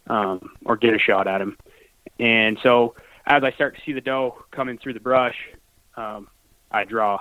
um, 0.08 0.50
or 0.64 0.76
get 0.76 0.94
a 0.94 0.98
shot 0.98 1.26
at 1.26 1.40
him. 1.40 1.56
And 2.18 2.58
so 2.62 2.94
as 3.26 3.42
I 3.42 3.52
start 3.52 3.74
to 3.76 3.82
see 3.84 3.92
the 3.92 4.00
doe 4.00 4.36
coming 4.50 4.78
through 4.78 4.94
the 4.94 5.00
brush, 5.00 5.36
um, 5.96 6.28
I 6.70 6.84
draw 6.84 7.20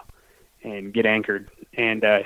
and 0.64 0.94
get 0.94 1.06
anchored, 1.06 1.50
and 1.74 2.04
uh, 2.04 2.20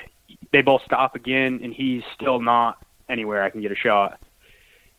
they 0.52 0.62
both 0.62 0.82
stop 0.84 1.14
again, 1.14 1.60
and 1.62 1.72
he's 1.72 2.02
still 2.14 2.40
not 2.40 2.84
anywhere 3.08 3.42
I 3.42 3.50
can 3.50 3.60
get 3.60 3.72
a 3.72 3.76
shot. 3.76 4.20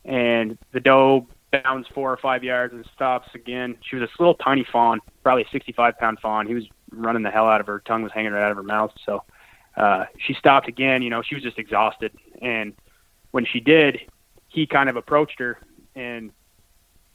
And 0.03 0.57
the 0.73 0.79
doe 0.79 1.27
bounds 1.51 1.87
four 1.93 2.11
or 2.11 2.17
five 2.17 2.43
yards 2.43 2.73
and 2.73 2.85
stops 2.93 3.29
again. 3.35 3.77
She 3.81 3.95
was 3.95 4.07
a 4.07 4.21
little 4.21 4.35
tiny 4.35 4.65
fawn, 4.71 4.99
probably 5.23 5.43
a 5.43 5.49
65 5.51 5.97
pound 5.97 6.19
fawn. 6.19 6.47
He 6.47 6.53
was 6.53 6.63
running 6.91 7.23
the 7.23 7.31
hell 7.31 7.47
out 7.47 7.61
of 7.61 7.67
her. 7.67 7.79
Tongue 7.85 8.03
was 8.03 8.11
hanging 8.13 8.31
right 8.31 8.43
out 8.43 8.51
of 8.51 8.57
her 8.57 8.63
mouth. 8.63 8.91
So 9.05 9.23
uh, 9.77 10.05
she 10.17 10.33
stopped 10.33 10.67
again. 10.67 11.01
You 11.01 11.09
know, 11.09 11.21
she 11.21 11.35
was 11.35 11.43
just 11.43 11.59
exhausted. 11.59 12.11
And 12.41 12.73
when 13.31 13.45
she 13.45 13.59
did, 13.59 13.99
he 14.47 14.65
kind 14.65 14.89
of 14.89 14.95
approached 14.95 15.39
her 15.39 15.59
and 15.95 16.31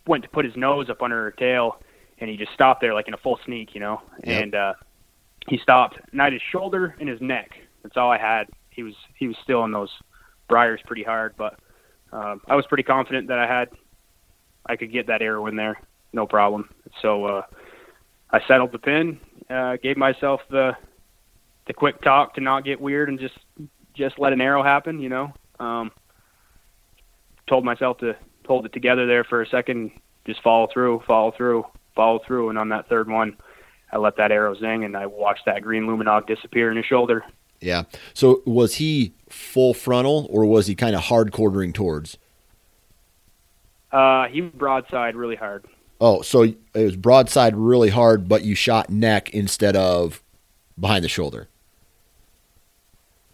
went 0.07 0.23
to 0.25 0.31
put 0.31 0.45
his 0.45 0.57
nose 0.57 0.89
up 0.91 1.03
under 1.03 1.17
her 1.17 1.33
tail, 1.33 1.81
and 2.19 2.31
he 2.31 2.37
just 2.37 2.53
stopped 2.53 2.81
there 2.81 2.95
like 2.95 3.09
in 3.09 3.15
a 3.15 3.19
full 3.19 3.39
sneak, 3.45 3.75
you 3.75 3.81
know. 3.81 4.03
Yep. 4.25 4.43
And 4.43 4.55
uh, 4.55 4.75
he 5.49 5.59
stopped, 5.59 5.99
and 6.13 6.21
I 6.21 6.25
had 6.25 6.33
his 6.33 6.43
shoulder 6.51 6.95
and 7.01 7.09
his 7.09 7.21
neck. 7.21 7.51
That's 7.83 7.97
all 7.97 8.11
I 8.11 8.19
had. 8.19 8.49
He 8.71 8.83
was 8.83 8.95
he 9.15 9.29
was 9.29 9.37
still 9.43 9.65
in 9.65 9.73
those 9.73 9.91
briars 10.49 10.81
pretty 10.87 11.03
hard, 11.03 11.35
but 11.37 11.59
um, 12.13 12.41
I 12.47 12.57
was 12.57 12.67
pretty 12.67 12.83
confident 12.83 13.29
that 13.29 13.39
I 13.39 13.47
had 13.47 13.69
I 14.67 14.77
could 14.77 14.93
get 14.93 15.07
that 15.07 15.23
arrow 15.23 15.47
in 15.47 15.57
there, 15.57 15.81
no 16.13 16.27
problem. 16.27 16.69
So 17.01 17.25
uh, 17.25 17.43
I 18.31 18.41
settled 18.47 18.73
the 18.73 18.79
pin, 18.79 19.19
uh, 19.49 19.77
gave 19.83 19.97
myself 19.97 20.41
the 20.51 20.73
the 21.67 21.73
quick 21.73 22.01
talk 22.03 22.35
to 22.35 22.41
not 22.41 22.65
get 22.65 22.81
weird 22.81 23.09
and 23.09 23.19
just 23.19 23.39
just 23.95 24.19
let 24.19 24.33
an 24.33 24.41
arrow 24.41 24.63
happen, 24.63 25.01
you 25.01 25.09
know. 25.09 25.33
Um, 25.59 25.91
told 27.49 27.65
myself 27.65 27.99
to 27.99 28.17
hold 28.47 28.66
it 28.66 28.72
together 28.72 29.07
there 29.07 29.24
for 29.24 29.42
a 29.42 29.47
second, 29.49 29.90
just 30.26 30.42
follow 30.42 30.68
through, 30.72 31.03
follow 31.07 31.32
through, 31.36 31.64
follow 31.94 32.20
through, 32.26 32.51
and 32.51 32.59
on 32.59 32.68
that 32.70 32.88
third 32.88 33.09
one, 33.09 33.36
I 33.92 33.99
let 33.99 34.16
that 34.16 34.32
arrow 34.32 34.55
zing 34.55 34.84
and 34.84 34.97
I 34.97 35.07
watched 35.07 35.47
that 35.47 35.62
green 35.62 35.84
Lumenok 35.84 36.26
disappear 36.26 36.70
in 36.70 36.76
his 36.76 36.86
shoulder. 36.86 37.24
Yeah. 37.61 37.84
So 38.14 38.42
was 38.44 38.76
he 38.76 39.14
full 39.28 39.74
frontal 39.74 40.26
or 40.30 40.44
was 40.44 40.66
he 40.66 40.74
kind 40.74 40.94
of 40.94 41.03
hard 41.03 41.32
quartering 41.32 41.72
towards? 41.72 42.18
Uh, 43.92 44.26
he 44.28 44.40
broadside 44.40 45.16
really 45.16 45.36
hard. 45.36 45.64
Oh, 46.01 46.20
so 46.20 46.42
it 46.42 46.59
was 46.74 46.97
broadside 46.97 47.57
really 47.57 47.88
hard, 47.88 48.28
but 48.28 48.42
you 48.42 48.55
shot 48.55 48.90
neck 48.90 49.30
instead 49.30 49.76
of 49.76 50.22
behind 50.78 51.05
the 51.05 51.09
shoulder. 51.09 51.49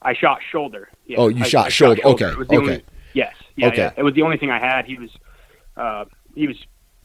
I 0.00 0.14
shot 0.14 0.40
shoulder. 0.50 0.88
Yeah. 1.06 1.18
Oh, 1.18 1.28
you 1.28 1.42
I, 1.44 1.48
shot, 1.48 1.66
I 1.66 1.68
shoulder. 1.70 1.96
shot, 1.96 2.02
shoulder. 2.02 2.24
Okay. 2.24 2.42
okay. 2.42 2.56
Only. 2.56 2.84
Yeah, 3.56 3.68
okay. 3.68 3.76
Yeah. 3.76 3.92
It 3.96 4.02
was 4.02 4.14
the 4.14 4.22
only 4.22 4.38
thing 4.38 4.50
I 4.50 4.58
had. 4.58 4.86
He 4.86 4.98
was, 4.98 5.10
uh, 5.76 6.04
he 6.34 6.46
was 6.46 6.56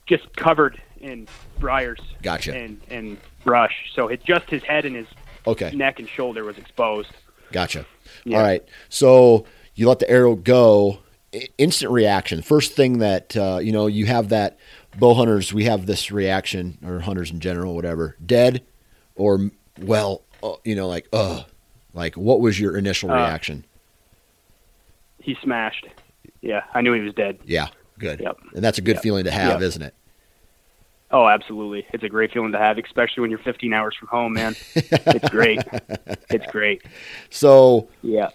just 0.06 0.36
covered 0.36 0.82
in 1.00 1.28
briars. 1.60 2.00
Gotcha. 2.22 2.56
And 2.56 2.82
and 2.90 3.18
brush. 3.44 3.92
So 3.94 4.08
it 4.08 4.24
just 4.24 4.50
his 4.50 4.64
head 4.64 4.86
and 4.86 4.96
his 4.96 5.08
okay 5.46 5.72
neck 5.72 6.00
and 6.00 6.08
shoulder 6.08 6.44
was 6.44 6.58
exposed. 6.58 7.10
Gotcha. 7.52 7.86
Yeah. 8.24 8.38
All 8.38 8.44
right. 8.44 8.64
So 8.90 9.46
you 9.76 9.88
let 9.88 10.00
the 10.00 10.10
arrow 10.10 10.36
go. 10.36 11.00
Instant 11.58 11.92
reaction. 11.92 12.42
First 12.42 12.74
thing 12.74 13.00
that 13.00 13.36
uh, 13.36 13.60
you 13.62 13.72
know, 13.72 13.88
you 13.88 14.06
have 14.06 14.30
that 14.30 14.58
bow 14.98 15.14
hunters. 15.14 15.54
We 15.54 15.66
have 15.66 15.86
this 15.86 16.10
reaction, 16.10 16.78
or 16.86 17.02
hunters 17.02 17.32
in 17.32 17.42
general, 17.42 17.76
whatever. 17.76 18.16
Dead, 18.26 18.64
or 19.16 19.52
well, 19.80 20.24
uh, 20.42 20.54
you 20.64 20.74
know, 20.74 20.88
like 20.88 21.08
uh, 21.12 21.44
like 21.94 22.16
what 22.16 22.40
was 22.40 22.60
your 22.60 22.78
initial 22.78 23.12
uh, 23.12 23.16
reaction? 23.16 23.66
He 25.20 25.36
smashed. 25.44 25.86
Yeah, 26.48 26.64
I 26.74 26.80
knew 26.80 26.94
he 26.94 27.02
was 27.02 27.14
dead. 27.14 27.40
Yeah, 27.44 27.68
good. 28.00 28.22
Yep. 28.22 28.38
And 28.56 28.64
that's 28.64 28.78
a 28.78 28.82
good 28.82 28.96
yep. 28.96 29.04
feeling 29.04 29.26
to 29.26 29.32
have, 29.32 29.60
yep. 29.60 29.62
isn't 29.62 29.82
it? 29.82 29.94
Oh, 31.12 31.28
absolutely. 31.28 31.86
It's 31.92 32.06
a 32.06 32.10
great 32.10 32.32
feeling 32.32 32.54
to 32.54 32.58
have, 32.58 32.78
especially 32.78 33.20
when 33.22 33.30
you're 33.30 33.40
15 33.40 33.74
hours 33.74 33.96
from 34.00 34.08
home, 34.08 34.34
man. 34.34 34.56
it's 34.76 35.30
great. 35.30 35.60
It's 36.30 36.46
great. 36.52 36.84
So, 37.30 37.88
yeah. 38.02 38.30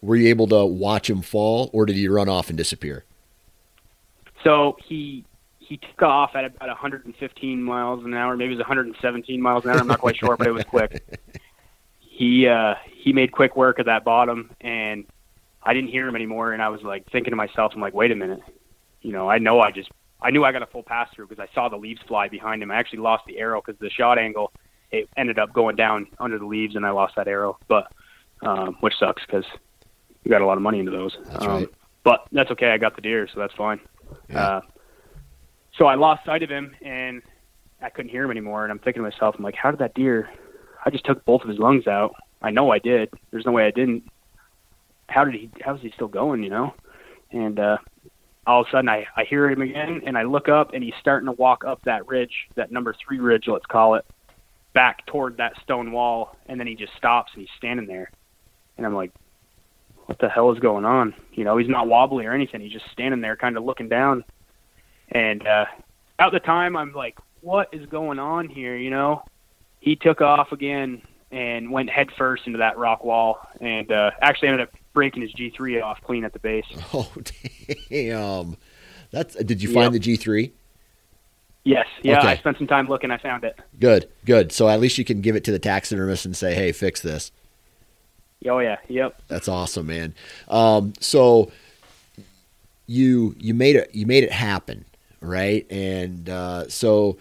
Were 0.00 0.14
you 0.14 0.28
able 0.28 0.46
to 0.48 0.64
watch 0.64 1.10
him 1.10 1.22
fall 1.22 1.70
or 1.72 1.86
did 1.86 1.96
he 1.96 2.06
run 2.06 2.28
off 2.28 2.48
and 2.48 2.56
disappear? 2.56 3.04
So, 4.44 4.76
he 4.84 5.24
he 5.58 5.76
took 5.76 6.02
off 6.02 6.36
at 6.36 6.44
about 6.44 6.68
115 6.68 7.62
miles 7.62 8.04
an 8.04 8.14
hour, 8.14 8.36
maybe 8.36 8.52
it 8.52 8.56
was 8.56 8.60
117 8.60 9.40
miles 9.40 9.64
an 9.64 9.70
hour, 9.70 9.78
I'm 9.78 9.86
not 9.86 10.00
quite 10.00 10.16
sure, 10.16 10.36
but 10.36 10.46
it 10.46 10.52
was 10.52 10.64
quick. 10.64 11.02
He 12.14 12.46
uh 12.46 12.74
he 12.94 13.14
made 13.14 13.32
quick 13.32 13.56
work 13.56 13.78
of 13.78 13.86
that 13.86 14.04
bottom 14.04 14.50
and 14.60 15.06
I 15.64 15.74
didn't 15.74 15.90
hear 15.90 16.06
him 16.08 16.16
anymore 16.16 16.52
and 16.52 16.62
I 16.62 16.68
was 16.68 16.82
like 16.82 17.10
thinking 17.10 17.30
to 17.30 17.36
myself, 17.36 17.72
I'm 17.74 17.80
like, 17.80 17.94
"Wait 17.94 18.10
a 18.10 18.16
minute. 18.16 18.40
You 19.00 19.12
know, 19.12 19.28
I 19.28 19.38
know 19.38 19.60
I 19.60 19.70
just 19.70 19.90
I 20.20 20.30
knew 20.30 20.44
I 20.44 20.52
got 20.52 20.62
a 20.62 20.66
full 20.66 20.82
pass 20.82 21.08
through 21.14 21.28
because 21.28 21.46
I 21.50 21.52
saw 21.54 21.68
the 21.68 21.76
leaves 21.76 22.00
fly 22.06 22.28
behind 22.28 22.62
him. 22.62 22.70
I 22.70 22.76
actually 22.76 23.00
lost 23.00 23.24
the 23.26 23.38
arrow 23.38 23.62
because 23.64 23.78
the 23.80 23.90
shot 23.90 24.18
angle 24.18 24.52
it 24.92 25.08
ended 25.16 25.38
up 25.38 25.52
going 25.52 25.74
down 25.74 26.06
under 26.20 26.38
the 26.38 26.44
leaves 26.44 26.76
and 26.76 26.86
I 26.86 26.90
lost 26.90 27.14
that 27.16 27.26
arrow, 27.26 27.58
but 27.66 27.90
um, 28.42 28.76
which 28.80 28.94
sucks 28.98 29.22
because 29.26 29.44
we 30.24 30.30
got 30.30 30.42
a 30.42 30.46
lot 30.46 30.56
of 30.56 30.62
money 30.62 30.78
into 30.78 30.90
those. 30.90 31.16
That's 31.24 31.44
um, 31.44 31.50
right. 31.50 31.68
But 32.04 32.26
that's 32.30 32.50
okay. 32.50 32.70
I 32.70 32.78
got 32.78 32.94
the 32.94 33.02
deer, 33.02 33.28
so 33.32 33.40
that's 33.40 33.54
fine. 33.54 33.80
Yeah. 34.28 34.46
Uh, 34.46 34.60
so 35.78 35.86
I 35.86 35.94
lost 35.94 36.24
sight 36.26 36.42
of 36.42 36.50
him 36.50 36.76
and 36.82 37.22
I 37.80 37.88
couldn't 37.88 38.10
hear 38.10 38.24
him 38.24 38.30
anymore. 38.30 38.64
And 38.64 38.70
I'm 38.70 38.78
thinking 38.78 39.02
to 39.02 39.08
myself, 39.08 39.34
I'm 39.38 39.44
like, 39.44 39.54
how 39.54 39.70
did 39.70 39.80
that 39.80 39.94
deer? 39.94 40.28
I 40.84 40.90
just 40.90 41.04
took 41.04 41.24
both 41.24 41.42
of 41.42 41.48
his 41.48 41.58
lungs 41.58 41.86
out. 41.86 42.14
I 42.42 42.50
know 42.50 42.70
I 42.70 42.78
did. 42.78 43.08
There's 43.30 43.46
no 43.46 43.52
way 43.52 43.64
I 43.66 43.70
didn't. 43.70 44.04
How 45.12 45.24
did 45.24 45.34
he? 45.34 45.50
How 45.60 45.74
is 45.74 45.82
he 45.82 45.92
still 45.94 46.08
going? 46.08 46.42
You 46.42 46.50
know? 46.50 46.74
And 47.30 47.58
uh, 47.58 47.78
all 48.46 48.62
of 48.62 48.66
a 48.66 48.70
sudden 48.70 48.88
I, 48.88 49.06
I 49.16 49.24
hear 49.24 49.48
him 49.48 49.62
again 49.62 50.02
and 50.06 50.18
I 50.18 50.24
look 50.24 50.48
up 50.48 50.74
and 50.74 50.82
he's 50.82 50.94
starting 51.00 51.26
to 51.26 51.32
walk 51.32 51.64
up 51.64 51.80
that 51.84 52.06
ridge, 52.06 52.48
that 52.56 52.72
number 52.72 52.94
three 53.06 53.18
ridge, 53.18 53.44
let's 53.46 53.66
call 53.66 53.94
it, 53.94 54.04
back 54.74 55.06
toward 55.06 55.36
that 55.36 55.52
stone 55.62 55.92
wall. 55.92 56.36
And 56.46 56.58
then 56.58 56.66
he 56.66 56.74
just 56.74 56.94
stops 56.96 57.32
and 57.34 57.42
he's 57.42 57.50
standing 57.56 57.86
there. 57.86 58.10
And 58.76 58.86
I'm 58.86 58.94
like, 58.94 59.12
what 60.06 60.18
the 60.18 60.28
hell 60.28 60.52
is 60.52 60.58
going 60.58 60.84
on? 60.84 61.14
You 61.32 61.44
know, 61.44 61.56
he's 61.56 61.68
not 61.68 61.86
wobbly 61.86 62.26
or 62.26 62.32
anything. 62.32 62.60
He's 62.60 62.72
just 62.72 62.90
standing 62.90 63.20
there 63.20 63.36
kind 63.36 63.56
of 63.56 63.64
looking 63.64 63.88
down. 63.88 64.24
And 65.10 65.46
uh, 65.46 65.66
at 66.18 66.32
the 66.32 66.40
time, 66.40 66.76
I'm 66.76 66.92
like, 66.92 67.18
what 67.40 67.68
is 67.72 67.86
going 67.86 68.18
on 68.18 68.48
here? 68.48 68.76
You 68.76 68.90
know, 68.90 69.22
he 69.80 69.94
took 69.94 70.20
off 70.20 70.52
again 70.52 71.02
and 71.30 71.70
went 71.70 71.90
head 71.90 72.08
first 72.18 72.46
into 72.46 72.58
that 72.58 72.76
rock 72.76 73.04
wall 73.04 73.38
and 73.60 73.90
uh, 73.90 74.10
actually 74.20 74.48
ended 74.48 74.68
up 74.68 74.74
breaking 74.92 75.22
his 75.22 75.32
G3 75.32 75.82
off 75.82 76.00
clean 76.02 76.24
at 76.24 76.32
the 76.32 76.38
base. 76.38 76.66
Oh 76.94 77.10
damn! 77.90 78.56
That's 79.10 79.34
did 79.36 79.62
you 79.62 79.72
find 79.72 79.92
yep. 79.92 80.02
the 80.02 80.16
G3? 80.16 80.50
Yes. 81.64 81.86
Yeah, 82.02 82.18
okay. 82.18 82.28
I 82.28 82.36
spent 82.36 82.58
some 82.58 82.66
time 82.66 82.88
looking. 82.88 83.10
I 83.10 83.18
found 83.18 83.44
it. 83.44 83.58
Good. 83.78 84.08
Good. 84.24 84.50
So 84.52 84.68
at 84.68 84.80
least 84.80 84.98
you 84.98 85.04
can 85.04 85.20
give 85.20 85.36
it 85.36 85.44
to 85.44 85.52
the 85.52 85.58
taxidermist 85.58 86.24
and 86.24 86.36
say, 86.36 86.54
"Hey, 86.54 86.72
fix 86.72 87.00
this." 87.00 87.30
Oh 88.48 88.58
yeah. 88.58 88.76
Yep. 88.88 89.22
That's 89.28 89.48
awesome, 89.48 89.86
man. 89.86 90.14
Um, 90.48 90.92
so 91.00 91.52
you 92.86 93.34
you 93.38 93.54
made 93.54 93.76
it 93.76 93.94
you 93.94 94.06
made 94.06 94.24
it 94.24 94.32
happen, 94.32 94.84
right? 95.20 95.66
And 95.70 96.28
uh, 96.28 96.68
so 96.68 97.18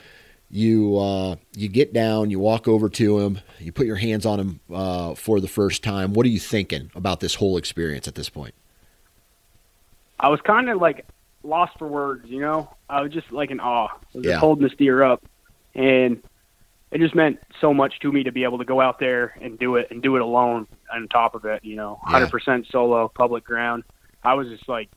you 0.51 0.97
uh, 0.97 1.35
you 1.55 1.69
get 1.69 1.93
down, 1.93 2.29
you 2.29 2.39
walk 2.39 2.67
over 2.67 2.89
to 2.89 3.19
him, 3.19 3.39
you 3.59 3.71
put 3.71 3.85
your 3.85 3.95
hands 3.95 4.25
on 4.25 4.39
him 4.39 4.59
uh, 4.73 5.15
for 5.15 5.39
the 5.39 5.47
first 5.47 5.83
time. 5.83 6.13
What 6.13 6.25
are 6.25 6.29
you 6.29 6.39
thinking 6.39 6.91
about 6.93 7.21
this 7.21 7.35
whole 7.35 7.57
experience 7.57 8.07
at 8.07 8.15
this 8.15 8.29
point? 8.29 8.53
I 10.19 10.27
was 10.27 10.41
kind 10.41 10.69
of 10.69 10.79
like 10.79 11.05
lost 11.43 11.79
for 11.79 11.87
words, 11.87 12.29
you 12.29 12.41
know. 12.41 12.69
I 12.89 13.01
was 13.01 13.11
just 13.11 13.31
like 13.31 13.49
in 13.49 13.59
awe. 13.59 13.87
I 13.87 13.97
was 14.13 14.25
yeah. 14.25 14.31
just 14.31 14.39
holding 14.41 14.63
this 14.63 14.75
deer 14.77 15.01
up, 15.03 15.23
and 15.73 16.21
it 16.91 16.99
just 16.99 17.15
meant 17.15 17.39
so 17.61 17.73
much 17.73 17.99
to 18.01 18.11
me 18.11 18.23
to 18.23 18.31
be 18.31 18.43
able 18.43 18.57
to 18.57 18.65
go 18.65 18.81
out 18.81 18.99
there 18.99 19.37
and 19.41 19.57
do 19.57 19.77
it 19.77 19.87
and 19.89 20.03
do 20.03 20.17
it 20.17 20.21
alone 20.21 20.67
on 20.93 21.07
top 21.07 21.33
of 21.33 21.45
it. 21.45 21.63
You 21.63 21.77
know, 21.77 21.97
hundred 22.03 22.25
yeah. 22.25 22.31
percent 22.31 22.67
solo, 22.69 23.07
public 23.07 23.45
ground. 23.45 23.83
I 24.21 24.33
was 24.33 24.49
just 24.49 24.67
like 24.67 24.89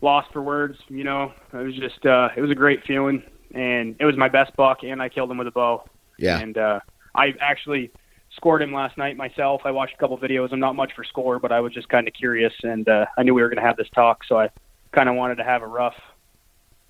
lost 0.00 0.32
for 0.32 0.40
words. 0.40 0.78
You 0.88 1.04
know, 1.04 1.34
it 1.52 1.56
was 1.56 1.76
just 1.76 2.06
uh, 2.06 2.30
it 2.34 2.40
was 2.40 2.50
a 2.50 2.56
great 2.56 2.84
feeling 2.84 3.22
and 3.54 3.96
it 3.98 4.04
was 4.04 4.16
my 4.16 4.28
best 4.28 4.54
buck, 4.56 4.82
and 4.82 5.00
I 5.00 5.08
killed 5.08 5.30
him 5.30 5.38
with 5.38 5.46
a 5.46 5.52
bow. 5.52 5.84
Yeah. 6.18 6.38
And 6.38 6.56
uh, 6.56 6.80
I 7.14 7.34
actually 7.40 7.90
scored 8.36 8.62
him 8.62 8.72
last 8.72 8.98
night 8.98 9.16
myself. 9.16 9.62
I 9.64 9.70
watched 9.70 9.94
a 9.94 9.98
couple 9.98 10.18
videos. 10.18 10.52
I'm 10.52 10.60
not 10.60 10.76
much 10.76 10.92
for 10.94 11.04
score, 11.04 11.38
but 11.38 11.52
I 11.52 11.60
was 11.60 11.72
just 11.72 11.88
kind 11.88 12.06
of 12.08 12.14
curious, 12.14 12.52
and 12.62 12.88
uh, 12.88 13.06
I 13.16 13.22
knew 13.22 13.34
we 13.34 13.42
were 13.42 13.48
going 13.48 13.62
to 13.62 13.66
have 13.66 13.76
this 13.76 13.88
talk, 13.94 14.24
so 14.28 14.38
I 14.38 14.50
kind 14.92 15.08
of 15.08 15.14
wanted 15.14 15.36
to 15.36 15.44
have 15.44 15.62
a 15.62 15.66
rough 15.66 15.96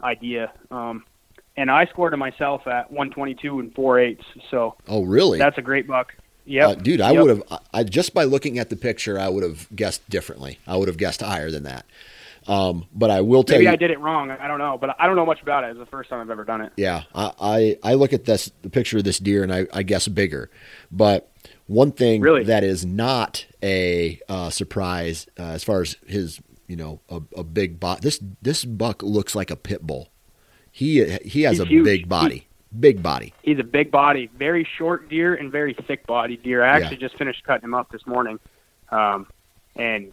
idea. 0.03 0.53
Um, 0.71 1.05
and 1.57 1.71
I 1.71 1.87
scored 1.87 2.13
him 2.13 2.19
myself 2.19 2.67
at 2.67 2.91
122 2.91 3.61
and 3.61 3.75
four 3.75 3.99
eighths. 3.99 4.25
So 4.51 4.77
oh, 4.89 5.05
really? 5.05 5.39
That's 5.39 5.59
a 5.59 5.63
great 5.63 5.87
buck. 5.87 6.15
Yeah, 6.47 6.69
uh, 6.69 6.75
dude, 6.75 7.01
I 7.01 7.13
yep. 7.13 7.23
would 7.23 7.31
have. 7.31 7.61
I 7.73 7.85
just 7.85 8.13
by 8.13 8.25
looking 8.25 8.59
at 8.59 8.69
the 8.69 8.77
picture, 8.77 9.19
I 9.19 9.29
would 9.29 9.43
have 9.43 9.67
guessed 9.75 10.09
differently. 10.11 10.59
I 10.67 10.77
would 10.77 10.89
have 10.89 10.99
guessed 10.99 11.23
higher 11.23 11.51
than 11.51 11.63
that. 11.63 11.87
Um, 12.47 12.87
but 12.93 13.11
I 13.11 13.23
will 13.23 13.43
tell 13.43 13.57
Maybe 13.57 13.65
you, 13.65 13.71
I 13.71 13.77
did 13.77 13.91
it 13.91 13.99
wrong. 14.01 14.31
I 14.31 14.47
don't 14.49 14.59
know, 14.59 14.77
but 14.79 14.97
I 14.99 15.07
don't 15.07 15.17
know 15.17 15.25
much 15.25 15.41
about 15.41 15.65
it. 15.65 15.71
It's 15.71 15.79
the 15.79 15.87
first 15.87 16.11
time 16.11 16.21
I've 16.21 16.31
ever 16.31 16.45
done 16.45 16.61
it. 16.61 16.73
Yeah, 16.77 17.05
I 17.15 17.33
I, 17.41 17.79
I 17.83 17.95
look 17.95 18.13
at 18.13 18.25
this 18.25 18.51
the 18.63 18.71
picture 18.71 18.99
of 18.99 19.05
this 19.05 19.19
deer 19.19 19.43
and 19.43 19.53
I, 19.53 19.67
I 19.73 19.83
guess 19.83 20.09
bigger, 20.09 20.51
but 20.93 21.31
one 21.67 21.93
thing 21.93 22.21
really? 22.21 22.45
that 22.45 22.63
is 22.65 22.85
not 22.85 23.47
a 23.63 24.21
uh, 24.29 24.51
surprise 24.51 25.27
uh, 25.39 25.43
as 25.43 25.65
far 25.65 25.81
as 25.81 25.97
his 26.07 26.41
you 26.67 26.77
know 26.77 27.01
a, 27.09 27.23
a 27.37 27.45
big 27.45 27.81
bot. 27.81 28.03
This 28.03 28.21
this 28.43 28.65
buck 28.65 29.03
looks 29.03 29.35
like 29.35 29.51
a 29.51 29.57
pit 29.57 29.83
bull. 29.83 30.11
He 30.71 31.05
he 31.25 31.43
has 31.43 31.53
He's 31.53 31.61
a 31.61 31.67
huge. 31.67 31.85
big 31.85 32.09
body. 32.09 32.47
He, 32.73 32.79
big 32.79 33.03
body. 33.03 33.33
He's 33.43 33.59
a 33.59 33.65
big 33.65 33.91
body, 33.91 34.31
very 34.37 34.67
short 34.77 35.09
deer 35.09 35.35
and 35.35 35.51
very 35.51 35.75
thick 35.87 36.07
body 36.07 36.37
deer. 36.37 36.65
I 36.65 36.77
actually 36.77 36.97
yeah. 36.97 37.09
just 37.09 37.17
finished 37.17 37.45
cutting 37.45 37.65
him 37.65 37.75
up 37.75 37.91
this 37.91 38.07
morning, 38.07 38.39
um, 38.91 39.29
and 39.77 40.13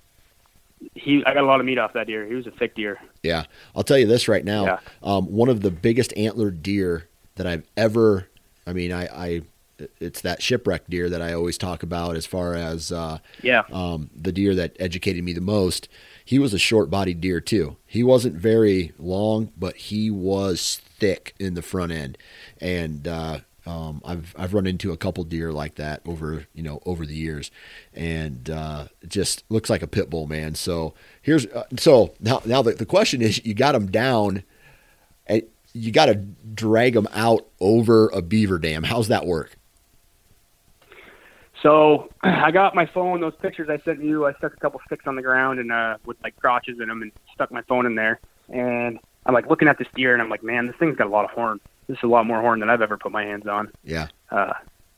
he 0.96 1.24
I 1.26 1.34
got 1.34 1.44
a 1.44 1.48
lot 1.48 1.60
of 1.60 1.66
meat 1.66 1.78
off 1.78 1.94
that 1.94 2.08
deer. 2.08 2.26
He 2.26 2.36
was 2.36 2.48
a 2.48 2.52
thick 2.52 2.76
deer. 2.76 3.00
Yeah, 3.24 3.46
I'll 3.76 3.84
tell 3.84 3.98
you 3.98 4.08
this 4.08 4.28
right 4.28 4.44
now. 4.44 4.66
Yeah. 4.66 4.80
Um, 5.04 5.32
one 5.32 5.50
of 5.50 5.62
the 5.62 5.72
biggest 5.72 6.14
antlered 6.18 6.64
deer 6.64 7.08
that 7.36 7.48
I've 7.48 7.66
ever. 7.78 8.28
I 8.68 8.74
mean, 8.74 8.92
I, 8.92 9.06
I 9.06 9.42
it's 10.00 10.22
that 10.22 10.42
shipwreck 10.42 10.88
deer 10.88 11.10
that 11.10 11.22
I 11.22 11.34
always 11.34 11.58
talk 11.58 11.84
about 11.84 12.16
as 12.16 12.26
far 12.26 12.56
as 12.56 12.92
uh, 12.92 13.20
yeah 13.42 13.64
um, 13.72 14.10
the 14.16 14.32
deer 14.32 14.56
that 14.56 14.76
educated 14.80 15.24
me 15.24 15.34
the 15.34 15.42
most. 15.42 15.88
He 16.24 16.40
was 16.40 16.54
a 16.54 16.60
short 16.60 16.90
bodied 16.90 17.22
deer 17.22 17.42
too. 17.42 17.78
He 17.86 18.04
wasn't 18.04 18.36
very 18.36 18.94
long, 18.98 19.52
but 19.58 19.76
he 19.76 20.10
was 20.10 20.82
thick 21.00 21.34
in 21.40 21.56
the 21.56 21.62
front 21.62 21.92
end, 21.92 22.18
and 22.60 23.08
uh, 23.08 23.40
um, 23.66 24.02
I've 24.04 24.34
I've 24.38 24.54
run 24.54 24.66
into 24.66 24.92
a 24.92 24.98
couple 24.98 25.24
deer 25.24 25.52
like 25.52 25.76
that 25.76 26.02
over 26.06 26.48
you 26.54 26.64
know 26.64 26.82
over 26.86 27.06
the 27.06 27.14
years, 27.14 27.52
and 27.94 28.50
uh, 28.50 28.88
just 29.08 29.44
looks 29.50 29.70
like 29.70 29.84
a 29.84 29.88
pit 29.88 30.10
bull 30.10 30.26
man. 30.28 30.56
So 30.56 30.94
here's 31.22 31.46
uh, 31.46 31.66
so 31.78 32.14
now 32.20 32.42
now 32.46 32.62
the, 32.62 32.74
the 32.74 32.86
question 32.86 33.22
is 33.22 33.44
you 33.46 33.54
got 33.54 33.74
them 33.74 33.92
down, 33.92 34.44
and 35.28 35.44
you 35.74 35.92
got 35.92 36.08
to 36.08 36.16
drag 36.16 36.94
them 36.94 37.08
out 37.14 37.48
over 37.60 38.10
a 38.10 38.22
beaver 38.22 38.58
dam. 38.58 38.84
How's 38.84 39.10
that 39.10 39.28
work? 39.28 39.56
So 41.62 42.10
I 42.24 42.50
got 42.50 42.74
my 42.74 42.88
phone. 42.88 43.22
Those 43.22 43.36
pictures 43.42 43.70
I 43.70 43.78
sent 43.86 44.04
you, 44.04 44.26
I 44.26 44.34
stuck 44.34 44.54
a 44.56 44.60
couple 44.60 44.82
sticks 44.88 45.06
on 45.06 45.16
the 45.16 45.22
ground 45.22 45.60
and 45.60 45.72
uh, 45.72 45.98
with 46.06 46.18
like 46.24 46.36
crotches 46.38 46.80
in 46.80 46.88
them, 46.88 47.04
and 47.04 47.12
stuck 47.36 47.52
my 47.52 47.62
phone 47.64 47.86
in 47.86 47.94
there. 47.94 48.20
And 48.50 48.98
I'm 49.28 49.36
like 49.36 49.48
looking 49.48 49.68
at 49.68 49.78
this 49.78 49.88
deer, 49.94 50.14
and 50.14 50.22
I'm 50.22 50.30
like, 50.30 50.44
man, 50.44 50.66
this 50.66 50.76
thing's 50.78 50.98
got 50.98 51.06
a 51.06 51.12
lot 51.12 51.26
of 51.26 51.32
horn 51.32 51.60
this 51.92 52.00
is 52.00 52.04
a 52.04 52.08
lot 52.08 52.26
more 52.26 52.40
horn 52.40 52.62
than 52.62 52.70
I've 52.70 52.82
ever 52.82 52.98
put 52.98 53.12
my 53.12 53.24
hands 53.24 53.48
on. 53.48 53.70
Yeah. 53.84 54.08
Uh, 54.30 54.54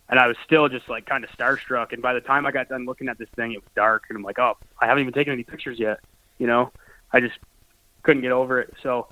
and 0.09 0.19
I 0.19 0.27
was 0.27 0.37
still 0.45 0.69
just 0.69 0.87
like 0.89 1.07
kind 1.07 1.23
of 1.23 1.29
starstruck. 1.31 1.91
And 1.91 2.01
by 2.01 2.13
the 2.13 2.21
time 2.21 2.45
I 2.45 2.51
got 2.51 2.69
done 2.69 2.85
looking 2.85 3.09
at 3.09 3.17
this 3.17 3.29
thing, 3.35 3.53
it 3.53 3.57
was 3.57 3.69
dark, 3.75 4.03
and 4.09 4.17
I'm 4.17 4.23
like, 4.23 4.37
oh, 4.37 4.57
I 4.79 4.85
haven't 4.85 5.01
even 5.01 5.13
taken 5.13 5.33
any 5.33 5.43
pictures 5.43 5.79
yet. 5.79 6.01
You 6.37 6.45
know, 6.45 6.71
I 7.11 7.19
just 7.19 7.39
couldn't 8.03 8.21
get 8.21 8.31
over 8.31 8.59
it. 8.59 8.73
So 8.83 9.07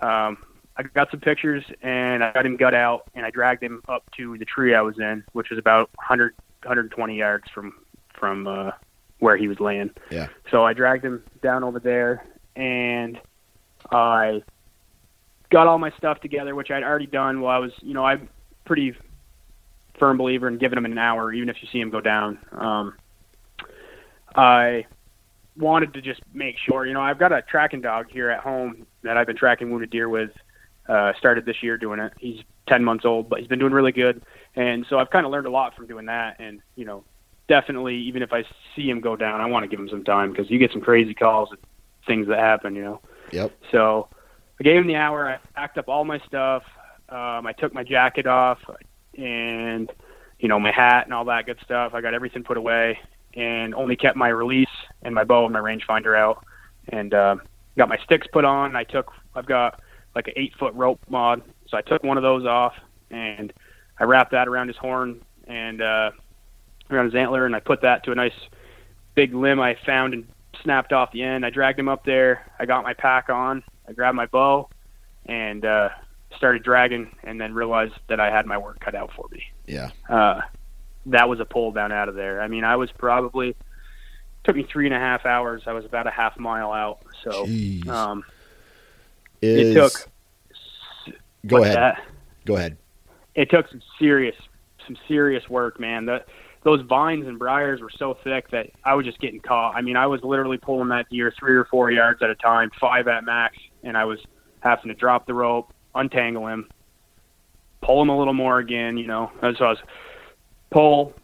um, 0.00 0.38
I 0.76 0.84
got 0.94 1.10
some 1.10 1.20
pictures, 1.20 1.64
and 1.82 2.22
I 2.22 2.32
got 2.32 2.46
him 2.46 2.56
gut 2.56 2.74
out, 2.74 3.10
and 3.14 3.26
I 3.26 3.30
dragged 3.30 3.62
him 3.62 3.82
up 3.88 4.08
to 4.18 4.38
the 4.38 4.44
tree 4.44 4.74
I 4.74 4.82
was 4.82 4.98
in, 5.00 5.24
which 5.32 5.50
was 5.50 5.58
about 5.58 5.90
100, 5.96 6.34
120 6.62 7.16
yards 7.16 7.50
from 7.52 7.72
from 8.14 8.46
uh, 8.46 8.70
where 9.18 9.36
he 9.36 9.48
was 9.48 9.58
laying. 9.58 9.90
Yeah. 10.10 10.28
So 10.50 10.64
I 10.64 10.74
dragged 10.74 11.04
him 11.04 11.24
down 11.42 11.64
over 11.64 11.80
there, 11.80 12.24
and 12.54 13.18
I 13.90 14.42
got 15.50 15.66
all 15.66 15.78
my 15.78 15.90
stuff 15.98 16.20
together, 16.20 16.54
which 16.54 16.70
I'd 16.70 16.82
already 16.82 17.06
done 17.06 17.40
while 17.40 17.56
I 17.56 17.58
was, 17.58 17.72
you 17.80 17.94
know, 17.94 18.04
I'm 18.04 18.28
pretty 18.64 18.94
firm 19.98 20.18
believer 20.18 20.48
in 20.48 20.58
giving 20.58 20.76
him 20.76 20.84
an 20.84 20.98
hour, 20.98 21.32
even 21.32 21.48
if 21.48 21.56
you 21.60 21.68
see 21.72 21.80
him 21.80 21.90
go 21.90 22.00
down. 22.00 22.38
Um, 22.52 22.94
I 24.34 24.86
wanted 25.56 25.94
to 25.94 26.02
just 26.02 26.20
make 26.34 26.56
sure, 26.58 26.86
you 26.86 26.92
know, 26.92 27.00
I've 27.00 27.18
got 27.18 27.32
a 27.32 27.42
tracking 27.42 27.80
dog 27.80 28.06
here 28.10 28.30
at 28.30 28.40
home 28.40 28.86
that 29.02 29.16
I've 29.16 29.26
been 29.26 29.36
tracking 29.36 29.70
wounded 29.70 29.90
deer 29.90 30.08
with. 30.08 30.30
Uh, 30.88 31.12
started 31.18 31.44
this 31.44 31.62
year 31.62 31.76
doing 31.76 31.98
it. 31.98 32.12
He's 32.20 32.40
10 32.68 32.84
months 32.84 33.04
old, 33.04 33.28
but 33.28 33.40
he's 33.40 33.48
been 33.48 33.58
doing 33.58 33.72
really 33.72 33.90
good. 33.90 34.22
And 34.54 34.86
so 34.88 34.98
I've 34.98 35.10
kind 35.10 35.26
of 35.26 35.32
learned 35.32 35.46
a 35.46 35.50
lot 35.50 35.74
from 35.74 35.88
doing 35.88 36.06
that. 36.06 36.38
And, 36.38 36.60
you 36.76 36.84
know, 36.84 37.02
definitely, 37.48 37.96
even 37.96 38.22
if 38.22 38.32
I 38.32 38.44
see 38.76 38.88
him 38.88 39.00
go 39.00 39.16
down, 39.16 39.40
I 39.40 39.46
want 39.46 39.64
to 39.64 39.68
give 39.68 39.80
him 39.80 39.88
some 39.88 40.04
time 40.04 40.30
because 40.30 40.48
you 40.48 40.58
get 40.58 40.70
some 40.70 40.80
crazy 40.80 41.12
calls 41.12 41.50
and 41.50 41.58
things 42.06 42.28
that 42.28 42.38
happen, 42.38 42.76
you 42.76 42.84
know. 42.84 43.00
Yep. 43.32 43.52
So 43.72 44.08
I 44.58 44.64
gave 44.64 44.76
him 44.76 44.86
the 44.86 44.96
hour. 44.96 45.28
I 45.28 45.38
packed 45.54 45.78
up 45.78 45.88
all 45.88 46.04
my 46.04 46.18
stuff. 46.26 46.62
Um, 47.08 47.46
I 47.46 47.52
took 47.58 47.74
my 47.74 47.84
jacket 47.84 48.26
off 48.26 48.58
and 49.16 49.90
you 50.38 50.48
know 50.48 50.58
my 50.58 50.72
hat 50.72 51.04
and 51.04 51.14
all 51.14 51.24
that 51.26 51.46
good 51.46 51.58
stuff. 51.64 51.92
I 51.94 52.00
got 52.00 52.14
everything 52.14 52.42
put 52.42 52.56
away 52.56 52.98
and 53.34 53.74
only 53.74 53.96
kept 53.96 54.16
my 54.16 54.28
release 54.28 54.66
and 55.02 55.14
my 55.14 55.24
bow 55.24 55.44
and 55.44 55.52
my 55.52 55.60
rangefinder 55.60 56.18
out. 56.18 56.44
And 56.88 57.12
uh, 57.12 57.36
got 57.76 57.88
my 57.88 57.98
sticks 58.04 58.26
put 58.32 58.44
on. 58.44 58.76
I 58.76 58.84
took. 58.84 59.12
I've 59.34 59.46
got 59.46 59.80
like 60.14 60.28
an 60.28 60.34
eight 60.36 60.54
foot 60.58 60.72
rope 60.74 61.00
mod, 61.08 61.42
so 61.68 61.76
I 61.76 61.82
took 61.82 62.02
one 62.02 62.16
of 62.16 62.22
those 62.22 62.46
off 62.46 62.72
and 63.10 63.52
I 63.98 64.04
wrapped 64.04 64.32
that 64.32 64.48
around 64.48 64.68
his 64.68 64.76
horn 64.78 65.22
and 65.46 65.82
uh, 65.82 66.10
around 66.90 67.04
his 67.04 67.14
antler, 67.14 67.46
and 67.46 67.54
I 67.54 67.60
put 67.60 67.82
that 67.82 68.04
to 68.04 68.12
a 68.12 68.14
nice 68.14 68.32
big 69.14 69.34
limb 69.34 69.60
I 69.60 69.76
found 69.84 70.14
and 70.14 70.26
snapped 70.62 70.92
off 70.92 71.12
the 71.12 71.22
end. 71.22 71.44
I 71.44 71.50
dragged 71.50 71.78
him 71.78 71.88
up 71.88 72.04
there. 72.04 72.50
I 72.58 72.66
got 72.66 72.82
my 72.82 72.94
pack 72.94 73.28
on 73.28 73.62
I 73.88 73.92
grabbed 73.92 74.16
my 74.16 74.26
bow 74.26 74.68
and 75.26 75.64
uh, 75.64 75.90
started 76.36 76.62
dragging, 76.62 77.14
and 77.24 77.40
then 77.40 77.54
realized 77.54 77.94
that 78.08 78.20
I 78.20 78.30
had 78.30 78.46
my 78.46 78.58
work 78.58 78.80
cut 78.80 78.94
out 78.94 79.12
for 79.14 79.26
me. 79.30 79.42
Yeah. 79.66 79.90
Uh, 80.08 80.40
that 81.06 81.28
was 81.28 81.40
a 81.40 81.44
pull 81.44 81.72
down 81.72 81.92
out 81.92 82.08
of 82.08 82.14
there. 82.14 82.40
I 82.40 82.48
mean, 82.48 82.64
I 82.64 82.76
was 82.76 82.90
probably 82.92 83.56
took 84.44 84.56
me 84.56 84.66
three 84.70 84.86
and 84.86 84.94
a 84.94 84.98
half 84.98 85.26
hours. 85.26 85.62
I 85.66 85.72
was 85.72 85.84
about 85.84 86.06
a 86.06 86.10
half 86.10 86.38
mile 86.38 86.72
out. 86.72 87.00
So 87.22 87.44
um, 87.88 88.24
Is... 89.42 89.70
it 89.70 89.74
took. 89.74 89.92
Go 91.46 91.62
ahead. 91.62 91.76
That? 91.76 92.04
Go 92.44 92.56
ahead. 92.56 92.76
It 93.34 93.50
took 93.50 93.68
some 93.68 93.82
serious, 93.98 94.36
some 94.86 94.96
serious 95.06 95.48
work, 95.48 95.78
man. 95.78 96.06
The 96.06 96.24
those 96.62 96.80
vines 96.82 97.28
and 97.28 97.38
briars 97.38 97.80
were 97.80 97.90
so 97.96 98.18
thick 98.24 98.50
that 98.50 98.70
I 98.84 98.94
was 98.94 99.06
just 99.06 99.20
getting 99.20 99.38
caught. 99.38 99.76
I 99.76 99.82
mean, 99.82 99.96
I 99.96 100.08
was 100.08 100.22
literally 100.24 100.58
pulling 100.58 100.88
that 100.88 101.08
deer 101.08 101.32
three 101.38 101.54
or 101.54 101.64
four 101.66 101.92
yards 101.92 102.22
at 102.22 102.30
a 102.30 102.34
time, 102.34 102.72
five 102.80 103.06
at 103.06 103.22
max, 103.22 103.56
and 103.86 103.96
I 103.96 104.04
was 104.04 104.18
having 104.60 104.88
to 104.88 104.94
drop 104.94 105.26
the 105.26 105.34
rope, 105.34 105.72
untangle 105.94 106.46
him, 106.48 106.68
pull 107.82 108.02
him 108.02 108.08
a 108.08 108.18
little 108.18 108.34
more 108.34 108.58
again, 108.58 108.96
you 108.96 109.06
know. 109.06 109.30
And 109.42 109.56
so 109.56 109.64
I 109.64 109.68
was 109.70 109.78
pull, 110.70 111.14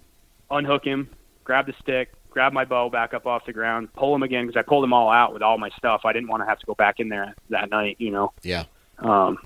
unhook 0.50 0.84
him, 0.84 1.10
grab 1.44 1.66
the 1.66 1.74
stick, 1.80 2.12
grab 2.30 2.52
my 2.52 2.64
bow 2.64 2.88
back 2.88 3.14
up 3.14 3.26
off 3.26 3.44
the 3.44 3.52
ground, 3.52 3.92
pull 3.94 4.14
him 4.14 4.22
again 4.22 4.46
because 4.46 4.58
I 4.58 4.62
pulled 4.62 4.84
him 4.84 4.92
all 4.92 5.10
out 5.10 5.32
with 5.32 5.42
all 5.42 5.58
my 5.58 5.70
stuff. 5.76 6.02
I 6.04 6.12
didn't 6.12 6.28
want 6.28 6.42
to 6.42 6.46
have 6.46 6.58
to 6.60 6.66
go 6.66 6.74
back 6.74 7.00
in 7.00 7.08
there 7.08 7.34
that 7.50 7.70
night, 7.70 7.96
you 7.98 8.10
know. 8.10 8.32
Yeah. 8.42 8.64
Um, 8.98 9.38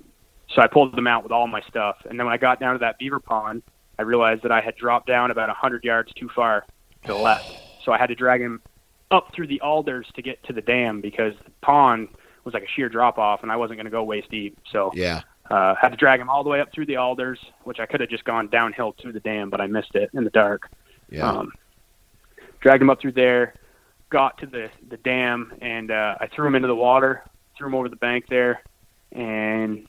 so 0.54 0.62
I 0.62 0.66
pulled 0.68 0.94
them 0.94 1.06
out 1.06 1.22
with 1.22 1.32
all 1.32 1.46
my 1.48 1.62
stuff, 1.62 1.96
and 2.08 2.18
then 2.18 2.26
when 2.26 2.32
I 2.32 2.36
got 2.36 2.60
down 2.60 2.74
to 2.74 2.78
that 2.80 2.98
beaver 2.98 3.18
pond, 3.18 3.62
I 3.98 4.02
realized 4.02 4.42
that 4.42 4.52
I 4.52 4.60
had 4.60 4.76
dropped 4.76 5.06
down 5.06 5.30
about 5.30 5.48
a 5.48 5.56
100 5.56 5.82
yards 5.82 6.12
too 6.12 6.28
far 6.36 6.66
to 7.02 7.08
the 7.08 7.14
left. 7.14 7.50
So 7.84 7.92
I 7.92 7.98
had 7.98 8.08
to 8.08 8.14
drag 8.14 8.42
him 8.42 8.60
up 9.10 9.32
through 9.34 9.46
the 9.46 9.60
alders 9.60 10.06
to 10.14 10.22
get 10.22 10.42
to 10.44 10.52
the 10.52 10.60
dam 10.60 11.00
because 11.00 11.32
the 11.44 11.50
pond 11.62 12.08
was 12.46 12.54
like 12.54 12.62
a 12.62 12.68
sheer 12.74 12.88
drop 12.88 13.18
off, 13.18 13.42
and 13.42 13.52
I 13.52 13.56
wasn't 13.56 13.76
going 13.76 13.84
to 13.84 13.90
go 13.90 14.02
waist 14.02 14.30
deep. 14.30 14.58
So 14.72 14.90
yeah, 14.94 15.20
uh, 15.50 15.74
had 15.74 15.90
to 15.90 15.96
drag 15.96 16.20
him 16.20 16.30
all 16.30 16.42
the 16.42 16.48
way 16.48 16.60
up 16.60 16.72
through 16.72 16.86
the 16.86 16.96
alders, 16.96 17.38
which 17.64 17.78
I 17.78 17.84
could 17.84 18.00
have 18.00 18.08
just 18.08 18.24
gone 18.24 18.48
downhill 18.48 18.92
to 19.02 19.12
the 19.12 19.20
dam, 19.20 19.50
but 19.50 19.60
I 19.60 19.66
missed 19.66 19.94
it 19.94 20.08
in 20.14 20.24
the 20.24 20.30
dark. 20.30 20.70
Yeah. 21.10 21.28
Um, 21.28 21.52
dragged 22.60 22.80
him 22.80 22.88
up 22.88 23.00
through 23.00 23.12
there, 23.12 23.54
got 24.08 24.38
to 24.38 24.46
the 24.46 24.70
the 24.88 24.96
dam, 24.96 25.52
and 25.60 25.90
uh, 25.90 26.16
I 26.20 26.28
threw 26.28 26.46
him 26.46 26.54
into 26.54 26.68
the 26.68 26.76
water, 26.76 27.24
threw 27.58 27.66
him 27.66 27.74
over 27.74 27.88
the 27.88 27.96
bank 27.96 28.26
there, 28.30 28.62
and 29.12 29.86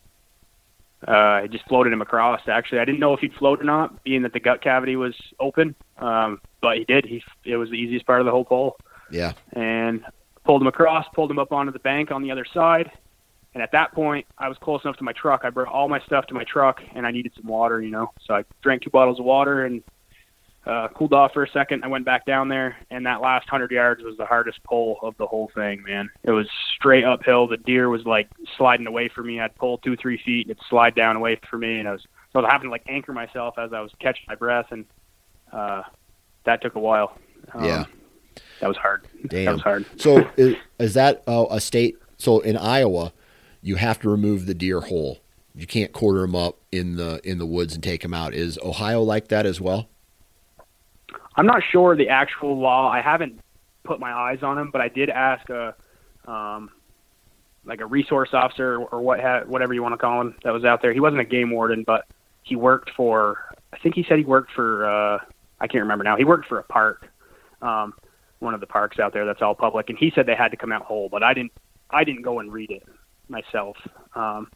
uh, 1.08 1.12
I 1.12 1.48
just 1.48 1.68
floated 1.68 1.94
him 1.94 2.02
across. 2.02 2.42
Actually, 2.48 2.80
I 2.80 2.86
didn't 2.86 3.00
know 3.00 3.14
if 3.14 3.20
he'd 3.20 3.34
float 3.36 3.62
or 3.62 3.66
not, 3.66 4.04
being 4.04 4.24
that 4.24 4.34
the 4.34 4.40
gut 4.40 4.62
cavity 4.62 4.96
was 4.96 5.16
open. 5.40 5.76
Um, 6.00 6.42
but 6.62 6.78
he 6.78 6.86
did. 6.86 7.06
He 7.06 7.24
it 7.46 7.58
was 7.58 7.70
the 7.70 7.76
easiest 7.76 8.06
part 8.06 8.20
of 8.20 8.26
the 8.26 8.32
whole 8.32 8.46
pull. 8.46 8.78
Yeah. 9.12 9.34
And 9.54 10.04
pulled 10.48 10.62
him 10.62 10.68
across, 10.68 11.06
pulled 11.14 11.30
him 11.30 11.38
up 11.38 11.52
onto 11.52 11.74
the 11.74 11.80
bank 11.80 12.10
on 12.10 12.24
the 12.24 12.32
other 12.32 12.46
side. 12.54 12.90
And 13.54 13.62
at 13.62 13.72
that 13.74 13.92
point, 13.92 14.26
I 14.38 14.48
was 14.48 14.58
close 14.60 14.82
enough 14.84 14.98
to 14.98 15.04
my 15.04 15.12
truck. 15.12 15.42
I 15.44 15.50
brought 15.50 15.68
all 15.68 15.90
my 15.90 16.00
stuff 16.02 16.26
to 16.28 16.34
my 16.34 16.46
truck, 16.46 16.80
and 16.96 17.06
I 17.06 17.12
needed 17.12 17.34
some 17.36 17.48
water. 17.48 17.82
You 17.82 17.92
know, 17.92 18.14
so 18.26 18.34
I 18.34 18.46
drank 18.62 18.84
two 18.84 18.90
bottles 18.90 19.20
of 19.20 19.26
water 19.26 19.66
and 19.66 19.84
uh, 20.66 20.88
cooled 20.90 21.14
off 21.14 21.34
for 21.34 21.44
a 21.44 21.50
second. 21.50 21.84
I 21.84 21.88
went 21.88 22.06
back 22.06 22.26
down 22.26 22.48
there, 22.48 22.78
and 22.92 23.06
that 23.06 23.20
last 23.20 23.50
hundred 23.50 23.72
yards 23.72 24.04
was 24.04 24.16
the 24.18 24.26
hardest 24.26 24.64
pull 24.64 25.00
of 25.02 25.18
the 25.18 25.26
whole 25.26 25.52
thing, 25.54 25.84
man. 25.84 26.10
It 26.24 26.32
was 26.32 26.48
straight 26.76 27.04
uphill. 27.04 27.48
The 27.48 27.58
deer 27.58 27.90
was 27.90 28.06
like 28.06 28.30
sliding 28.58 28.88
away 28.88 29.10
from 29.14 29.28
me. 29.28 29.42
I'd 29.42 29.56
pull 29.56 29.80
two, 29.80 29.98
three 29.98 30.22
feet, 30.24 30.46
and 30.46 30.52
it'd 30.52 30.64
slide 30.70 30.96
down 30.96 31.16
away 31.16 31.40
from 31.50 31.62
me, 31.62 31.80
and 31.80 31.90
I 31.90 31.94
was 31.94 32.04
so 32.32 32.40
I 32.40 32.42
was 32.44 32.52
having 32.52 32.68
to 32.68 32.72
like 32.72 32.84
anchor 32.88 33.12
myself 33.12 33.56
as 33.58 33.74
I 33.74 33.82
was 33.82 33.92
catching 34.00 34.24
my 34.28 34.36
breath. 34.36 34.68
And 34.72 34.86
uh, 35.52 35.84
that 36.46 36.62
took 36.62 36.76
a 36.76 36.80
while. 36.80 37.18
Um, 37.54 37.66
Yeah. 37.66 37.86
That 38.60 38.68
was 38.68 38.78
hard. 38.78 39.08
Damn. 39.28 39.46
That 39.46 39.52
was 39.54 39.62
hard. 39.62 39.86
So 39.98 40.30
is, 40.38 40.56
is 40.80 40.94
that 40.96 41.24
uh, 41.28 41.46
a 41.50 41.60
state? 41.60 41.98
So 42.18 42.40
in 42.40 42.58
Iowa, 42.58 43.14
you 43.62 43.76
have 43.76 44.00
to 44.02 44.10
remove 44.10 44.46
the 44.46 44.54
deer 44.54 44.82
whole. 44.82 45.20
You 45.56 45.68
can't 45.68 45.92
quarter 45.92 46.22
them 46.22 46.36
up 46.36 46.58
in 46.72 46.96
the 46.98 47.20
in 47.24 47.38
the 47.40 47.46
woods 47.46 47.74
and 47.74 47.84
take 47.84 48.02
them 48.02 48.14
out. 48.14 48.34
Is 48.34 48.60
Ohio 48.64 49.02
like 49.02 49.30
that 49.30 49.46
as 49.46 49.60
well? 49.60 49.90
I'm 51.36 51.46
not 51.46 51.62
sure 51.72 51.96
the 51.96 52.10
actual 52.10 52.58
law. 52.60 52.90
I 52.90 53.02
haven't 53.02 53.40
put 53.84 54.00
my 54.00 54.12
eyes 54.12 54.40
on 54.44 54.58
them, 54.58 54.70
but 54.72 54.82
I 54.82 54.90
did 54.90 55.10
ask 55.10 55.48
a, 55.50 55.76
um, 56.26 56.72
like 57.66 57.80
a 57.80 57.86
resource 57.86 58.30
officer 58.34 58.78
or 58.78 59.02
what 59.02 59.20
ha- 59.20 59.44
whatever 59.46 59.74
you 59.74 59.82
want 59.82 59.94
to 59.94 59.98
call 59.98 60.22
him 60.22 60.36
that 60.44 60.52
was 60.52 60.66
out 60.66 60.82
there. 60.82 60.94
He 60.94 61.00
wasn't 61.00 61.22
a 61.22 61.26
game 61.26 61.52
warden, 61.52 61.84
but 61.86 62.06
he 62.44 62.56
worked 62.56 62.92
for. 62.96 63.56
I 63.74 63.78
think 63.78 63.96
he 63.96 64.06
said 64.08 64.18
he 64.18 64.26
worked 64.26 64.52
for. 64.52 64.86
Uh, 64.86 65.20
I 65.60 65.68
can't 65.68 65.82
remember 65.82 66.04
now. 66.04 66.18
He 66.18 66.24
worked 66.24 66.48
for 66.48 66.60
a 66.60 66.64
park, 66.64 67.10
um, 67.62 67.94
one 68.40 68.54
of 68.54 68.60
the 68.60 68.68
parks 68.68 69.00
out 69.00 69.14
there 69.14 69.26
that's 69.26 69.42
all 69.42 69.56
public, 69.56 69.90
and 69.90 69.98
he 69.98 70.12
said 70.14 70.26
they 70.26 70.36
had 70.36 70.52
to 70.52 70.58
come 70.58 70.72
out 70.72 70.84
whole, 70.84 71.10
but 71.10 71.24
I 71.24 71.34
didn't. 71.34 71.52
I 71.90 72.04
didn't 72.04 72.24
go 72.24 72.40
and 72.40 72.52
read 72.52 72.70
it 72.70 72.84
myself. 73.30 73.78
Um, 74.14 74.50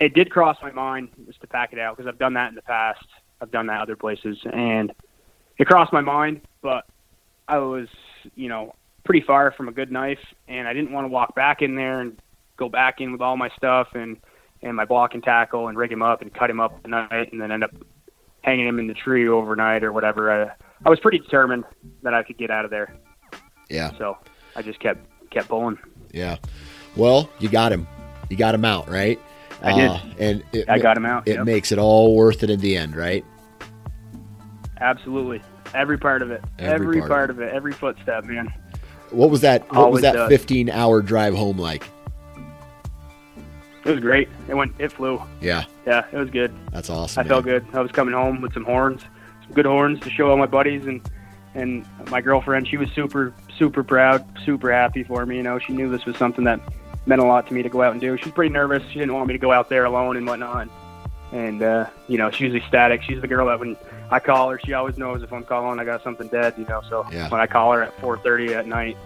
it 0.00 0.12
did 0.14 0.30
cross 0.30 0.58
my 0.62 0.70
mind 0.70 1.08
just 1.26 1.40
to 1.40 1.46
pack 1.46 1.72
it 1.72 1.78
out 1.78 1.96
because 1.96 2.08
I've 2.08 2.18
done 2.18 2.34
that 2.34 2.48
in 2.50 2.54
the 2.54 2.62
past. 2.62 3.06
I've 3.40 3.50
done 3.50 3.66
that 3.68 3.80
other 3.80 3.96
places, 3.96 4.38
and 4.52 4.92
it 5.58 5.66
crossed 5.66 5.92
my 5.92 6.00
mind, 6.00 6.42
but 6.62 6.84
I 7.48 7.58
was, 7.58 7.88
you 8.34 8.48
know, 8.48 8.74
pretty 9.04 9.22
far 9.26 9.52
from 9.52 9.68
a 9.68 9.72
good 9.72 9.90
knife, 9.90 10.18
and 10.48 10.66
I 10.66 10.72
didn't 10.72 10.92
want 10.92 11.04
to 11.04 11.08
walk 11.08 11.34
back 11.34 11.62
in 11.62 11.74
there 11.74 12.00
and 12.00 12.18
go 12.56 12.68
back 12.68 13.00
in 13.00 13.12
with 13.12 13.20
all 13.20 13.36
my 13.36 13.50
stuff 13.56 13.88
and 13.94 14.16
and 14.62 14.76
my 14.76 14.84
block 14.84 15.12
and 15.12 15.22
tackle 15.22 15.68
and 15.68 15.76
rig 15.76 15.92
him 15.92 16.02
up 16.02 16.22
and 16.22 16.32
cut 16.32 16.48
him 16.48 16.58
up 16.58 16.80
at 16.84 16.90
night, 16.90 17.32
and 17.32 17.40
then 17.40 17.52
end 17.52 17.64
up 17.64 17.70
hanging 18.42 18.66
him 18.66 18.78
in 18.78 18.86
the 18.86 18.94
tree 18.94 19.28
overnight 19.28 19.84
or 19.84 19.92
whatever. 19.92 20.30
I, 20.30 20.54
I 20.84 20.88
was 20.88 21.00
pretty 21.00 21.18
determined 21.18 21.64
that 22.02 22.14
I 22.14 22.22
could 22.22 22.38
get 22.38 22.50
out 22.50 22.64
of 22.64 22.70
there, 22.70 22.96
Yeah, 23.70 23.90
so 23.98 24.18
I 24.56 24.62
just 24.62 24.80
kept 24.80 25.06
kept 25.30 25.48
pulling. 25.48 25.78
yeah. 26.12 26.36
Well, 26.96 27.28
you 27.40 27.48
got 27.48 27.72
him. 27.72 27.86
You 28.30 28.36
got 28.36 28.54
him 28.54 28.64
out, 28.64 28.88
right? 28.88 29.18
I 29.62 29.72
did. 29.74 29.90
Uh, 29.90 29.98
and 30.18 30.44
it, 30.52 30.68
I 30.68 30.78
got 30.78 30.96
him 30.96 31.06
out. 31.06 31.26
It 31.26 31.34
yep. 31.36 31.44
makes 31.46 31.72
it 31.72 31.78
all 31.78 32.14
worth 32.14 32.42
it 32.42 32.50
in 32.50 32.60
the 32.60 32.76
end, 32.76 32.94
right? 32.94 33.24
Absolutely, 34.80 35.42
every 35.72 35.98
part 35.98 36.20
of 36.22 36.30
it, 36.30 36.42
Every 36.58 36.74
every, 36.86 36.98
part 37.00 37.10
part, 37.10 37.30
of 37.30 37.38
of 37.38 37.42
it, 37.42 37.54
every 37.54 37.72
footstep, 37.72 38.24
man. 38.24 38.52
What 39.10 39.30
was 39.30 39.40
that? 39.42 39.72
What 39.72 39.92
was 39.92 40.02
that 40.02 40.14
does. 40.14 40.28
15 40.28 40.68
hour 40.70 41.00
drive 41.00 41.34
home 41.34 41.58
like? 41.58 41.84
It 43.84 43.90
was 43.90 44.00
great. 44.00 44.28
It 44.48 44.54
went. 44.54 44.72
It 44.78 44.92
flew. 44.92 45.22
Yeah, 45.40 45.64
Yeah, 45.86 46.04
it 46.10 46.16
was 46.16 46.30
good. 46.30 46.52
that's 46.72 46.88
awesome. 46.90 47.24
I 47.24 47.28
felt 47.28 47.44
good. 47.44 47.64
I 47.72 47.80
was 47.80 47.92
coming 47.92 48.14
home 48.14 48.40
with 48.40 48.52
some 48.54 48.64
horns, 48.64 49.02
some 49.42 49.52
good 49.52 49.66
horns 49.66 50.00
to 50.00 50.10
show 50.10 50.30
all 50.30 50.36
my 50.36 50.46
buddies 50.46 50.86
and 50.86 51.00
and 51.54 51.86
my 52.10 52.20
girlfriend. 52.20 52.66
She 52.66 52.76
was 52.76 52.90
super 52.92 53.32
super 53.58 53.82
proud, 53.82 54.24
super 54.44 54.72
happy 54.72 55.02
for 55.04 55.24
me. 55.26 55.36
You 55.36 55.42
know, 55.42 55.58
she 55.58 55.72
knew 55.72 55.90
this 55.90 56.04
was 56.04 56.16
something 56.16 56.44
that 56.44 56.60
meant 57.06 57.20
a 57.20 57.24
lot 57.24 57.46
to 57.48 57.54
me 57.54 57.62
to 57.62 57.68
go 57.68 57.82
out 57.82 57.92
and 57.92 58.00
do. 58.00 58.16
She's 58.16 58.32
pretty 58.32 58.52
nervous. 58.52 58.82
She 58.90 58.98
didn't 58.98 59.14
want 59.14 59.26
me 59.28 59.34
to 59.34 59.38
go 59.38 59.52
out 59.52 59.68
there 59.68 59.84
alone 59.84 60.16
and 60.16 60.26
whatnot. 60.26 60.68
And 61.32 61.62
uh, 61.62 61.86
you 62.08 62.16
know, 62.18 62.30
she's 62.30 62.54
ecstatic. 62.54 63.02
She's 63.02 63.20
the 63.20 63.26
girl 63.28 63.46
that 63.46 63.58
when 63.58 63.76
I 64.10 64.20
call 64.20 64.50
her, 64.50 64.60
she 64.64 64.72
always 64.72 64.96
knows 64.98 65.22
if 65.22 65.32
I'm 65.32 65.42
calling, 65.44 65.78
I 65.80 65.84
got 65.84 66.02
something 66.02 66.28
dead. 66.28 66.54
You 66.56 66.64
know, 66.66 66.82
so 66.88 67.04
Yeah. 67.12 67.28
when 67.28 67.40
I 67.40 67.46
call 67.46 67.72
her 67.72 67.82
at 67.82 67.96
4:30 68.00 68.54
at 68.54 68.66
night, 68.66 68.96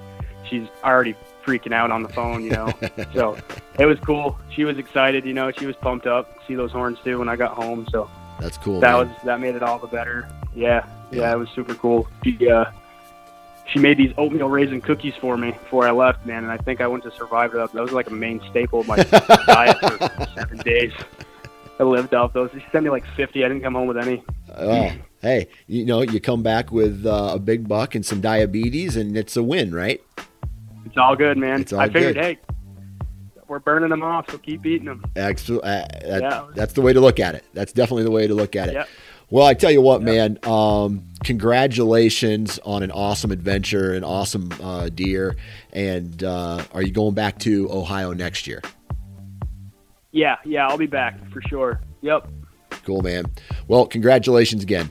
she's 0.49 0.67
already 0.85 1.15
freaking 1.45 1.73
out 1.73 1.91
on 1.91 2.03
the 2.03 2.09
phone. 2.11 2.45
You 2.45 2.51
know, 2.51 2.73
so 3.15 3.37
it 3.79 3.87
was 3.87 3.99
cool. 4.01 4.39
She 4.51 4.65
was 4.65 4.77
excited. 4.79 5.25
You 5.25 5.33
know, 5.35 5.51
she 5.53 5.65
was 5.67 5.77
pumped 5.77 6.07
up. 6.07 6.37
See 6.47 6.55
those 6.55 6.73
horns 6.73 6.99
too 7.03 7.19
when 7.19 7.29
I 7.29 7.37
got 7.37 7.53
home. 7.55 7.87
So 7.91 8.11
That's 8.41 8.59
cool. 8.59 8.81
that 8.81 8.93
man. 8.99 9.09
was 9.09 9.17
that 9.25 9.41
made 9.41 9.55
it 9.55 9.63
all 9.63 9.79
the 9.79 9.87
better. 9.87 10.29
Yeah, 10.55 10.85
Yeah. 11.11 11.21
yeah, 11.21 11.33
it 11.33 11.39
was 11.39 11.49
super 11.55 11.75
cool. 11.75 12.07
She 12.25 12.51
uh, 12.51 12.67
she 13.69 13.79
made 13.79 13.99
these 13.99 14.13
oatmeal 14.17 14.49
raisin 14.49 14.81
cookies 14.81 15.15
for 15.21 15.37
me 15.37 15.53
before 15.53 15.87
I 15.87 15.91
left, 15.91 16.25
man, 16.27 16.45
and 16.45 16.53
I 16.53 16.57
think 16.57 16.81
I 16.81 16.87
went 16.87 17.05
to 17.05 17.11
survive 17.11 17.53
that. 17.53 17.73
That 17.73 17.83
was 17.83 17.93
like 17.93 18.09
a 18.09 18.13
main 18.15 18.41
staple 18.51 18.81
of 18.81 18.89
my 18.89 18.97
diet 19.47 19.79
for 19.79 20.27
seven 20.35 20.59
days. 20.59 20.93
I 21.79 21.85
lived 21.85 22.15
off 22.15 22.33
those. 22.33 22.51
She 22.53 22.65
sent 22.73 22.85
me 22.85 22.91
like 22.91 23.05
fifty. 23.15 23.45
I 23.45 23.49
didn't 23.49 23.63
come 23.63 23.75
home 23.75 23.87
with 23.87 23.99
any. 23.99 24.23
Oh, 24.57 24.91
hey, 25.23 25.49
you 25.67 25.85
know, 25.85 26.03
you 26.03 26.21
come 26.21 26.43
back 26.43 26.73
with 26.73 27.07
uh, 27.07 27.33
a 27.35 27.39
big 27.39 27.69
buck 27.69 27.95
and 27.95 28.05
some 28.05 28.21
diabetes, 28.21 28.97
and 28.97 29.17
it's 29.17 29.37
a 29.37 29.43
win, 29.43 29.75
right? 29.75 30.03
It's 30.87 30.97
all 30.97 31.15
good, 31.15 31.37
man. 31.37 31.61
It's 31.61 31.73
all 31.73 31.81
I 31.81 31.89
figured, 31.89 32.15
good. 32.15 32.25
hey, 32.25 32.39
we're 33.47 33.59
burning 33.59 33.91
them 33.91 34.03
off, 34.03 34.31
so 34.31 34.39
keep 34.39 34.65
eating 34.67 34.87
them. 34.87 35.05
Excellent. 35.17 35.65
Uh, 35.65 35.87
that, 36.07 36.23
Yeah. 36.23 36.47
That's 36.55 36.73
the 36.73 36.81
way 36.83 36.93
to 36.93 37.01
look 37.01 37.21
at 37.21 37.35
it. 37.35 37.45
That's 37.55 37.73
definitely 37.73 38.05
the 38.05 38.11
way 38.11 38.27
to 38.27 38.35
look 38.35 38.57
at 38.57 38.69
it. 38.69 38.75
Yep. 38.75 38.89
Well, 39.31 39.47
I 39.47 39.53
tell 39.55 39.71
you 39.71 39.83
what, 39.83 40.03
man. 40.03 40.39
Um, 40.45 41.05
congratulations 41.23 42.59
on 42.65 42.83
an 42.83 42.91
awesome 42.91 43.31
adventure, 43.31 43.93
an 43.93 44.03
awesome 44.03 44.51
uh, 44.63 44.89
deer. 44.89 45.37
And 45.73 46.23
uh, 46.25 46.65
are 46.73 46.83
you 46.83 46.93
going 46.93 47.15
back 47.15 47.39
to 47.41 47.71
Ohio 47.71 48.15
next 48.15 48.47
year? 48.47 48.63
Yeah, 50.13 50.37
yeah, 50.45 50.67
I'll 50.67 50.79
be 50.79 50.87
back 50.87 51.19
for 51.31 51.43
sure. 51.43 51.81
Yep. 52.01 52.31
Cool, 52.85 53.03
man. 53.03 53.27
Well, 53.67 53.87
congratulations 53.87 54.63
again. 54.63 54.91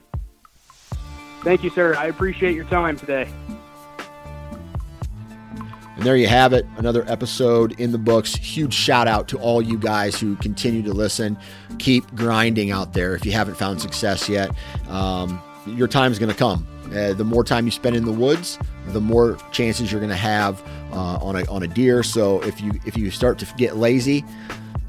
Thank 1.42 1.64
you, 1.64 1.72
sir. 1.72 1.96
I 1.96 2.06
appreciate 2.06 2.56
your 2.56 2.66
time 2.66 2.98
today. 2.98 3.28
And 5.98 6.06
there 6.06 6.16
you 6.16 6.28
have 6.28 6.54
it, 6.54 6.66
another 6.78 7.04
episode 7.08 7.80
in 7.80 7.92
the 7.92 7.98
books. 7.98 8.36
Huge 8.36 8.74
shout 8.74 9.08
out 9.08 9.28
to 9.30 9.40
all 9.40 9.64
you 9.64 9.80
guys 9.80 10.20
who 10.20 10.36
continue 10.36 10.84
to 10.84 10.94
listen. 10.94 11.36
Keep 11.80 12.14
grinding 12.14 12.70
out 12.70 12.94
there 12.94 13.16
if 13.16 13.26
you 13.26 13.32
haven't 13.32 13.56
found 13.56 13.82
success 13.82 14.30
yet. 14.30 14.52
Um, 14.90 15.42
your 15.66 15.88
time 15.88 16.12
is 16.12 16.20
going 16.20 16.32
to 16.32 16.38
come. 16.38 16.68
Uh, 16.96 17.14
the 17.14 17.24
more 17.24 17.44
time 17.44 17.66
you 17.66 17.72
spend 17.72 17.96
in 17.96 18.06
the 18.06 18.12
woods, 18.12 18.60
the 18.90 19.02
more 19.02 19.38
chances 19.52 19.92
you're 19.92 20.00
going 20.00 20.12
to 20.12 20.16
have 20.16 20.62
uh, 20.94 21.18
on 21.18 21.36
a 21.36 21.44
on 21.50 21.64
a 21.64 21.68
deer. 21.68 22.04
So 22.04 22.42
if 22.44 22.62
you 22.62 22.72
if 22.86 22.96
you 22.96 23.10
start 23.12 23.40
to 23.40 23.48
get 23.58 23.76
lazy, 23.76 24.24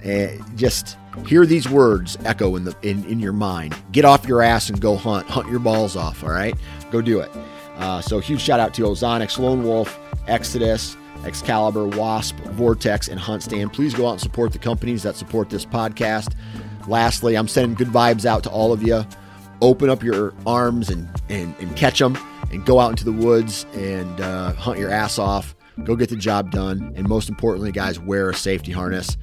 uh, 0.04 0.28
just 0.54 0.96
hear 1.26 1.44
these 1.46 1.68
words 1.68 2.16
echo 2.24 2.54
in 2.54 2.64
the 2.64 2.76
in, 2.82 3.04
in 3.06 3.18
your 3.18 3.32
mind. 3.32 3.74
Get 3.92 4.04
off 4.04 4.28
your 4.28 4.42
ass 4.42 4.68
and 4.68 4.80
go 4.80 4.94
hunt. 4.94 5.26
Hunt 5.26 5.48
your 5.48 5.58
balls 5.58 5.96
off. 5.96 6.22
All 6.22 6.30
right, 6.30 6.54
go 6.92 7.00
do 7.00 7.18
it. 7.20 7.30
Uh, 7.76 8.00
so 8.00 8.18
huge 8.18 8.42
shout 8.42 8.60
out 8.60 8.74
to 8.74 8.82
Ozonics, 8.82 9.38
Lone 9.38 9.62
Wolf, 9.62 9.98
Exodus, 10.28 10.96
Excalibur, 11.24 11.86
Wasp, 11.86 12.36
Vortex, 12.36 13.08
and 13.08 13.20
HuntStand. 13.20 13.72
Please 13.72 13.94
go 13.94 14.06
out 14.06 14.12
and 14.12 14.20
support 14.20 14.52
the 14.52 14.58
companies 14.58 15.02
that 15.02 15.16
support 15.16 15.50
this 15.50 15.64
podcast. 15.64 16.34
Lastly, 16.86 17.36
I'm 17.36 17.48
sending 17.48 17.74
good 17.74 17.88
vibes 17.88 18.24
out 18.24 18.42
to 18.44 18.50
all 18.50 18.72
of 18.72 18.82
you. 18.82 19.04
Open 19.60 19.90
up 19.90 20.02
your 20.02 20.32
arms 20.46 20.88
and, 20.88 21.08
and, 21.28 21.54
and 21.58 21.74
catch 21.76 21.98
them 21.98 22.16
and 22.52 22.64
go 22.64 22.78
out 22.78 22.90
into 22.90 23.04
the 23.04 23.12
woods 23.12 23.66
and 23.74 24.20
uh, 24.20 24.52
hunt 24.52 24.78
your 24.78 24.90
ass 24.90 25.18
off. 25.18 25.56
Go 25.84 25.96
get 25.96 26.08
the 26.08 26.16
job 26.16 26.50
done. 26.50 26.92
And 26.96 27.08
most 27.08 27.28
importantly, 27.28 27.72
guys, 27.72 27.98
wear 27.98 28.30
a 28.30 28.34
safety 28.34 28.72
harness. 28.72 29.16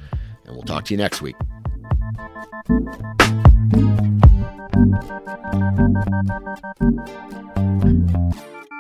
And 0.46 0.56
we'll 0.56 0.64
talk 0.64 0.86
to 0.86 0.94
you 0.94 0.98
next 0.98 1.22
week. 1.22 1.36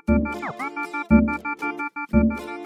Thank 0.07 1.83
you. 1.83 1.94
Thank 2.15 2.39
you. 2.39 2.64